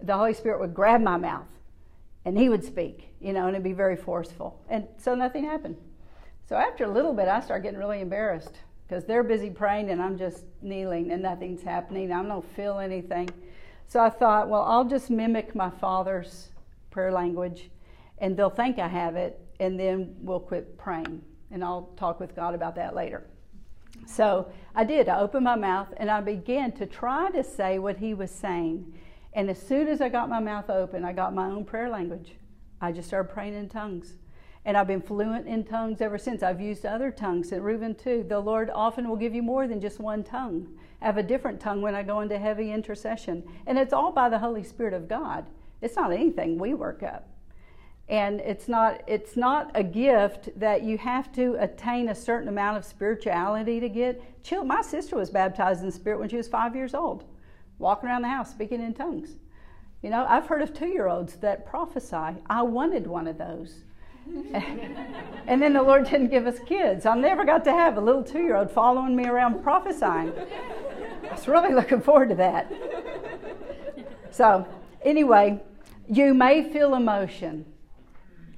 the 0.00 0.16
Holy 0.16 0.32
Spirit 0.32 0.60
would 0.60 0.74
grab 0.74 1.00
my 1.00 1.16
mouth 1.16 1.48
and 2.24 2.38
he 2.38 2.48
would 2.48 2.62
speak, 2.62 3.12
you 3.20 3.32
know, 3.32 3.48
and 3.48 3.56
it'd 3.56 3.64
be 3.64 3.72
very 3.72 3.96
forceful. 3.96 4.62
And 4.68 4.86
so 4.98 5.16
nothing 5.16 5.42
happened. 5.44 5.76
So 6.48 6.54
after 6.54 6.84
a 6.84 6.88
little 6.88 7.14
bit, 7.14 7.26
I 7.26 7.40
started 7.40 7.64
getting 7.64 7.80
really 7.80 8.00
embarrassed 8.00 8.60
because 8.86 9.04
they're 9.06 9.24
busy 9.24 9.50
praying 9.50 9.90
and 9.90 10.00
I'm 10.00 10.16
just 10.16 10.44
kneeling 10.62 11.10
and 11.10 11.20
nothing's 11.20 11.62
happening. 11.62 12.12
I 12.12 12.22
don't 12.22 12.48
feel 12.54 12.78
anything. 12.78 13.28
So 13.88 14.00
I 14.00 14.10
thought, 14.10 14.48
well, 14.48 14.62
I'll 14.62 14.84
just 14.84 15.10
mimic 15.10 15.54
my 15.54 15.70
father's 15.70 16.48
prayer 16.90 17.12
language 17.12 17.70
and 18.18 18.36
they'll 18.36 18.50
think 18.50 18.78
I 18.78 18.88
have 18.88 19.16
it 19.16 19.40
and 19.60 19.78
then 19.78 20.16
we'll 20.20 20.40
quit 20.40 20.76
praying 20.76 21.22
and 21.50 21.62
I'll 21.62 21.90
talk 21.96 22.18
with 22.18 22.34
God 22.34 22.54
about 22.54 22.74
that 22.76 22.94
later. 22.94 23.26
So 24.06 24.50
I 24.74 24.84
did. 24.84 25.08
I 25.08 25.20
opened 25.20 25.44
my 25.44 25.54
mouth 25.54 25.88
and 25.96 26.10
I 26.10 26.20
began 26.20 26.72
to 26.72 26.86
try 26.86 27.30
to 27.30 27.42
say 27.42 27.78
what 27.78 27.96
he 27.96 28.12
was 28.12 28.30
saying. 28.30 28.92
And 29.32 29.48
as 29.50 29.60
soon 29.60 29.88
as 29.88 30.00
I 30.00 30.08
got 30.08 30.28
my 30.28 30.40
mouth 30.40 30.68
open, 30.68 31.04
I 31.04 31.12
got 31.12 31.34
my 31.34 31.46
own 31.46 31.64
prayer 31.64 31.88
language. 31.88 32.34
I 32.80 32.92
just 32.92 33.08
started 33.08 33.32
praying 33.32 33.54
in 33.54 33.68
tongues. 33.68 34.14
And 34.64 34.76
I've 34.76 34.88
been 34.88 35.00
fluent 35.00 35.46
in 35.46 35.64
tongues 35.64 36.00
ever 36.00 36.18
since. 36.18 36.42
I've 36.42 36.60
used 36.60 36.84
other 36.84 37.10
tongues 37.10 37.52
at 37.52 37.62
Reuben 37.62 37.94
too. 37.94 38.24
The 38.28 38.40
Lord 38.40 38.68
often 38.74 39.08
will 39.08 39.16
give 39.16 39.34
you 39.34 39.42
more 39.42 39.68
than 39.68 39.80
just 39.80 40.00
one 40.00 40.24
tongue. 40.24 40.76
Have 41.06 41.18
a 41.18 41.22
different 41.22 41.60
tongue 41.60 41.82
when 41.82 41.94
I 41.94 42.02
go 42.02 42.18
into 42.18 42.36
heavy 42.36 42.72
intercession. 42.72 43.44
And 43.68 43.78
it's 43.78 43.92
all 43.92 44.10
by 44.10 44.28
the 44.28 44.40
Holy 44.40 44.64
Spirit 44.64 44.92
of 44.92 45.06
God. 45.06 45.46
It's 45.80 45.94
not 45.94 46.10
anything 46.10 46.58
we 46.58 46.74
work 46.74 47.04
up. 47.04 47.28
And 48.08 48.40
it's 48.40 48.66
not 48.66 49.04
it's 49.06 49.36
not 49.36 49.70
a 49.76 49.84
gift 49.84 50.48
that 50.58 50.82
you 50.82 50.98
have 50.98 51.30
to 51.34 51.54
attain 51.60 52.08
a 52.08 52.14
certain 52.14 52.48
amount 52.48 52.78
of 52.78 52.84
spirituality 52.84 53.78
to 53.78 53.88
get. 53.88 54.42
Chill 54.42 54.64
my 54.64 54.82
sister 54.82 55.14
was 55.14 55.30
baptized 55.30 55.78
in 55.78 55.86
the 55.86 55.92
spirit 55.92 56.18
when 56.18 56.28
she 56.28 56.38
was 56.38 56.48
five 56.48 56.74
years 56.74 56.92
old 56.92 57.22
walking 57.78 58.08
around 58.08 58.22
the 58.22 58.28
house 58.28 58.50
speaking 58.50 58.82
in 58.82 58.92
tongues. 58.92 59.36
You 60.02 60.10
know 60.10 60.26
i've 60.28 60.48
heard 60.48 60.62
of 60.62 60.74
two-year-olds 60.74 61.36
that 61.36 61.66
prophesy. 61.66 62.34
I 62.50 62.62
wanted 62.62 63.06
one 63.06 63.28
of 63.28 63.38
those. 63.38 63.84
And 65.46 65.62
then 65.62 65.74
the 65.74 65.82
lord 65.82 66.02
didn't 66.10 66.30
give 66.30 66.48
us 66.48 66.58
kids. 66.66 67.06
I 67.06 67.14
never 67.14 67.44
got 67.44 67.62
to 67.66 67.70
have 67.70 67.96
a 67.96 68.00
little 68.00 68.24
two-year-old 68.24 68.72
following 68.72 69.14
me 69.14 69.26
around 69.26 69.62
prophesying 69.62 70.32
i 71.28 71.34
was 71.34 71.48
really 71.48 71.74
looking 71.74 72.00
forward 72.00 72.28
to 72.28 72.34
that 72.34 72.72
so 74.30 74.66
anyway 75.02 75.60
you 76.08 76.34
may 76.34 76.70
feel 76.72 76.94
emotion 76.94 77.64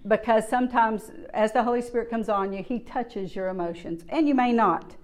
because 0.06 0.48
sometimes 0.48 1.10
as 1.34 1.52
the 1.52 1.62
Holy 1.62 1.82
Spirit 1.82 2.10
comes 2.10 2.28
on 2.28 2.52
you, 2.52 2.62
He 2.62 2.78
touches 2.78 3.36
your 3.36 3.48
emotions, 3.48 4.04
and 4.08 4.26
you 4.26 4.34
may 4.34 4.52
not. 4.52 4.96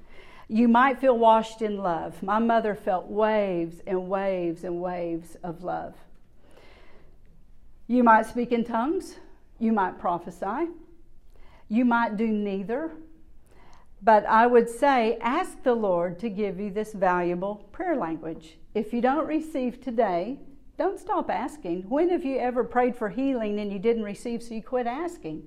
You 0.48 0.68
might 0.68 1.00
feel 1.00 1.18
washed 1.18 1.62
in 1.62 1.78
love. 1.78 2.22
My 2.22 2.38
mother 2.38 2.74
felt 2.74 3.06
waves 3.08 3.80
and 3.86 4.08
waves 4.08 4.64
and 4.64 4.80
waves 4.80 5.36
of 5.42 5.62
love. 5.62 5.94
You 7.86 8.02
might 8.02 8.26
speak 8.26 8.52
in 8.52 8.64
tongues. 8.64 9.16
You 9.58 9.72
might 9.72 9.98
prophesy. 9.98 10.68
You 11.68 11.84
might 11.84 12.16
do 12.16 12.26
neither. 12.26 12.90
But 14.04 14.26
I 14.26 14.46
would 14.46 14.68
say, 14.68 15.16
ask 15.22 15.62
the 15.62 15.74
Lord 15.74 16.18
to 16.18 16.28
give 16.28 16.60
you 16.60 16.70
this 16.70 16.92
valuable 16.92 17.66
prayer 17.72 17.96
language. 17.96 18.58
If 18.74 18.92
you 18.92 19.00
don't 19.00 19.26
receive 19.26 19.80
today, 19.80 20.38
don't 20.76 21.00
stop 21.00 21.30
asking. 21.30 21.88
When 21.88 22.10
have 22.10 22.22
you 22.22 22.38
ever 22.38 22.64
prayed 22.64 22.96
for 22.96 23.08
healing 23.08 23.58
and 23.58 23.72
you 23.72 23.78
didn't 23.78 24.02
receive, 24.02 24.42
so 24.42 24.52
you 24.52 24.62
quit 24.62 24.86
asking? 24.86 25.44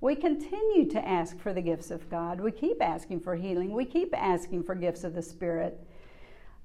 We 0.00 0.16
continue 0.16 0.90
to 0.90 1.08
ask 1.08 1.38
for 1.38 1.52
the 1.52 1.60
gifts 1.60 1.92
of 1.92 2.10
God. 2.10 2.40
We 2.40 2.50
keep 2.50 2.82
asking 2.82 3.20
for 3.20 3.36
healing. 3.36 3.72
We 3.72 3.84
keep 3.84 4.12
asking 4.16 4.64
for 4.64 4.74
gifts 4.74 5.04
of 5.04 5.14
the 5.14 5.22
Spirit. 5.22 5.78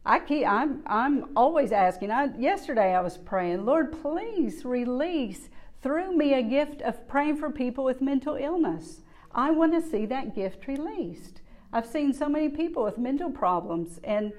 I 0.03 0.19
keep, 0.19 0.47
I'm, 0.47 0.81
I'm 0.87 1.25
always 1.35 1.71
asking. 1.71 2.09
I, 2.09 2.35
yesterday 2.39 2.95
I 2.95 3.01
was 3.01 3.17
praying, 3.17 3.65
Lord, 3.65 3.91
please 4.01 4.65
release 4.65 5.49
through 5.83 6.17
me 6.17 6.33
a 6.33 6.41
gift 6.41 6.81
of 6.81 7.07
praying 7.07 7.37
for 7.37 7.51
people 7.51 7.83
with 7.83 8.01
mental 8.01 8.35
illness. 8.35 9.01
I 9.35 9.51
want 9.51 9.73
to 9.73 9.87
see 9.87 10.05
that 10.05 10.33
gift 10.33 10.65
released. 10.65 11.41
I've 11.73 11.85
seen 11.85 12.13
so 12.13 12.29
many 12.29 12.47
people 12.47 12.83
with 12.85 12.97
mental 12.97 13.29
problems, 13.29 13.99
and 14.03 14.31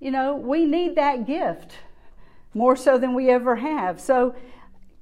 you 0.00 0.10
know, 0.10 0.34
we 0.34 0.64
need 0.64 0.96
that 0.96 1.26
gift 1.26 1.74
more 2.54 2.74
so 2.74 2.96
than 2.96 3.14
we 3.14 3.28
ever 3.28 3.56
have. 3.56 4.00
So 4.00 4.34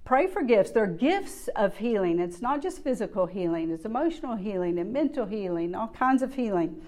pray 0.04 0.26
for 0.26 0.42
gifts. 0.42 0.72
They're 0.72 0.86
gifts 0.86 1.48
of 1.54 1.76
healing. 1.76 2.18
It's 2.18 2.42
not 2.42 2.62
just 2.62 2.82
physical 2.82 3.26
healing, 3.26 3.70
it's 3.70 3.84
emotional 3.84 4.34
healing 4.34 4.78
and 4.78 4.92
mental 4.92 5.26
healing, 5.26 5.74
all 5.74 5.88
kinds 5.88 6.22
of 6.22 6.34
healing. 6.34 6.82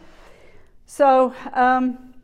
So, 0.86 1.34
um, 1.52 2.14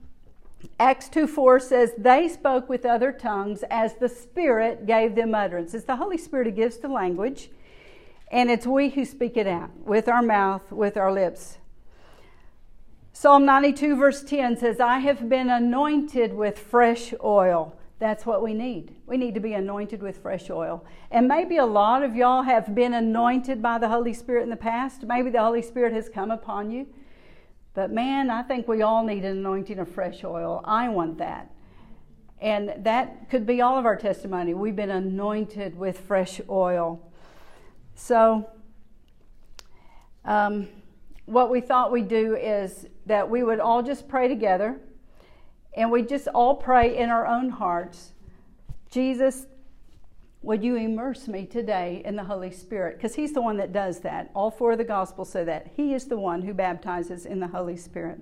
Acts 0.80 1.10
2 1.10 1.26
4 1.26 1.60
says, 1.60 1.92
They 1.98 2.28
spoke 2.28 2.68
with 2.68 2.86
other 2.86 3.12
tongues 3.12 3.62
as 3.70 3.94
the 3.94 4.08
Spirit 4.08 4.86
gave 4.86 5.14
them 5.14 5.34
utterance. 5.34 5.74
It's 5.74 5.84
the 5.84 5.96
Holy 5.96 6.16
Spirit 6.18 6.46
who 6.46 6.52
gives 6.52 6.78
the 6.78 6.88
language. 6.88 7.50
And 8.34 8.50
it's 8.50 8.66
we 8.66 8.88
who 8.88 9.04
speak 9.04 9.36
it 9.36 9.46
out 9.46 9.70
with 9.86 10.08
our 10.08 10.20
mouth, 10.20 10.72
with 10.72 10.96
our 10.96 11.12
lips. 11.12 11.58
Psalm 13.12 13.44
92, 13.44 13.94
verse 13.94 14.24
10 14.24 14.56
says, 14.56 14.80
I 14.80 14.98
have 14.98 15.28
been 15.28 15.48
anointed 15.48 16.34
with 16.34 16.58
fresh 16.58 17.14
oil. 17.22 17.76
That's 18.00 18.26
what 18.26 18.42
we 18.42 18.52
need. 18.52 18.96
We 19.06 19.18
need 19.18 19.34
to 19.34 19.40
be 19.40 19.52
anointed 19.52 20.02
with 20.02 20.18
fresh 20.18 20.50
oil. 20.50 20.84
And 21.12 21.28
maybe 21.28 21.58
a 21.58 21.64
lot 21.64 22.02
of 22.02 22.16
y'all 22.16 22.42
have 22.42 22.74
been 22.74 22.92
anointed 22.92 23.62
by 23.62 23.78
the 23.78 23.88
Holy 23.88 24.12
Spirit 24.12 24.42
in 24.42 24.50
the 24.50 24.56
past. 24.56 25.04
Maybe 25.04 25.30
the 25.30 25.38
Holy 25.38 25.62
Spirit 25.62 25.92
has 25.92 26.08
come 26.08 26.32
upon 26.32 26.72
you. 26.72 26.88
But 27.72 27.92
man, 27.92 28.30
I 28.30 28.42
think 28.42 28.66
we 28.66 28.82
all 28.82 29.04
need 29.04 29.24
an 29.24 29.38
anointing 29.38 29.78
of 29.78 29.88
fresh 29.88 30.24
oil. 30.24 30.60
I 30.64 30.88
want 30.88 31.18
that. 31.18 31.52
And 32.40 32.74
that 32.78 33.30
could 33.30 33.46
be 33.46 33.60
all 33.60 33.78
of 33.78 33.86
our 33.86 33.96
testimony. 33.96 34.54
We've 34.54 34.74
been 34.74 34.90
anointed 34.90 35.78
with 35.78 36.00
fresh 36.00 36.40
oil. 36.48 37.00
So, 37.94 38.48
um, 40.24 40.68
what 41.26 41.50
we 41.50 41.60
thought 41.60 41.92
we'd 41.92 42.08
do 42.08 42.36
is 42.36 42.86
that 43.06 43.28
we 43.28 43.42
would 43.42 43.60
all 43.60 43.82
just 43.82 44.08
pray 44.08 44.28
together 44.28 44.78
and 45.76 45.90
we 45.90 46.02
just 46.02 46.28
all 46.28 46.54
pray 46.54 46.96
in 46.96 47.10
our 47.10 47.26
own 47.26 47.48
hearts 47.50 48.14
Jesus, 48.94 49.46
would 50.42 50.62
you 50.62 50.76
immerse 50.76 51.26
me 51.26 51.46
today 51.46 52.00
in 52.04 52.14
the 52.14 52.22
Holy 52.22 52.52
Spirit? 52.52 52.96
Because 52.96 53.16
He's 53.16 53.32
the 53.32 53.42
one 53.42 53.56
that 53.56 53.72
does 53.72 53.98
that. 54.02 54.30
All 54.34 54.52
four 54.52 54.70
of 54.70 54.78
the 54.78 54.84
Gospels 54.84 55.30
say 55.30 55.42
that. 55.42 55.72
He 55.74 55.94
is 55.94 56.04
the 56.04 56.16
one 56.16 56.42
who 56.42 56.54
baptizes 56.54 57.26
in 57.26 57.40
the 57.40 57.48
Holy 57.48 57.76
Spirit. 57.76 58.20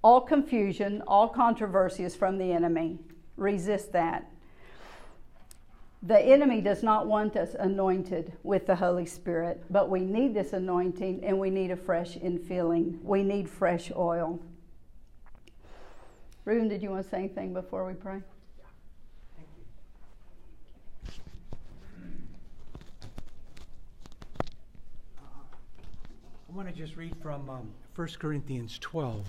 All 0.00 0.22
confusion, 0.22 1.02
all 1.06 1.28
controversy 1.28 2.04
is 2.04 2.16
from 2.16 2.38
the 2.38 2.50
enemy. 2.50 3.00
Resist 3.36 3.92
that. 3.92 4.32
The 6.02 6.20
enemy 6.20 6.60
does 6.60 6.84
not 6.84 7.08
want 7.08 7.34
us 7.34 7.54
anointed 7.58 8.32
with 8.44 8.66
the 8.66 8.76
Holy 8.76 9.04
Spirit, 9.04 9.64
but 9.68 9.90
we 9.90 10.00
need 10.00 10.32
this 10.32 10.52
anointing 10.52 11.24
and 11.24 11.40
we 11.40 11.50
need 11.50 11.72
a 11.72 11.76
fresh 11.76 12.16
infilling. 12.16 13.02
We 13.02 13.24
need 13.24 13.50
fresh 13.50 13.90
oil. 13.96 14.38
Reuben, 16.44 16.68
did 16.68 16.82
you 16.82 16.90
want 16.90 17.02
to 17.02 17.10
say 17.10 17.18
anything 17.18 17.52
before 17.52 17.84
we 17.84 17.94
pray? 17.94 18.22
I 26.48 26.56
want 26.56 26.68
to 26.68 26.74
just 26.74 26.96
read 26.96 27.14
from 27.20 27.50
um, 27.50 27.68
1 27.96 28.08
Corinthians 28.20 28.78
12. 28.78 29.26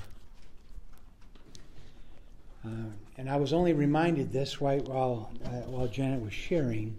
And 2.64 3.30
I 3.30 3.38
was 3.38 3.54
only 3.54 3.74
reminded 3.74 4.32
this 4.32 4.62
right 4.62 4.84
while, 4.88 5.32
uh, 5.46 5.50
while 5.68 5.88
Janet 5.88 6.22
was 6.22 6.34
sharing. 6.34 6.98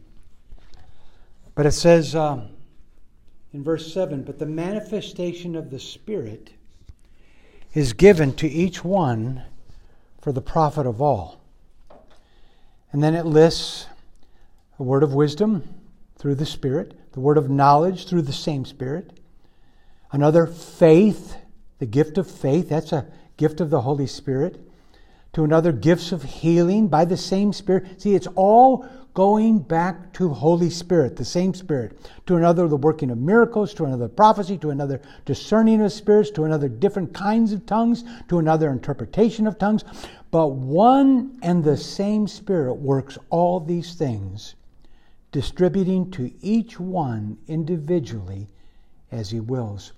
But 1.55 1.67
it 1.67 1.73
says 1.73 2.15
um, 2.15 2.49
in 3.53 3.63
verse 3.63 3.93
7 3.93 4.23
But 4.23 4.39
the 4.39 4.47
manifestation 4.47 5.57
of 5.57 5.71
the 5.71 5.81
Spirit 5.81 6.51
is 7.75 7.93
given 7.93 8.35
to 8.35 8.49
each 8.49 8.85
one 8.85 9.43
for 10.21 10.33
the 10.33 10.41
profit 10.41 10.87
of 10.87 11.01
all. 11.01 11.41
And 12.93 13.03
then 13.03 13.15
it 13.15 13.27
lists 13.27 13.87
a 14.79 14.83
word 14.83 15.03
of 15.03 15.15
wisdom 15.15 15.63
through 16.17 16.35
the 16.35 16.47
Spirit, 16.47 16.99
the 17.13 17.21
word 17.21 17.39
of 17.39 17.49
knowledge 17.49 18.07
through 18.07 18.23
the 18.23 18.33
same 18.33 18.65
Spirit, 18.65 19.21
another 20.13 20.47
faith, 20.47 21.37
the 21.79 21.87
gift 21.87 22.19
of 22.19 22.31
faith, 22.31 22.69
that's 22.69 22.93
a 22.93 23.07
gift 23.37 23.61
of 23.61 23.71
the 23.71 23.83
Holy 23.83 24.07
Spirit, 24.07 24.70
to 25.33 25.45
another 25.45 25.72
gifts 25.72 26.12
of 26.12 26.22
healing 26.22 26.89
by 26.89 27.05
the 27.05 27.16
same 27.16 27.53
Spirit. 27.53 28.01
See, 28.01 28.14
it's 28.14 28.26
all 28.35 28.87
going 29.14 29.59
back 29.59 30.12
to 30.12 30.28
Holy 30.28 30.70
Spirit, 30.70 31.16
the 31.16 31.24
same 31.24 31.53
Spirit, 31.55 31.99
to 32.26 32.37
another 32.37 32.68
the 32.68 32.76
working 32.76 33.11
of 33.11 33.18
miracles, 33.18 33.74
to 33.74 33.85
another 33.85 34.09
prophecy, 34.09 34.57
to 34.59 34.70
another 34.70 35.01
discerning 35.24 35.81
of 35.83 35.93
spirits, 35.93 36.31
to 36.33 36.45
another 36.45 36.68
different 36.68 37.12
kinds 37.12 37.53
of 37.53 37.66
tongues, 37.66 38.05
to 38.28 38.39
another 38.39 38.70
interpretation 38.70 39.47
of 39.47 39.59
tongues. 39.59 39.85
But 40.31 40.49
one 40.49 41.39
and 41.43 41.64
the 41.64 41.76
same 41.76 42.28
Spirit 42.28 42.74
works 42.74 43.18
all 43.31 43.61
these 43.61 43.95
things, 43.95 44.55
distributing 45.33 46.11
to 46.12 46.33
each 46.41 46.78
one 46.78 47.39
individually 47.49 48.49
as 49.11 49.31
he 49.31 49.41
wills. 49.41 49.93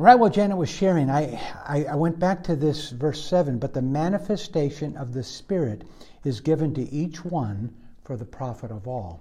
And 0.00 0.06
right 0.06 0.18
while 0.18 0.30
Janet 0.30 0.56
was 0.56 0.70
sharing, 0.70 1.10
I, 1.10 1.38
I, 1.62 1.84
I 1.84 1.94
went 1.94 2.18
back 2.18 2.42
to 2.44 2.56
this 2.56 2.88
verse 2.88 3.22
7 3.22 3.58
but 3.58 3.74
the 3.74 3.82
manifestation 3.82 4.96
of 4.96 5.12
the 5.12 5.22
Spirit 5.22 5.84
is 6.24 6.40
given 6.40 6.72
to 6.72 6.90
each 6.90 7.22
one 7.22 7.76
for 8.02 8.16
the 8.16 8.24
profit 8.24 8.70
of 8.70 8.88
all. 8.88 9.20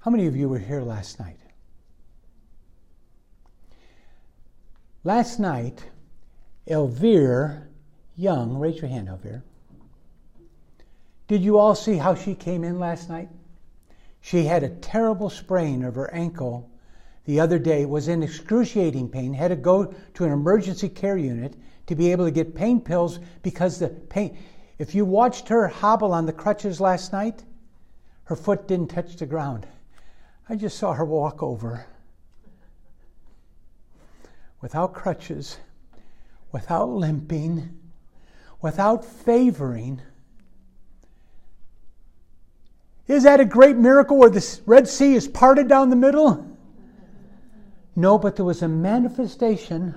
How 0.00 0.10
many 0.10 0.26
of 0.26 0.34
you 0.34 0.48
were 0.48 0.58
here 0.58 0.80
last 0.80 1.20
night? 1.20 1.38
Last 5.04 5.38
night, 5.38 5.84
Elvire 6.66 7.68
Young, 8.16 8.58
raise 8.58 8.80
your 8.80 8.90
hand, 8.90 9.06
Elvire. 9.06 9.44
Did 11.28 11.42
you 11.42 11.58
all 11.58 11.76
see 11.76 11.96
how 11.96 12.16
she 12.16 12.34
came 12.34 12.64
in 12.64 12.80
last 12.80 13.08
night? 13.08 13.28
She 14.20 14.46
had 14.46 14.64
a 14.64 14.68
terrible 14.68 15.30
sprain 15.30 15.84
of 15.84 15.94
her 15.94 16.12
ankle 16.12 16.67
the 17.28 17.38
other 17.38 17.58
day, 17.58 17.84
was 17.84 18.08
in 18.08 18.22
excruciating 18.22 19.06
pain, 19.06 19.34
had 19.34 19.48
to 19.48 19.56
go 19.56 19.94
to 20.14 20.24
an 20.24 20.32
emergency 20.32 20.88
care 20.88 21.18
unit, 21.18 21.54
to 21.86 21.94
be 21.94 22.10
able 22.10 22.24
to 22.24 22.30
get 22.30 22.54
pain 22.54 22.80
pills 22.80 23.20
because 23.42 23.78
the 23.78 23.88
pain. 23.88 24.38
If 24.78 24.94
you 24.94 25.04
watched 25.04 25.46
her 25.48 25.68
hobble 25.68 26.14
on 26.14 26.24
the 26.24 26.32
crutches 26.32 26.80
last 26.80 27.12
night, 27.12 27.44
her 28.24 28.34
foot 28.34 28.66
didn't 28.66 28.88
touch 28.88 29.16
the 29.16 29.26
ground. 29.26 29.66
I 30.48 30.56
just 30.56 30.78
saw 30.78 30.94
her 30.94 31.04
walk 31.04 31.42
over 31.42 31.84
without 34.62 34.94
crutches, 34.94 35.58
without 36.50 36.88
limping, 36.88 37.78
without 38.62 39.04
favoring. 39.04 40.00
Is 43.06 43.24
that 43.24 43.38
a 43.38 43.44
great 43.44 43.76
miracle 43.76 44.16
where 44.16 44.30
the 44.30 44.60
Red 44.64 44.88
Sea 44.88 45.12
is 45.12 45.28
parted 45.28 45.68
down 45.68 45.90
the 45.90 45.96
middle? 45.96 46.48
No, 47.98 48.16
but 48.16 48.36
there 48.36 48.44
was 48.44 48.62
a 48.62 48.68
manifestation 48.68 49.92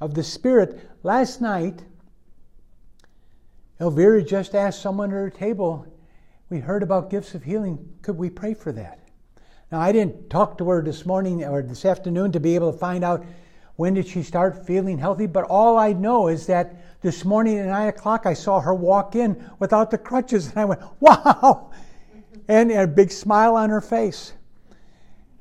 of 0.00 0.14
the 0.14 0.22
Spirit. 0.22 0.88
Last 1.02 1.40
night, 1.40 1.82
Elvira 3.80 4.22
just 4.22 4.54
asked 4.54 4.80
someone 4.80 5.10
at 5.10 5.14
her 5.14 5.30
table, 5.30 5.84
we 6.48 6.60
heard 6.60 6.84
about 6.84 7.10
gifts 7.10 7.34
of 7.34 7.42
healing. 7.42 7.92
Could 8.02 8.16
we 8.16 8.30
pray 8.30 8.54
for 8.54 8.70
that? 8.70 9.00
Now, 9.72 9.80
I 9.80 9.90
didn't 9.90 10.30
talk 10.30 10.58
to 10.58 10.68
her 10.68 10.80
this 10.80 11.04
morning 11.04 11.42
or 11.42 11.60
this 11.60 11.84
afternoon 11.84 12.30
to 12.30 12.38
be 12.38 12.54
able 12.54 12.70
to 12.70 12.78
find 12.78 13.02
out 13.02 13.26
when 13.74 13.94
did 13.94 14.06
she 14.06 14.22
start 14.22 14.64
feeling 14.64 14.96
healthy, 14.96 15.26
but 15.26 15.42
all 15.46 15.76
I 15.76 15.92
know 15.92 16.28
is 16.28 16.46
that 16.46 17.00
this 17.00 17.24
morning 17.24 17.58
at 17.58 17.66
9 17.66 17.88
o'clock, 17.88 18.26
I 18.26 18.34
saw 18.34 18.60
her 18.60 18.74
walk 18.74 19.16
in 19.16 19.44
without 19.58 19.90
the 19.90 19.98
crutches, 19.98 20.50
and 20.50 20.58
I 20.58 20.66
went, 20.66 20.82
wow! 21.00 21.72
And 22.46 22.70
a 22.70 22.86
big 22.86 23.10
smile 23.10 23.56
on 23.56 23.70
her 23.70 23.80
face. 23.80 24.34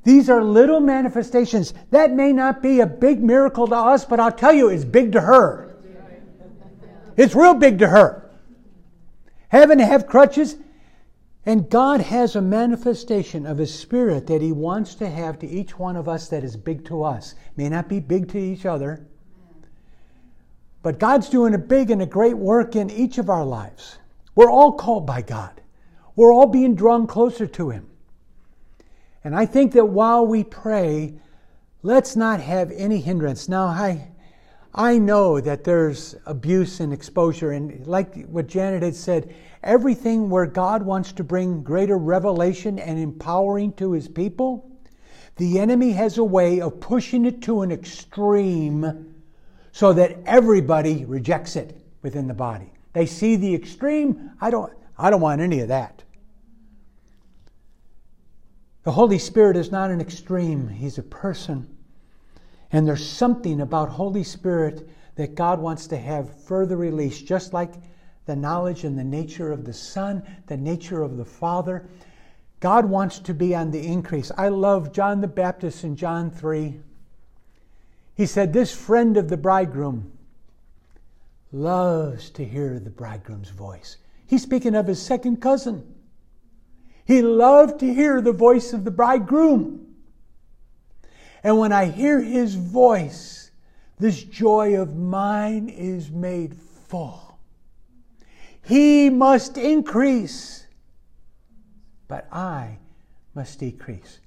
These 0.09 0.27
are 0.27 0.43
little 0.43 0.79
manifestations. 0.79 1.71
That 1.91 2.11
may 2.11 2.33
not 2.33 2.63
be 2.63 2.79
a 2.79 2.87
big 2.87 3.21
miracle 3.21 3.67
to 3.67 3.75
us, 3.75 4.05
but 4.05 4.19
I'll 4.19 4.31
tell 4.31 4.51
you, 4.51 4.69
it's 4.69 4.83
big 4.83 5.11
to 5.11 5.21
her. 5.21 5.77
It's 7.15 7.35
real 7.35 7.53
big 7.53 7.77
to 7.77 7.89
her. 7.89 8.27
Heaven 9.49 9.77
have 9.77 10.07
crutches, 10.07 10.55
and 11.45 11.69
God 11.69 12.01
has 12.01 12.35
a 12.35 12.41
manifestation 12.41 13.45
of 13.45 13.59
His 13.59 13.71
Spirit 13.71 14.25
that 14.25 14.41
He 14.41 14.51
wants 14.51 14.95
to 14.95 15.07
have 15.07 15.37
to 15.39 15.47
each 15.47 15.77
one 15.77 15.95
of 15.95 16.09
us 16.09 16.27
that 16.29 16.43
is 16.43 16.57
big 16.57 16.85
to 16.85 17.03
us. 17.03 17.35
May 17.55 17.69
not 17.69 17.87
be 17.87 17.99
big 17.99 18.29
to 18.29 18.39
each 18.39 18.65
other, 18.65 19.05
but 20.81 20.97
God's 20.97 21.29
doing 21.29 21.53
a 21.53 21.59
big 21.59 21.91
and 21.91 22.01
a 22.01 22.07
great 22.07 22.35
work 22.35 22.75
in 22.75 22.89
each 22.89 23.19
of 23.19 23.29
our 23.29 23.45
lives. 23.45 23.99
We're 24.33 24.49
all 24.49 24.71
called 24.71 25.05
by 25.05 25.21
God, 25.21 25.61
we're 26.15 26.33
all 26.33 26.47
being 26.47 26.73
drawn 26.73 27.05
closer 27.05 27.45
to 27.45 27.69
Him. 27.69 27.85
And 29.23 29.35
I 29.35 29.45
think 29.45 29.73
that 29.73 29.85
while 29.85 30.25
we 30.25 30.43
pray, 30.43 31.19
let's 31.83 32.15
not 32.15 32.39
have 32.39 32.71
any 32.71 33.01
hindrance. 33.01 33.49
Now, 33.49 33.65
I, 33.65 34.09
I 34.73 34.97
know 34.97 35.41
that 35.41 35.63
there's 35.63 36.15
abuse 36.25 36.79
and 36.79 36.93
exposure, 36.93 37.51
and 37.51 37.85
like 37.85 38.25
what 38.25 38.47
Janet 38.47 38.83
had 38.83 38.95
said, 38.95 39.33
everything 39.63 40.29
where 40.29 40.45
God 40.45 40.83
wants 40.83 41.11
to 41.13 41.23
bring 41.23 41.63
greater 41.63 41.97
revelation 41.97 42.79
and 42.79 42.97
empowering 42.97 43.73
to 43.73 43.91
his 43.91 44.07
people, 44.07 44.69
the 45.35 45.59
enemy 45.59 45.91
has 45.91 46.17
a 46.17 46.23
way 46.23 46.61
of 46.61 46.79
pushing 46.79 47.25
it 47.25 47.41
to 47.43 47.61
an 47.61 47.71
extreme 47.71 49.15
so 49.71 49.93
that 49.93 50.17
everybody 50.25 51.05
rejects 51.05 51.55
it 51.55 51.79
within 52.01 52.27
the 52.27 52.33
body. 52.33 52.71
They 52.93 53.05
see 53.05 53.35
the 53.35 53.53
extreme. 53.53 54.31
I 54.41 54.49
don't, 54.49 54.73
I 54.97 55.09
don't 55.09 55.21
want 55.21 55.41
any 55.41 55.61
of 55.61 55.69
that. 55.69 56.03
The 58.83 58.91
Holy 58.91 59.19
Spirit 59.19 59.57
is 59.57 59.71
not 59.71 59.91
an 59.91 59.99
extreme, 59.99 60.69
He's 60.69 60.97
a 60.97 61.03
person. 61.03 61.67
And 62.71 62.87
there's 62.87 63.05
something 63.05 63.61
about 63.61 63.89
Holy 63.89 64.23
Spirit 64.23 64.89
that 65.15 65.35
God 65.35 65.59
wants 65.59 65.87
to 65.87 65.97
have 65.97 66.43
further 66.43 66.77
released, 66.77 67.25
just 67.25 67.51
like 67.51 67.73
the 68.25 68.35
knowledge 68.35 68.83
and 68.83 68.97
the 68.97 69.03
nature 69.03 69.51
of 69.51 69.65
the 69.65 69.73
Son, 69.73 70.23
the 70.47 70.55
nature 70.55 71.01
of 71.01 71.17
the 71.17 71.25
Father. 71.25 71.89
God 72.59 72.85
wants 72.85 73.19
to 73.19 73.33
be 73.33 73.55
on 73.55 73.71
the 73.71 73.85
increase. 73.85 74.31
I 74.37 74.49
love 74.49 74.93
John 74.93 75.21
the 75.21 75.27
Baptist 75.27 75.83
in 75.83 75.95
John 75.95 76.29
3. 76.29 76.79
He 78.15 78.25
said, 78.25 78.53
This 78.53 78.73
friend 78.75 79.17
of 79.17 79.29
the 79.29 79.37
bridegroom 79.37 80.11
loves 81.51 82.29
to 82.31 82.45
hear 82.45 82.79
the 82.79 82.89
bridegroom's 82.89 83.49
voice. 83.49 83.97
He's 84.27 84.43
speaking 84.43 84.75
of 84.75 84.87
his 84.87 85.01
second 85.01 85.41
cousin. 85.41 85.95
He 87.09 87.23
loved 87.23 87.79
to 87.79 87.91
hear 87.91 88.21
the 88.21 88.31
voice 88.31 88.71
of 88.71 88.85
the 88.85 88.91
bridegroom. 88.91 89.95
And 91.43 91.57
when 91.57 91.71
I 91.71 91.85
hear 91.85 92.21
his 92.21 92.53
voice, 92.53 93.49
this 93.97 94.21
joy 94.21 94.79
of 94.79 94.95
mine 94.95 95.69
is 95.69 96.11
made 96.11 96.55
full. 96.55 97.39
He 98.61 99.09
must 99.09 99.57
increase, 99.57 100.67
but 102.07 102.27
I 102.31 102.77
must 103.33 103.57
decrease. 103.57 104.19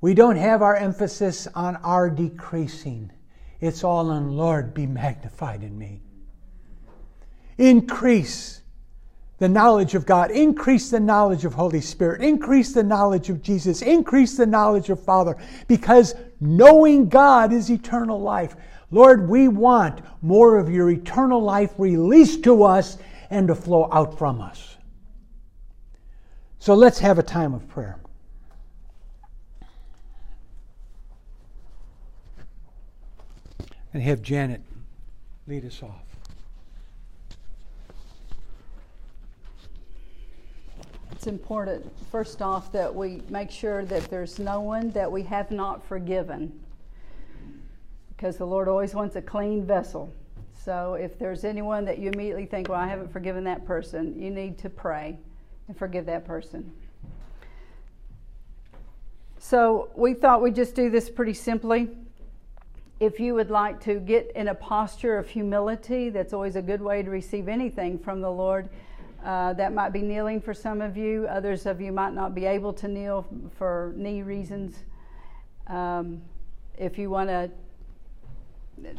We 0.00 0.14
don't 0.14 0.36
have 0.36 0.62
our 0.62 0.76
emphasis 0.76 1.48
on 1.56 1.74
our 1.78 2.08
decreasing. 2.08 3.10
It's 3.60 3.82
all 3.82 4.12
on 4.12 4.36
Lord, 4.36 4.74
be 4.74 4.86
magnified 4.86 5.64
in 5.64 5.76
me. 5.76 6.02
Increase 7.58 8.60
the 9.38 9.48
knowledge 9.48 9.94
of 9.94 10.06
God, 10.06 10.30
increase 10.30 10.90
the 10.90 11.00
knowledge 11.00 11.44
of 11.44 11.54
Holy 11.54 11.80
Spirit, 11.80 12.22
increase 12.22 12.72
the 12.72 12.82
knowledge 12.82 13.30
of 13.30 13.42
Jesus, 13.42 13.82
increase 13.82 14.36
the 14.36 14.46
knowledge 14.46 14.90
of 14.90 15.02
Father, 15.02 15.36
because 15.66 16.14
knowing 16.40 17.08
God 17.08 17.52
is 17.52 17.70
eternal 17.70 18.20
life. 18.20 18.54
Lord, 18.90 19.28
we 19.28 19.48
want 19.48 20.02
more 20.22 20.56
of 20.56 20.70
your 20.70 20.90
eternal 20.90 21.42
life 21.42 21.72
released 21.78 22.44
to 22.44 22.62
us 22.62 22.96
and 23.30 23.48
to 23.48 23.54
flow 23.54 23.88
out 23.90 24.16
from 24.16 24.40
us. 24.40 24.76
So 26.60 26.74
let's 26.74 27.00
have 27.00 27.18
a 27.18 27.22
time 27.22 27.54
of 27.54 27.68
prayer. 27.68 27.98
And 33.92 34.02
have 34.02 34.22
Janet 34.22 34.62
lead 35.46 35.64
us 35.64 35.82
off. 35.82 36.03
It's 41.24 41.28
important, 41.30 41.90
first 42.12 42.42
off, 42.42 42.70
that 42.72 42.94
we 42.94 43.22
make 43.30 43.50
sure 43.50 43.82
that 43.86 44.10
there's 44.10 44.38
no 44.38 44.60
one 44.60 44.90
that 44.90 45.10
we 45.10 45.22
have 45.22 45.50
not 45.50 45.82
forgiven. 45.86 46.52
Because 48.10 48.36
the 48.36 48.44
Lord 48.44 48.68
always 48.68 48.92
wants 48.92 49.16
a 49.16 49.22
clean 49.22 49.64
vessel. 49.64 50.12
So 50.52 50.94
if 51.00 51.18
there's 51.18 51.44
anyone 51.44 51.86
that 51.86 51.98
you 51.98 52.10
immediately 52.10 52.44
think, 52.44 52.68
well, 52.68 52.78
I 52.78 52.86
haven't 52.86 53.10
forgiven 53.10 53.42
that 53.44 53.64
person, 53.64 54.20
you 54.20 54.30
need 54.30 54.58
to 54.58 54.68
pray 54.68 55.16
and 55.66 55.74
forgive 55.74 56.04
that 56.04 56.26
person. 56.26 56.70
So 59.38 59.88
we 59.94 60.12
thought 60.12 60.42
we'd 60.42 60.54
just 60.54 60.74
do 60.74 60.90
this 60.90 61.08
pretty 61.08 61.32
simply. 61.32 61.88
If 63.00 63.18
you 63.18 63.32
would 63.32 63.50
like 63.50 63.80
to 63.84 63.98
get 63.98 64.30
in 64.34 64.48
a 64.48 64.54
posture 64.54 65.16
of 65.16 65.30
humility, 65.30 66.10
that's 66.10 66.34
always 66.34 66.54
a 66.54 66.62
good 66.62 66.82
way 66.82 67.02
to 67.02 67.08
receive 67.08 67.48
anything 67.48 67.98
from 67.98 68.20
the 68.20 68.30
Lord. 68.30 68.68
Uh, 69.24 69.54
that 69.54 69.72
might 69.72 69.88
be 69.88 70.02
kneeling 70.02 70.38
for 70.38 70.52
some 70.52 70.82
of 70.82 70.98
you. 70.98 71.26
Others 71.30 71.64
of 71.64 71.80
you 71.80 71.90
might 71.92 72.12
not 72.12 72.34
be 72.34 72.44
able 72.44 72.74
to 72.74 72.86
kneel 72.86 73.26
for 73.56 73.94
knee 73.96 74.20
reasons. 74.20 74.84
Um, 75.66 76.20
if 76.76 76.98
you 76.98 77.08
want 77.08 77.30
to, 77.30 77.50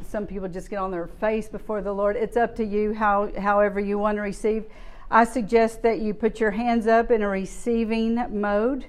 some 0.09 0.25
people 0.25 0.47
just 0.47 0.71
get 0.71 0.79
on 0.79 0.89
their 0.89 1.05
face 1.05 1.47
before 1.47 1.83
the 1.83 1.93
Lord. 1.93 2.15
It's 2.15 2.37
up 2.37 2.55
to 2.55 2.65
you 2.65 2.95
how, 2.95 3.31
however 3.37 3.79
you 3.79 3.99
want 3.99 4.15
to 4.15 4.23
receive. 4.23 4.65
I 5.11 5.25
suggest 5.25 5.83
that 5.83 5.99
you 5.99 6.15
put 6.15 6.39
your 6.39 6.51
hands 6.51 6.87
up 6.87 7.11
in 7.11 7.21
a 7.21 7.27
receiving 7.27 8.15
mode. 8.41 8.87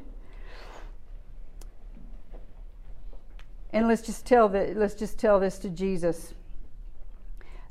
And 3.74 3.88
let's 3.88 4.00
just 4.00 4.24
tell 4.24 4.48
the, 4.48 4.72
let's 4.74 4.94
just 4.94 5.18
tell 5.18 5.38
this 5.38 5.58
to 5.58 5.68
Jesus. 5.68 6.32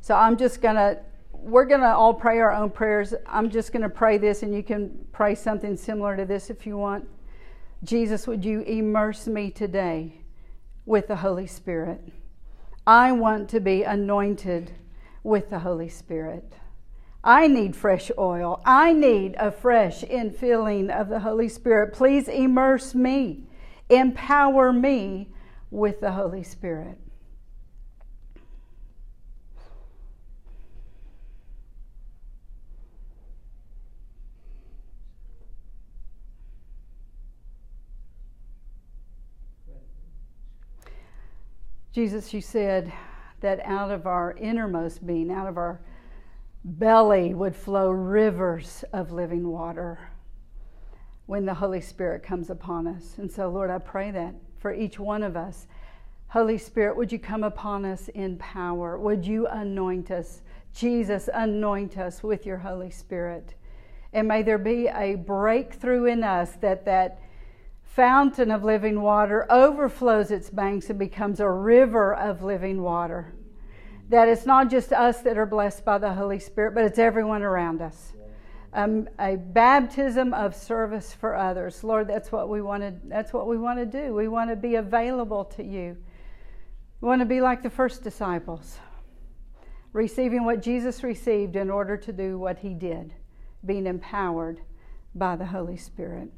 So 0.01 0.13
I'm 0.13 0.37
just 0.37 0.61
going 0.61 0.75
to 0.75 0.99
we're 1.45 1.65
going 1.65 1.81
to 1.81 1.93
all 1.93 2.13
pray 2.13 2.39
our 2.39 2.51
own 2.51 2.71
prayers. 2.71 3.13
I'm 3.27 3.51
just 3.51 3.71
going 3.71 3.83
to 3.83 3.89
pray 3.89 4.17
this, 4.17 4.41
and 4.41 4.53
you 4.53 4.63
can 4.63 5.05
pray 5.11 5.35
something 5.35 5.77
similar 5.77 6.17
to 6.17 6.25
this 6.25 6.49
if 6.49 6.65
you 6.65 6.75
want. 6.75 7.07
Jesus, 7.83 8.25
would 8.25 8.43
you 8.43 8.61
immerse 8.61 9.27
me 9.27 9.51
today 9.51 10.21
with 10.87 11.07
the 11.07 11.17
Holy 11.17 11.45
Spirit? 11.45 12.01
I 12.87 13.11
want 13.11 13.47
to 13.49 13.59
be 13.59 13.83
anointed 13.83 14.71
with 15.21 15.51
the 15.51 15.59
Holy 15.59 15.87
Spirit. 15.87 16.53
I 17.23 17.45
need 17.45 17.75
fresh 17.75 18.09
oil. 18.17 18.59
I 18.65 18.93
need 18.93 19.35
a 19.37 19.51
fresh 19.51 20.01
infilling 20.01 20.89
of 20.89 21.09
the 21.09 21.19
Holy 21.19 21.49
Spirit. 21.49 21.93
Please 21.93 22.27
immerse 22.27 22.95
me, 22.95 23.43
empower 23.89 24.73
me 24.73 25.29
with 25.69 26.01
the 26.01 26.13
Holy 26.13 26.43
Spirit. 26.43 26.97
Jesus, 41.95 42.33
you 42.33 42.41
said 42.41 42.91
that 43.39 43.61
out 43.63 43.89
of 43.89 44.05
our 44.05 44.33
innermost 44.33 45.07
being, 45.07 45.31
out 45.31 45.47
of 45.47 45.55
our 45.55 45.79
belly, 46.65 47.33
would 47.33 47.55
flow 47.55 47.89
rivers 47.89 48.83
of 48.91 49.13
living 49.13 49.47
water 49.47 50.11
when 51.25 51.45
the 51.45 51.53
Holy 51.53 51.79
Spirit 51.79 52.21
comes 52.21 52.49
upon 52.49 52.85
us. 52.85 53.13
And 53.17 53.31
so, 53.31 53.47
Lord, 53.47 53.69
I 53.71 53.77
pray 53.77 54.11
that 54.11 54.35
for 54.57 54.73
each 54.73 54.99
one 54.99 55.23
of 55.23 55.37
us. 55.37 55.67
Holy 56.27 56.57
Spirit, 56.57 56.97
would 56.97 57.13
you 57.13 57.17
come 57.17 57.45
upon 57.45 57.85
us 57.85 58.09
in 58.09 58.37
power? 58.39 58.99
Would 58.99 59.25
you 59.25 59.47
anoint 59.47 60.11
us? 60.11 60.41
Jesus, 60.73 61.29
anoint 61.33 61.97
us 61.97 62.21
with 62.21 62.45
your 62.45 62.57
Holy 62.57 62.91
Spirit. 62.91 63.53
And 64.11 64.27
may 64.27 64.43
there 64.43 64.57
be 64.57 64.89
a 64.89 65.15
breakthrough 65.15 66.07
in 66.07 66.25
us 66.25 66.57
that 66.57 66.83
that 66.83 67.21
fountain 67.95 68.51
of 68.51 68.61
living 68.61 69.01
water 69.01 69.49
overflows 69.49 70.29
its 70.29 70.49
banks 70.49 70.89
and 70.89 70.99
becomes 70.99 71.39
a 71.39 71.49
river 71.49 72.13
of 72.13 72.43
living 72.43 72.81
water. 72.81 73.33
That 74.09 74.27
it's 74.27 74.45
not 74.45 74.69
just 74.69 74.91
us 74.91 75.21
that 75.21 75.37
are 75.37 75.45
blessed 75.45 75.85
by 75.85 75.97
the 75.97 76.13
Holy 76.13 76.39
Spirit, 76.39 76.75
but 76.75 76.83
it's 76.83 76.99
everyone 76.99 77.41
around 77.41 77.81
us. 77.81 78.13
Um, 78.73 79.07
a 79.17 79.37
baptism 79.37 80.33
of 80.33 80.53
service 80.53 81.13
for 81.13 81.35
others. 81.35 81.83
Lord, 81.85 82.09
that's 82.09 82.31
what 82.33 82.49
we 82.49 82.61
want 82.61 82.83
to. 82.83 82.93
That's 83.05 83.31
what 83.31 83.47
we 83.47 83.57
want 83.57 83.79
to 83.79 83.85
do. 83.85 84.13
We 84.13 84.27
want 84.27 84.49
to 84.49 84.57
be 84.57 84.75
available 84.75 85.45
to 85.45 85.63
you. 85.63 85.95
We 86.99 87.07
want 87.07 87.21
to 87.21 87.25
be 87.25 87.39
like 87.39 87.63
the 87.63 87.69
first 87.69 88.03
disciples, 88.03 88.77
receiving 89.93 90.43
what 90.43 90.61
Jesus 90.61 91.01
received 91.01 91.55
in 91.55 91.69
order 91.69 91.95
to 91.95 92.11
do 92.11 92.37
what 92.37 92.59
He 92.59 92.73
did, 92.73 93.13
being 93.65 93.87
empowered 93.87 94.59
by 95.15 95.37
the 95.37 95.45
Holy 95.45 95.77
Spirit. 95.77 96.29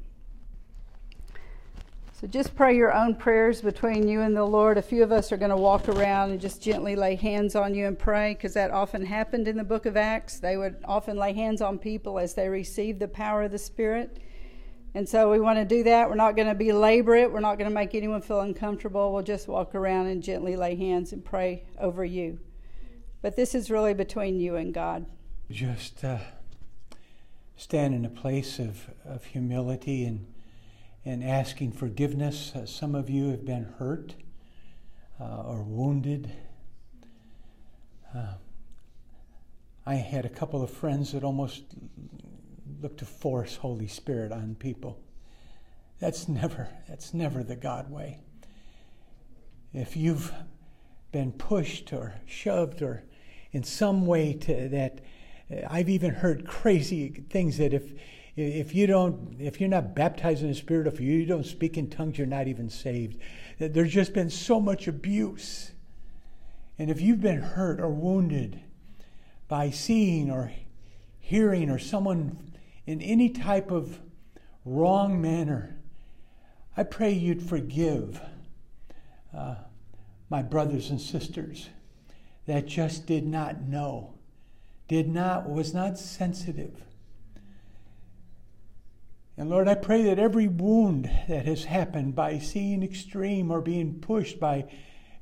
So 2.20 2.26
just 2.26 2.56
pray 2.56 2.76
your 2.76 2.92
own 2.92 3.14
prayers 3.14 3.60
between 3.60 4.08
you 4.08 4.22
and 4.22 4.36
the 4.36 4.44
Lord. 4.44 4.76
A 4.76 4.82
few 4.82 5.04
of 5.04 5.12
us 5.12 5.30
are 5.30 5.36
going 5.36 5.52
to 5.52 5.56
walk 5.56 5.88
around 5.88 6.32
and 6.32 6.40
just 6.40 6.60
gently 6.60 6.96
lay 6.96 7.14
hands 7.14 7.54
on 7.54 7.76
you 7.76 7.86
and 7.86 7.96
pray 7.96 8.34
because 8.34 8.54
that 8.54 8.72
often 8.72 9.06
happened 9.06 9.46
in 9.46 9.56
the 9.56 9.62
book 9.62 9.86
of 9.86 9.96
Acts. 9.96 10.40
They 10.40 10.56
would 10.56 10.78
often 10.84 11.16
lay 11.16 11.32
hands 11.32 11.62
on 11.62 11.78
people 11.78 12.18
as 12.18 12.34
they 12.34 12.48
received 12.48 12.98
the 12.98 13.06
power 13.06 13.44
of 13.44 13.52
the 13.52 13.58
Spirit. 13.58 14.18
And 14.94 15.08
so 15.08 15.30
we 15.30 15.38
want 15.38 15.60
to 15.60 15.64
do 15.64 15.84
that. 15.84 16.08
We're 16.08 16.16
not 16.16 16.34
going 16.34 16.48
to 16.48 16.56
belabor 16.56 17.14
it. 17.14 17.30
We're 17.30 17.38
not 17.38 17.56
going 17.56 17.70
to 17.70 17.74
make 17.74 17.94
anyone 17.94 18.20
feel 18.20 18.40
uncomfortable. 18.40 19.12
We'll 19.12 19.22
just 19.22 19.46
walk 19.46 19.76
around 19.76 20.08
and 20.08 20.20
gently 20.20 20.56
lay 20.56 20.74
hands 20.74 21.12
and 21.12 21.24
pray 21.24 21.62
over 21.78 22.04
you. 22.04 22.40
But 23.22 23.36
this 23.36 23.54
is 23.54 23.70
really 23.70 23.94
between 23.94 24.40
you 24.40 24.56
and 24.56 24.74
God. 24.74 25.06
Just 25.52 26.02
uh, 26.02 26.18
stand 27.56 27.94
in 27.94 28.04
a 28.04 28.10
place 28.10 28.58
of, 28.58 28.90
of 29.04 29.26
humility 29.26 30.04
and 30.04 30.26
and 31.08 31.24
asking 31.24 31.72
forgiveness. 31.72 32.52
Uh, 32.54 32.66
some 32.66 32.94
of 32.94 33.08
you 33.08 33.30
have 33.30 33.42
been 33.42 33.64
hurt 33.78 34.14
uh, 35.18 35.42
or 35.42 35.62
wounded. 35.62 36.30
Uh, 38.14 38.34
I 39.86 39.94
had 39.94 40.26
a 40.26 40.28
couple 40.28 40.62
of 40.62 40.68
friends 40.68 41.12
that 41.12 41.24
almost 41.24 41.62
looked 42.82 42.98
to 42.98 43.06
force 43.06 43.56
Holy 43.56 43.86
Spirit 43.86 44.32
on 44.32 44.54
people. 44.56 45.00
That's 45.98 46.28
never 46.28 46.68
that's 46.86 47.14
never 47.14 47.42
the 47.42 47.56
God 47.56 47.90
way. 47.90 48.20
If 49.72 49.96
you've 49.96 50.30
been 51.10 51.32
pushed 51.32 51.90
or 51.90 52.16
shoved 52.26 52.82
or 52.82 53.02
in 53.52 53.64
some 53.64 54.04
way 54.04 54.34
to 54.34 54.68
that 54.68 55.00
I've 55.70 55.88
even 55.88 56.12
heard 56.12 56.46
crazy 56.46 57.24
things 57.30 57.56
that 57.56 57.72
if 57.72 57.94
if 58.38 58.74
you 58.74 58.86
don't, 58.86 59.36
if 59.40 59.60
you're 59.60 59.68
not 59.68 59.94
baptized 59.94 60.42
in 60.42 60.48
the 60.48 60.54
Spirit, 60.54 60.86
if 60.86 61.00
you 61.00 61.26
don't 61.26 61.44
speak 61.44 61.76
in 61.76 61.90
tongues, 61.90 62.18
you're 62.18 62.26
not 62.26 62.46
even 62.46 62.70
saved. 62.70 63.18
There's 63.58 63.92
just 63.92 64.12
been 64.12 64.30
so 64.30 64.60
much 64.60 64.86
abuse. 64.86 65.72
And 66.78 66.90
if 66.90 67.00
you've 67.00 67.20
been 67.20 67.40
hurt 67.40 67.80
or 67.80 67.88
wounded 67.88 68.60
by 69.48 69.70
seeing 69.70 70.30
or 70.30 70.52
hearing 71.18 71.68
or 71.68 71.78
someone 71.78 72.52
in 72.86 73.02
any 73.02 73.28
type 73.30 73.70
of 73.70 73.98
wrong 74.64 75.20
manner, 75.20 75.76
I 76.76 76.84
pray 76.84 77.10
you'd 77.12 77.42
forgive 77.42 78.20
uh, 79.36 79.56
my 80.30 80.42
brothers 80.42 80.90
and 80.90 81.00
sisters 81.00 81.68
that 82.46 82.66
just 82.66 83.06
did 83.06 83.26
not 83.26 83.62
know, 83.62 84.14
did 84.86 85.08
not, 85.08 85.50
was 85.50 85.74
not 85.74 85.98
sensitive. 85.98 86.80
And 89.38 89.48
Lord, 89.48 89.68
I 89.68 89.76
pray 89.76 90.02
that 90.02 90.18
every 90.18 90.48
wound 90.48 91.08
that 91.28 91.46
has 91.46 91.64
happened 91.64 92.16
by 92.16 92.40
seeing 92.40 92.82
extreme 92.82 93.52
or 93.52 93.60
being 93.60 94.00
pushed 94.00 94.40
by 94.40 94.68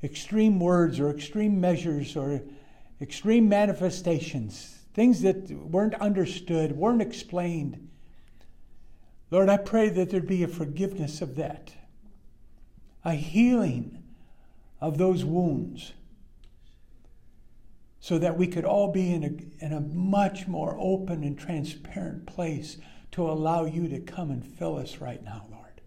extreme 0.03 0.59
words 0.59 0.99
or 0.99 1.11
extreme 1.11 1.61
measures 1.61 2.15
or 2.15 2.41
extreme 2.99 3.47
manifestations, 3.47 4.79
things 4.95 5.21
that 5.21 5.51
weren't 5.51 5.93
understood, 5.95 6.71
weren't 6.71 7.03
explained. 7.03 7.89
Lord, 9.29 9.49
I 9.49 9.57
pray 9.57 9.89
that 9.89 10.09
there'd 10.09 10.25
be 10.25 10.41
a 10.41 10.47
forgiveness 10.47 11.21
of 11.21 11.35
that, 11.35 11.73
a 13.05 13.13
healing 13.13 14.01
of 14.81 14.97
those 14.97 15.23
wounds, 15.25 15.93
so 17.99 18.17
that 18.17 18.35
we 18.35 18.47
could 18.47 18.65
all 18.65 18.91
be 18.91 19.13
in 19.13 19.23
a, 19.23 19.63
in 19.63 19.73
a 19.73 19.79
much 19.79 20.47
more 20.47 20.75
open 20.79 21.23
and 21.23 21.37
transparent 21.37 22.25
place 22.25 22.77
to 23.17 23.23
allow 23.23 23.65
you 23.65 23.87
to 23.87 23.99
come 23.99 24.29
and 24.29 24.45
fill 24.45 24.75
us 24.75 24.97
right 24.97 25.23
now, 25.23 25.43
Lord. 25.49 25.81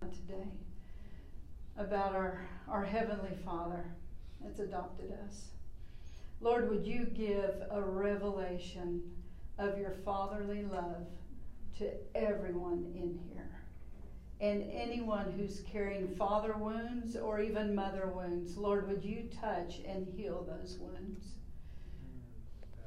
Today, 0.00 0.48
about 1.78 2.12
our, 2.16 2.40
our 2.68 2.84
Heavenly 2.84 3.36
Father 3.44 3.84
that's 4.40 4.58
adopted 4.58 5.12
us. 5.24 5.44
Lord, 6.40 6.68
would 6.70 6.84
you 6.84 7.04
give 7.04 7.54
a 7.70 7.80
revelation 7.80 9.00
of 9.60 9.78
your 9.78 9.92
fatherly 10.04 10.64
love 10.64 11.06
to 11.78 11.92
everyone 12.16 12.84
in 12.96 13.16
here? 13.32 13.55
And 14.40 14.70
anyone 14.70 15.32
who's 15.32 15.62
carrying 15.72 16.14
father 16.14 16.54
wounds 16.58 17.16
or 17.16 17.40
even 17.40 17.74
mother 17.74 18.12
wounds, 18.14 18.56
Lord, 18.58 18.86
would 18.88 19.02
you 19.02 19.28
touch 19.40 19.80
and 19.88 20.06
heal 20.06 20.46
those 20.46 20.78
wounds? 20.78 21.36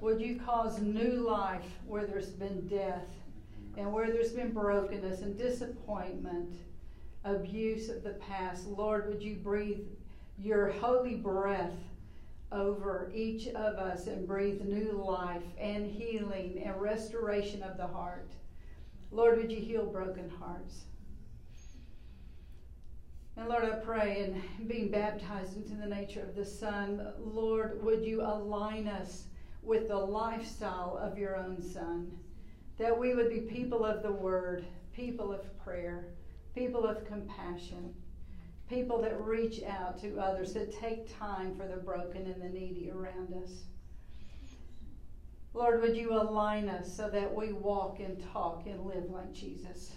Would 0.02 0.22
you 0.22 0.40
cause 0.40 0.80
new 0.80 1.28
life 1.28 1.66
where 1.86 2.06
there's 2.06 2.30
been 2.30 2.68
death 2.68 3.10
and 3.78 3.92
where 3.92 4.12
there's 4.12 4.32
been 4.32 4.54
brokenness 4.54 5.22
and 5.22 5.38
disappointment, 5.38 6.54
abuse 7.26 7.90
of 7.90 8.04
the 8.04 8.12
past? 8.12 8.68
Lord, 8.68 9.10
would 9.10 9.24
you 9.24 9.36
breathe 9.36 9.82
your 10.38 10.70
holy 10.70 11.16
breath 11.16 11.74
over 12.52 13.12
each 13.14 13.48
of 13.48 13.76
us 13.76 14.08
and 14.08 14.28
breathe 14.28 14.62
new 14.62 14.92
life 14.92 15.44
and 15.60 15.90
healing 15.90 16.62
and 16.64 16.80
restoration 16.80 17.64
of 17.64 17.76
the 17.78 17.88
heart? 17.88 18.32
Lord, 19.12 19.38
would 19.38 19.52
you 19.52 19.60
heal 19.60 19.86
broken 19.86 20.30
hearts? 20.30 20.86
And 23.40 23.48
Lord, 23.48 23.64
I 23.64 23.70
pray 23.70 24.26
in 24.26 24.68
being 24.68 24.92
baptized 24.92 25.56
into 25.56 25.74
the 25.74 25.86
nature 25.86 26.22
of 26.22 26.36
the 26.36 26.44
Son, 26.44 27.14
Lord, 27.18 27.82
would 27.82 28.04
you 28.04 28.22
align 28.22 28.86
us 28.90 29.28
with 29.64 29.88
the 29.88 29.96
lifestyle 29.96 31.00
of 31.02 31.18
your 31.18 31.38
own 31.38 31.62
Son? 31.62 32.12
That 32.78 33.00
we 33.00 33.16
would 33.16 33.30
be 33.30 33.40
people 33.40 33.86
of 33.86 34.04
the 34.04 34.12
Word, 34.12 34.66
people 34.94 35.32
of 35.32 35.58
prayer, 35.64 36.08
people 36.54 36.86
of 36.86 37.08
compassion, 37.08 37.94
people 38.68 39.02
that 39.04 39.22
reach 39.22 39.64
out 39.64 39.98
to 40.02 40.20
others, 40.20 40.52
that 40.52 40.78
take 40.78 41.18
time 41.18 41.56
for 41.56 41.66
the 41.66 41.78
broken 41.78 42.26
and 42.26 42.42
the 42.42 42.50
needy 42.50 42.92
around 42.92 43.34
us. 43.42 43.52
Lord, 45.54 45.82
would 45.82 45.96
you 45.96 46.12
align 46.12 46.68
us 46.68 46.94
so 46.94 47.10
that 47.10 47.34
we 47.34 47.54
walk 47.54 48.02
and 48.02 48.22
talk 48.34 48.64
and 48.66 48.86
live 48.86 49.10
like 49.10 49.32
Jesus? 49.32 49.94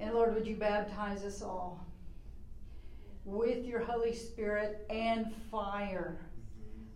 And 0.00 0.14
Lord, 0.14 0.34
would 0.34 0.46
you 0.46 0.56
baptize 0.56 1.24
us 1.24 1.42
all 1.42 1.84
with 3.24 3.64
your 3.64 3.80
Holy 3.80 4.14
Spirit 4.14 4.86
and 4.90 5.34
fire? 5.50 6.18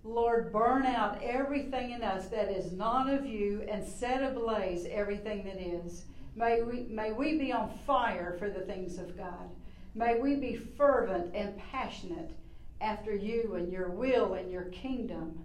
Lord, 0.04 0.52
burn 0.52 0.84
out 0.84 1.22
everything 1.22 1.92
in 1.92 2.02
us 2.02 2.28
that 2.28 2.48
is 2.48 2.72
not 2.72 3.08
of 3.12 3.24
you 3.24 3.64
and 3.70 3.86
set 3.86 4.22
ablaze 4.22 4.86
everything 4.90 5.44
that 5.44 5.60
is. 5.60 6.04
May 6.34 6.62
we, 6.62 6.86
may 6.88 7.12
we 7.12 7.38
be 7.38 7.52
on 7.52 7.70
fire 7.86 8.36
for 8.38 8.48
the 8.48 8.60
things 8.60 8.98
of 8.98 9.16
God. 9.16 9.50
May 9.94 10.18
we 10.18 10.36
be 10.36 10.56
fervent 10.56 11.34
and 11.34 11.56
passionate 11.58 12.32
after 12.80 13.14
you 13.14 13.54
and 13.56 13.70
your 13.70 13.90
will 13.90 14.34
and 14.34 14.50
your 14.50 14.64
kingdom. 14.64 15.38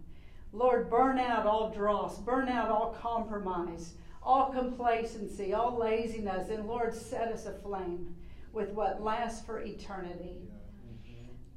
Lord, 0.53 0.89
burn 0.89 1.19
out 1.19 1.45
all 1.45 1.69
dross, 1.69 2.17
burn 2.19 2.47
out 2.47 2.69
all 2.69 2.97
compromise, 2.99 3.93
all 4.27 4.51
complacency, 4.51 5.53
all 5.53 5.77
laziness, 5.77 6.49
and 6.49 6.67
Lord, 6.67 6.93
set 6.93 7.31
us 7.31 7.45
aflame 7.45 8.13
with 8.51 8.71
what 8.71 9.01
lasts 9.01 9.45
for 9.45 9.61
eternity. 9.61 10.41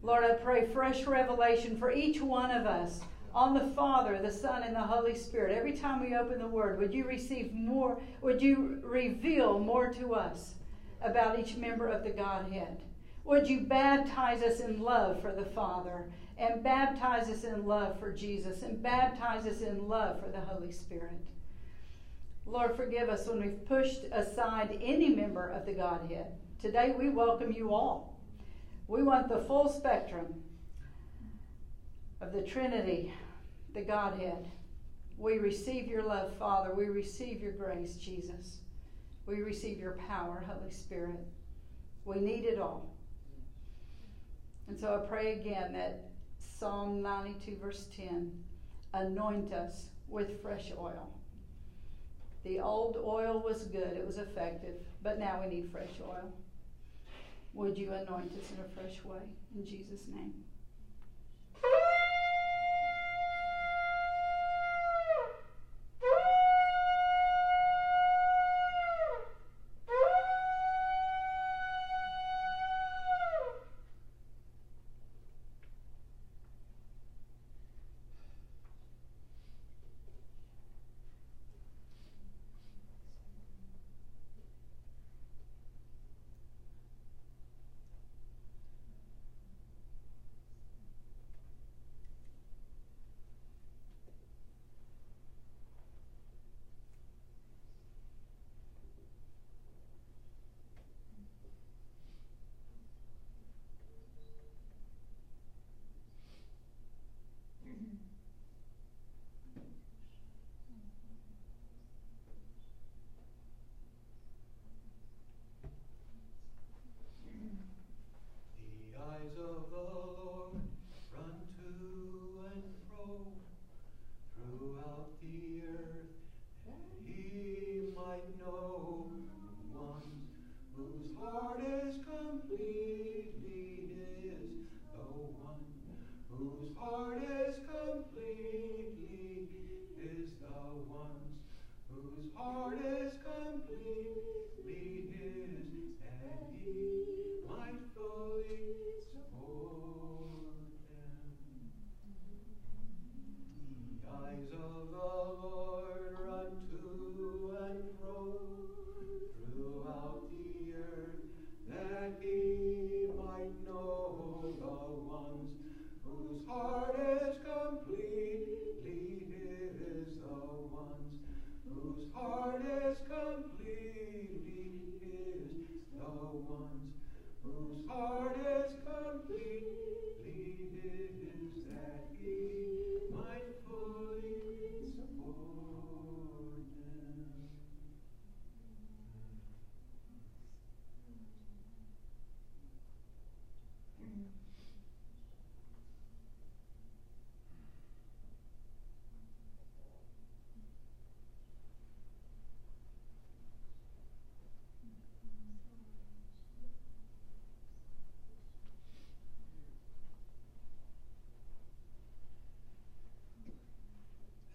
Lord, 0.03 0.23
I 0.23 0.35
pray 0.35 0.67
fresh 0.67 1.05
revelation 1.05 1.77
for 1.77 1.91
each 1.91 2.21
one 2.21 2.53
of 2.53 2.67
us 2.67 3.01
on 3.35 3.55
the 3.55 3.75
Father, 3.75 4.21
the 4.23 4.31
Son, 4.31 4.63
and 4.63 4.77
the 4.77 4.81
Holy 4.81 5.17
Spirit. 5.17 5.59
Every 5.59 5.73
time 5.73 6.01
we 6.01 6.15
open 6.15 6.39
the 6.39 6.47
Word, 6.47 6.79
would 6.79 6.95
you 6.95 7.05
receive 7.05 7.53
more, 7.53 8.01
would 8.23 8.41
you 8.41 8.79
reveal 8.85 9.59
more 9.59 9.93
to 9.95 10.15
us 10.15 10.55
about 11.03 11.41
each 11.41 11.57
member 11.57 11.89
of 11.89 12.05
the 12.05 12.11
Godhead? 12.11 12.83
Would 13.25 13.49
you 13.49 13.63
baptize 13.63 14.43
us 14.45 14.61
in 14.61 14.81
love 14.81 15.21
for 15.21 15.33
the 15.33 15.45
Father, 15.45 16.05
and 16.39 16.63
baptize 16.63 17.29
us 17.29 17.43
in 17.43 17.67
love 17.67 17.99
for 17.99 18.13
Jesus, 18.13 18.63
and 18.63 18.81
baptize 18.81 19.45
us 19.45 19.61
in 19.61 19.89
love 19.89 20.23
for 20.23 20.31
the 20.31 20.41
Holy 20.41 20.71
Spirit? 20.71 21.21
Lord, 22.51 22.75
forgive 22.75 23.09
us 23.09 23.29
when 23.29 23.41
we've 23.41 23.65
pushed 23.65 24.03
aside 24.11 24.77
any 24.83 25.11
member 25.11 25.51
of 25.51 25.67
the 25.67 25.73
Godhead. 25.73 26.33
Today 26.61 26.93
we 26.99 27.09
welcome 27.09 27.53
you 27.53 27.73
all. 27.73 28.21
We 28.89 29.05
want 29.05 29.29
the 29.29 29.39
full 29.39 29.69
spectrum 29.69 30.35
of 32.21 32.33
the 32.33 32.43
Trinity, 32.43 33.15
the 33.73 33.83
Godhead. 33.83 34.51
We 35.17 35.39
receive 35.39 35.87
your 35.87 36.03
love, 36.03 36.35
Father. 36.39 36.75
We 36.75 36.87
receive 36.87 37.41
your 37.41 37.53
grace, 37.53 37.95
Jesus. 37.95 38.59
We 39.27 39.43
receive 39.43 39.79
your 39.79 39.97
power, 40.09 40.45
Holy 40.49 40.73
Spirit. 40.73 41.21
We 42.05 42.19
need 42.19 42.45
it 42.47 42.59
all. 42.59 42.97
And 44.67 44.77
so 44.77 44.93
I 44.93 45.09
pray 45.09 45.39
again 45.39 45.73
that 45.75 46.11
Psalm 46.41 47.01
92, 47.01 47.59
verse 47.63 47.87
10 47.97 48.33
anoint 48.93 49.53
us 49.53 49.91
with 50.09 50.43
fresh 50.43 50.73
oil. 50.77 51.20
The 52.45 52.61
old 52.61 52.97
oil 52.97 53.43
was 53.45 53.65
good, 53.65 53.97
it 53.97 54.07
was 54.07 54.19
effective, 54.19 54.77
but 55.03 55.19
now 55.19 55.41
we 55.43 55.55
need 55.55 55.71
fresh 55.71 56.01
oil. 56.03 56.33
Would 57.53 57.77
you 57.77 57.93
anoint 57.93 58.33
us 58.33 58.51
in 58.51 58.65
a 58.65 58.69
fresh 58.81 59.05
way? 59.05 59.21
In 59.55 59.67
Jesus' 59.67 60.07
name. 60.09 60.33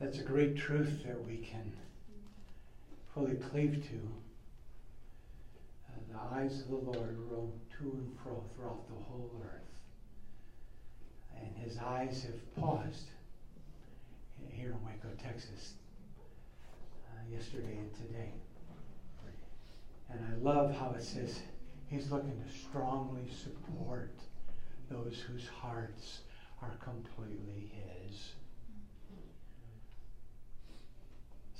That's 0.05 0.19
a 0.19 0.23
great 0.23 0.55
truth 0.55 1.01
that 1.07 1.25
we 1.25 1.37
can 1.37 1.73
fully 3.15 3.37
cleave 3.37 3.83
to. 3.89 3.99
Uh, 5.89 5.97
the 6.11 6.35
eyes 6.35 6.61
of 6.61 6.67
the 6.67 6.75
Lord 6.75 7.17
roam 7.31 7.51
to 7.79 7.83
and 7.85 8.15
fro 8.21 8.43
throughout 8.53 8.87
the 8.87 9.03
whole 9.03 9.31
earth. 9.43 9.63
And 11.41 11.57
his 11.57 11.79
eyes 11.79 12.23
have 12.23 12.55
paused 12.55 13.07
here 14.51 14.73
in 14.73 14.85
Waco, 14.85 15.09
Texas, 15.23 15.73
uh, 17.09 17.35
yesterday 17.35 17.75
and 17.75 17.91
today. 17.95 18.31
And 20.11 20.19
I 20.23 20.35
love 20.37 20.75
how 20.75 20.91
it 20.91 21.01
says 21.01 21.39
he's 21.87 22.11
looking 22.11 22.39
to 22.43 22.55
strongly 22.55 23.27
support 23.43 24.13
those 24.87 25.23
whose 25.27 25.47
hearts 25.47 26.19
are 26.61 26.75
completely 26.79 27.71
his. 27.73 28.33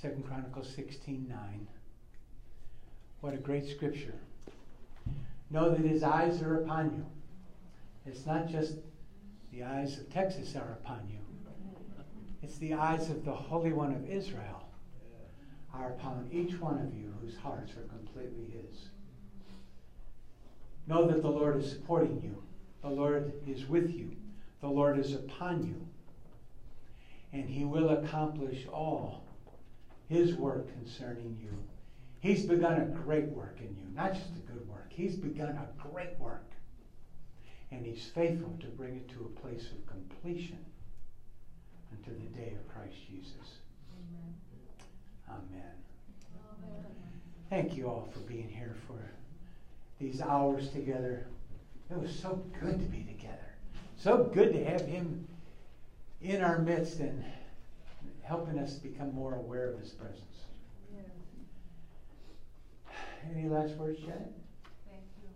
Second 0.06 0.28
Chronicles 0.28 0.70
16 0.76 1.26
9. 1.28 1.68
What 3.22 3.34
a 3.34 3.38
great 3.38 3.68
scripture. 3.68 4.14
Know 5.49 5.72
that 5.72 5.84
his 5.84 6.03
eyes 6.03 6.43
are 6.43 6.62
upon 6.62 6.91
you. 6.95 7.06
It's 8.06 8.24
not 8.24 8.47
just 8.47 8.76
the 9.51 9.64
eyes 9.64 9.97
of 9.97 10.14
Texas 10.14 10.56
are 10.56 10.74
upon 10.74 11.10
you, 11.10 11.18
it's 12.43 12.60
the 12.60 12.76
eyes 12.76 13.10
of 13.10 13.26
the 13.26 13.34
Holy 13.34 13.74
One 13.74 13.95
of 13.95 14.08
Israel 14.08 14.70
are 15.74 15.93
upon 15.93 16.30
each 16.32 16.60
one 16.60 16.78
of 16.78 16.93
you 16.93 17.12
whose 17.20 17.38
hearts 17.38 17.72
are 17.72 17.88
completely 17.97 18.45
his. 18.45 18.89
Know 20.86 21.08
that 21.08 21.24
the 21.24 21.32
Lord 21.32 21.58
is 21.58 21.72
supporting 21.72 22.22
you, 22.22 22.43
the 22.84 22.95
Lord 22.95 23.34
is 23.47 23.66
with 23.66 23.89
you, 23.89 24.12
the 24.62 24.68
Lord 24.68 24.99
is 24.99 25.16
upon 25.16 25.66
you, 25.66 25.88
and 27.34 27.49
he 27.49 27.66
will 27.66 27.89
accomplish 27.89 28.68
all 28.72 29.25
his 30.10 30.36
work 30.36 30.72
concerning 30.74 31.38
you. 31.41 31.49
He's 32.20 32.45
begun 32.45 32.82
a 32.82 32.86
great 32.86 33.26
work 33.26 33.58
in 33.60 33.76
you, 33.78 33.86
not 33.93 34.14
just 34.14 34.30
a 34.36 34.51
good 34.51 34.68
work. 34.68 34.88
He's 34.89 35.16
begun 35.16 35.49
a 35.49 35.89
great 35.89 36.18
work. 36.20 36.51
And 37.72 37.86
he's 37.86 38.06
faithful 38.06 38.58
to 38.62 38.68
bring 38.68 38.95
it 38.95 39.10
to 39.10 39.26
a 39.26 39.39
place 39.41 39.70
of 39.72 39.86
completion 39.86 40.64
unto 41.91 42.12
the 42.18 42.38
day 42.38 42.53
of 42.53 42.74
Christ 42.74 42.95
Jesus. 43.10 43.60
Amen. 45.30 45.41
Amen. 45.43 46.86
Thank 47.49 47.76
you 47.76 47.88
all 47.88 48.10
for 48.12 48.20
being 48.22 48.49
here 48.49 48.76
for 48.88 48.99
these 49.99 50.22
hours 50.22 50.70
together. 50.70 51.28
It 51.89 51.99
was 51.99 52.18
so 52.18 52.43
good 52.60 52.80
to 52.80 52.86
be 52.86 53.03
together. 53.03 53.56
So 53.97 54.30
good 54.34 54.53
to 54.53 54.64
have 54.66 54.82
him 54.82 55.28
in 56.22 56.43
our 56.43 56.60
midst 56.60 56.99
and 56.99 57.24
helping 58.26 58.58
us 58.58 58.74
become 58.74 59.14
more 59.14 59.36
aware 59.36 59.72
of 59.72 59.80
His 59.80 59.92
presence. 59.92 60.46
Yeah. 60.94 61.02
Any 63.32 63.48
last 63.48 63.76
words, 63.76 64.00
Janet? 64.00 64.34
Thank 64.90 65.04
you. 65.22 65.30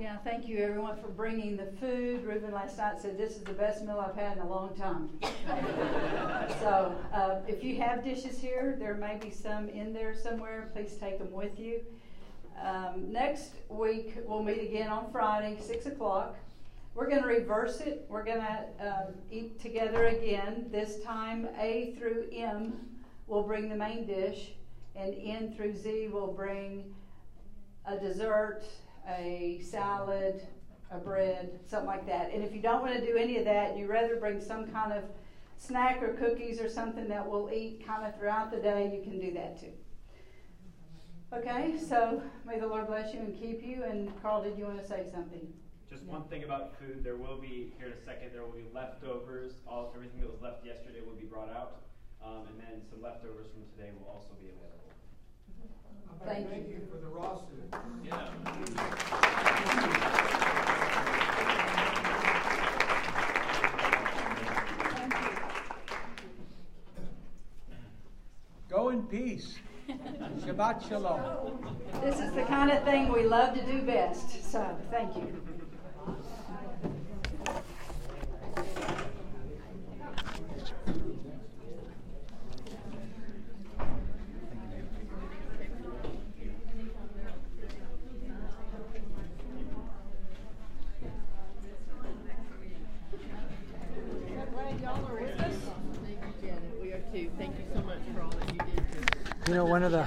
Yeah, 0.00 0.16
thank 0.18 0.46
you 0.46 0.58
everyone 0.58 0.96
for 1.00 1.08
bringing 1.08 1.56
the 1.56 1.66
food. 1.80 2.24
Reuben 2.24 2.52
last 2.52 2.78
night 2.78 3.00
said 3.02 3.18
this 3.18 3.36
is 3.36 3.42
the 3.42 3.52
best 3.52 3.82
meal 3.82 3.98
I've 3.98 4.14
had 4.14 4.36
in 4.36 4.44
a 4.44 4.48
long 4.48 4.76
time. 4.76 5.10
so 6.60 6.94
uh, 7.12 7.40
if 7.48 7.64
you 7.64 7.80
have 7.80 8.04
dishes 8.04 8.38
here, 8.38 8.76
there 8.78 8.94
may 8.94 9.16
be 9.16 9.30
some 9.30 9.68
in 9.68 9.92
there 9.92 10.14
somewhere. 10.14 10.70
Please 10.72 10.96
take 11.00 11.18
them 11.18 11.32
with 11.32 11.58
you. 11.58 11.80
Um, 12.62 13.10
next 13.12 13.54
week 13.68 14.14
we'll 14.24 14.42
meet 14.44 14.62
again 14.62 14.88
on 14.88 15.10
Friday, 15.10 15.58
six 15.60 15.86
o'clock. 15.86 16.36
We're 16.98 17.08
going 17.08 17.22
to 17.22 17.28
reverse 17.28 17.78
it. 17.78 18.06
We're 18.08 18.24
going 18.24 18.40
to 18.40 18.64
um, 18.80 19.14
eat 19.30 19.60
together 19.60 20.06
again. 20.06 20.66
This 20.72 21.00
time, 21.04 21.46
A 21.56 21.94
through 21.96 22.26
M 22.32 22.72
will 23.28 23.44
bring 23.44 23.68
the 23.68 23.76
main 23.76 24.04
dish, 24.04 24.50
and 24.96 25.14
N 25.16 25.54
through 25.54 25.76
Z 25.76 26.08
will 26.08 26.32
bring 26.32 26.92
a 27.86 27.96
dessert, 27.96 28.64
a 29.08 29.60
salad, 29.62 30.44
a 30.90 30.98
bread, 30.98 31.60
something 31.68 31.86
like 31.86 32.04
that. 32.08 32.32
And 32.32 32.42
if 32.42 32.52
you 32.52 32.60
don't 32.60 32.82
want 32.82 32.94
to 32.94 33.06
do 33.06 33.16
any 33.16 33.36
of 33.36 33.44
that, 33.44 33.70
and 33.70 33.78
you 33.78 33.86
rather 33.86 34.16
bring 34.16 34.40
some 34.40 34.66
kind 34.66 34.92
of 34.92 35.04
snack 35.56 36.02
or 36.02 36.14
cookies 36.14 36.60
or 36.60 36.68
something 36.68 37.06
that 37.06 37.24
we'll 37.24 37.48
eat 37.52 37.86
kind 37.86 38.04
of 38.04 38.18
throughout 38.18 38.50
the 38.50 38.58
day, 38.58 38.92
you 38.92 39.08
can 39.08 39.20
do 39.20 39.32
that 39.34 39.60
too. 39.60 39.70
Okay, 41.32 41.78
so 41.78 42.20
may 42.44 42.58
the 42.58 42.66
Lord 42.66 42.88
bless 42.88 43.14
you 43.14 43.20
and 43.20 43.40
keep 43.40 43.64
you. 43.64 43.84
And 43.84 44.20
Carl, 44.20 44.42
did 44.42 44.58
you 44.58 44.64
want 44.64 44.82
to 44.82 44.88
say 44.88 45.06
something? 45.12 45.46
Just 45.90 46.04
one 46.04 46.24
thing 46.24 46.44
about 46.44 46.78
food, 46.78 47.02
there 47.02 47.16
will 47.16 47.38
be 47.38 47.72
here 47.78 47.86
in 47.86 47.94
a 47.94 48.04
second. 48.04 48.32
There 48.34 48.42
will 48.42 48.52
be 48.52 48.66
leftovers. 48.74 49.52
All 49.66 49.90
everything 49.94 50.20
that 50.20 50.30
was 50.30 50.42
left 50.42 50.64
yesterday 50.64 51.00
will 51.00 51.16
be 51.16 51.24
brought 51.24 51.48
out, 51.48 51.80
um, 52.22 52.46
and 52.50 52.60
then 52.60 52.82
some 52.90 53.00
leftovers 53.00 53.46
from 53.48 53.62
today 53.74 53.90
will 53.98 54.12
also 54.12 54.34
be 54.38 54.48
available. 54.52 54.92
Thank, 56.26 56.50
thank 56.50 56.68
you. 56.68 56.74
you 56.74 56.80
for 56.90 56.98
the 56.98 57.08
raw 57.08 57.36
soup. 57.36 57.74
Yeah. 58.04 58.28
Go 68.68 68.90
in 68.90 69.04
peace. 69.04 69.56
Shabbat 69.88 70.86
Shalom. 70.86 71.78
This 72.02 72.20
is 72.20 72.32
the 72.32 72.42
kind 72.42 72.70
of 72.70 72.84
thing 72.84 73.10
we 73.10 73.24
love 73.24 73.54
to 73.54 73.64
do 73.64 73.80
best. 73.82 74.52
So, 74.52 74.76
thank 74.90 75.16
you. 75.16 75.47
Thank 97.36 97.54
you 99.48 99.54
know, 99.54 99.64
one 99.64 99.82
of 99.82 99.92
the 99.92 100.06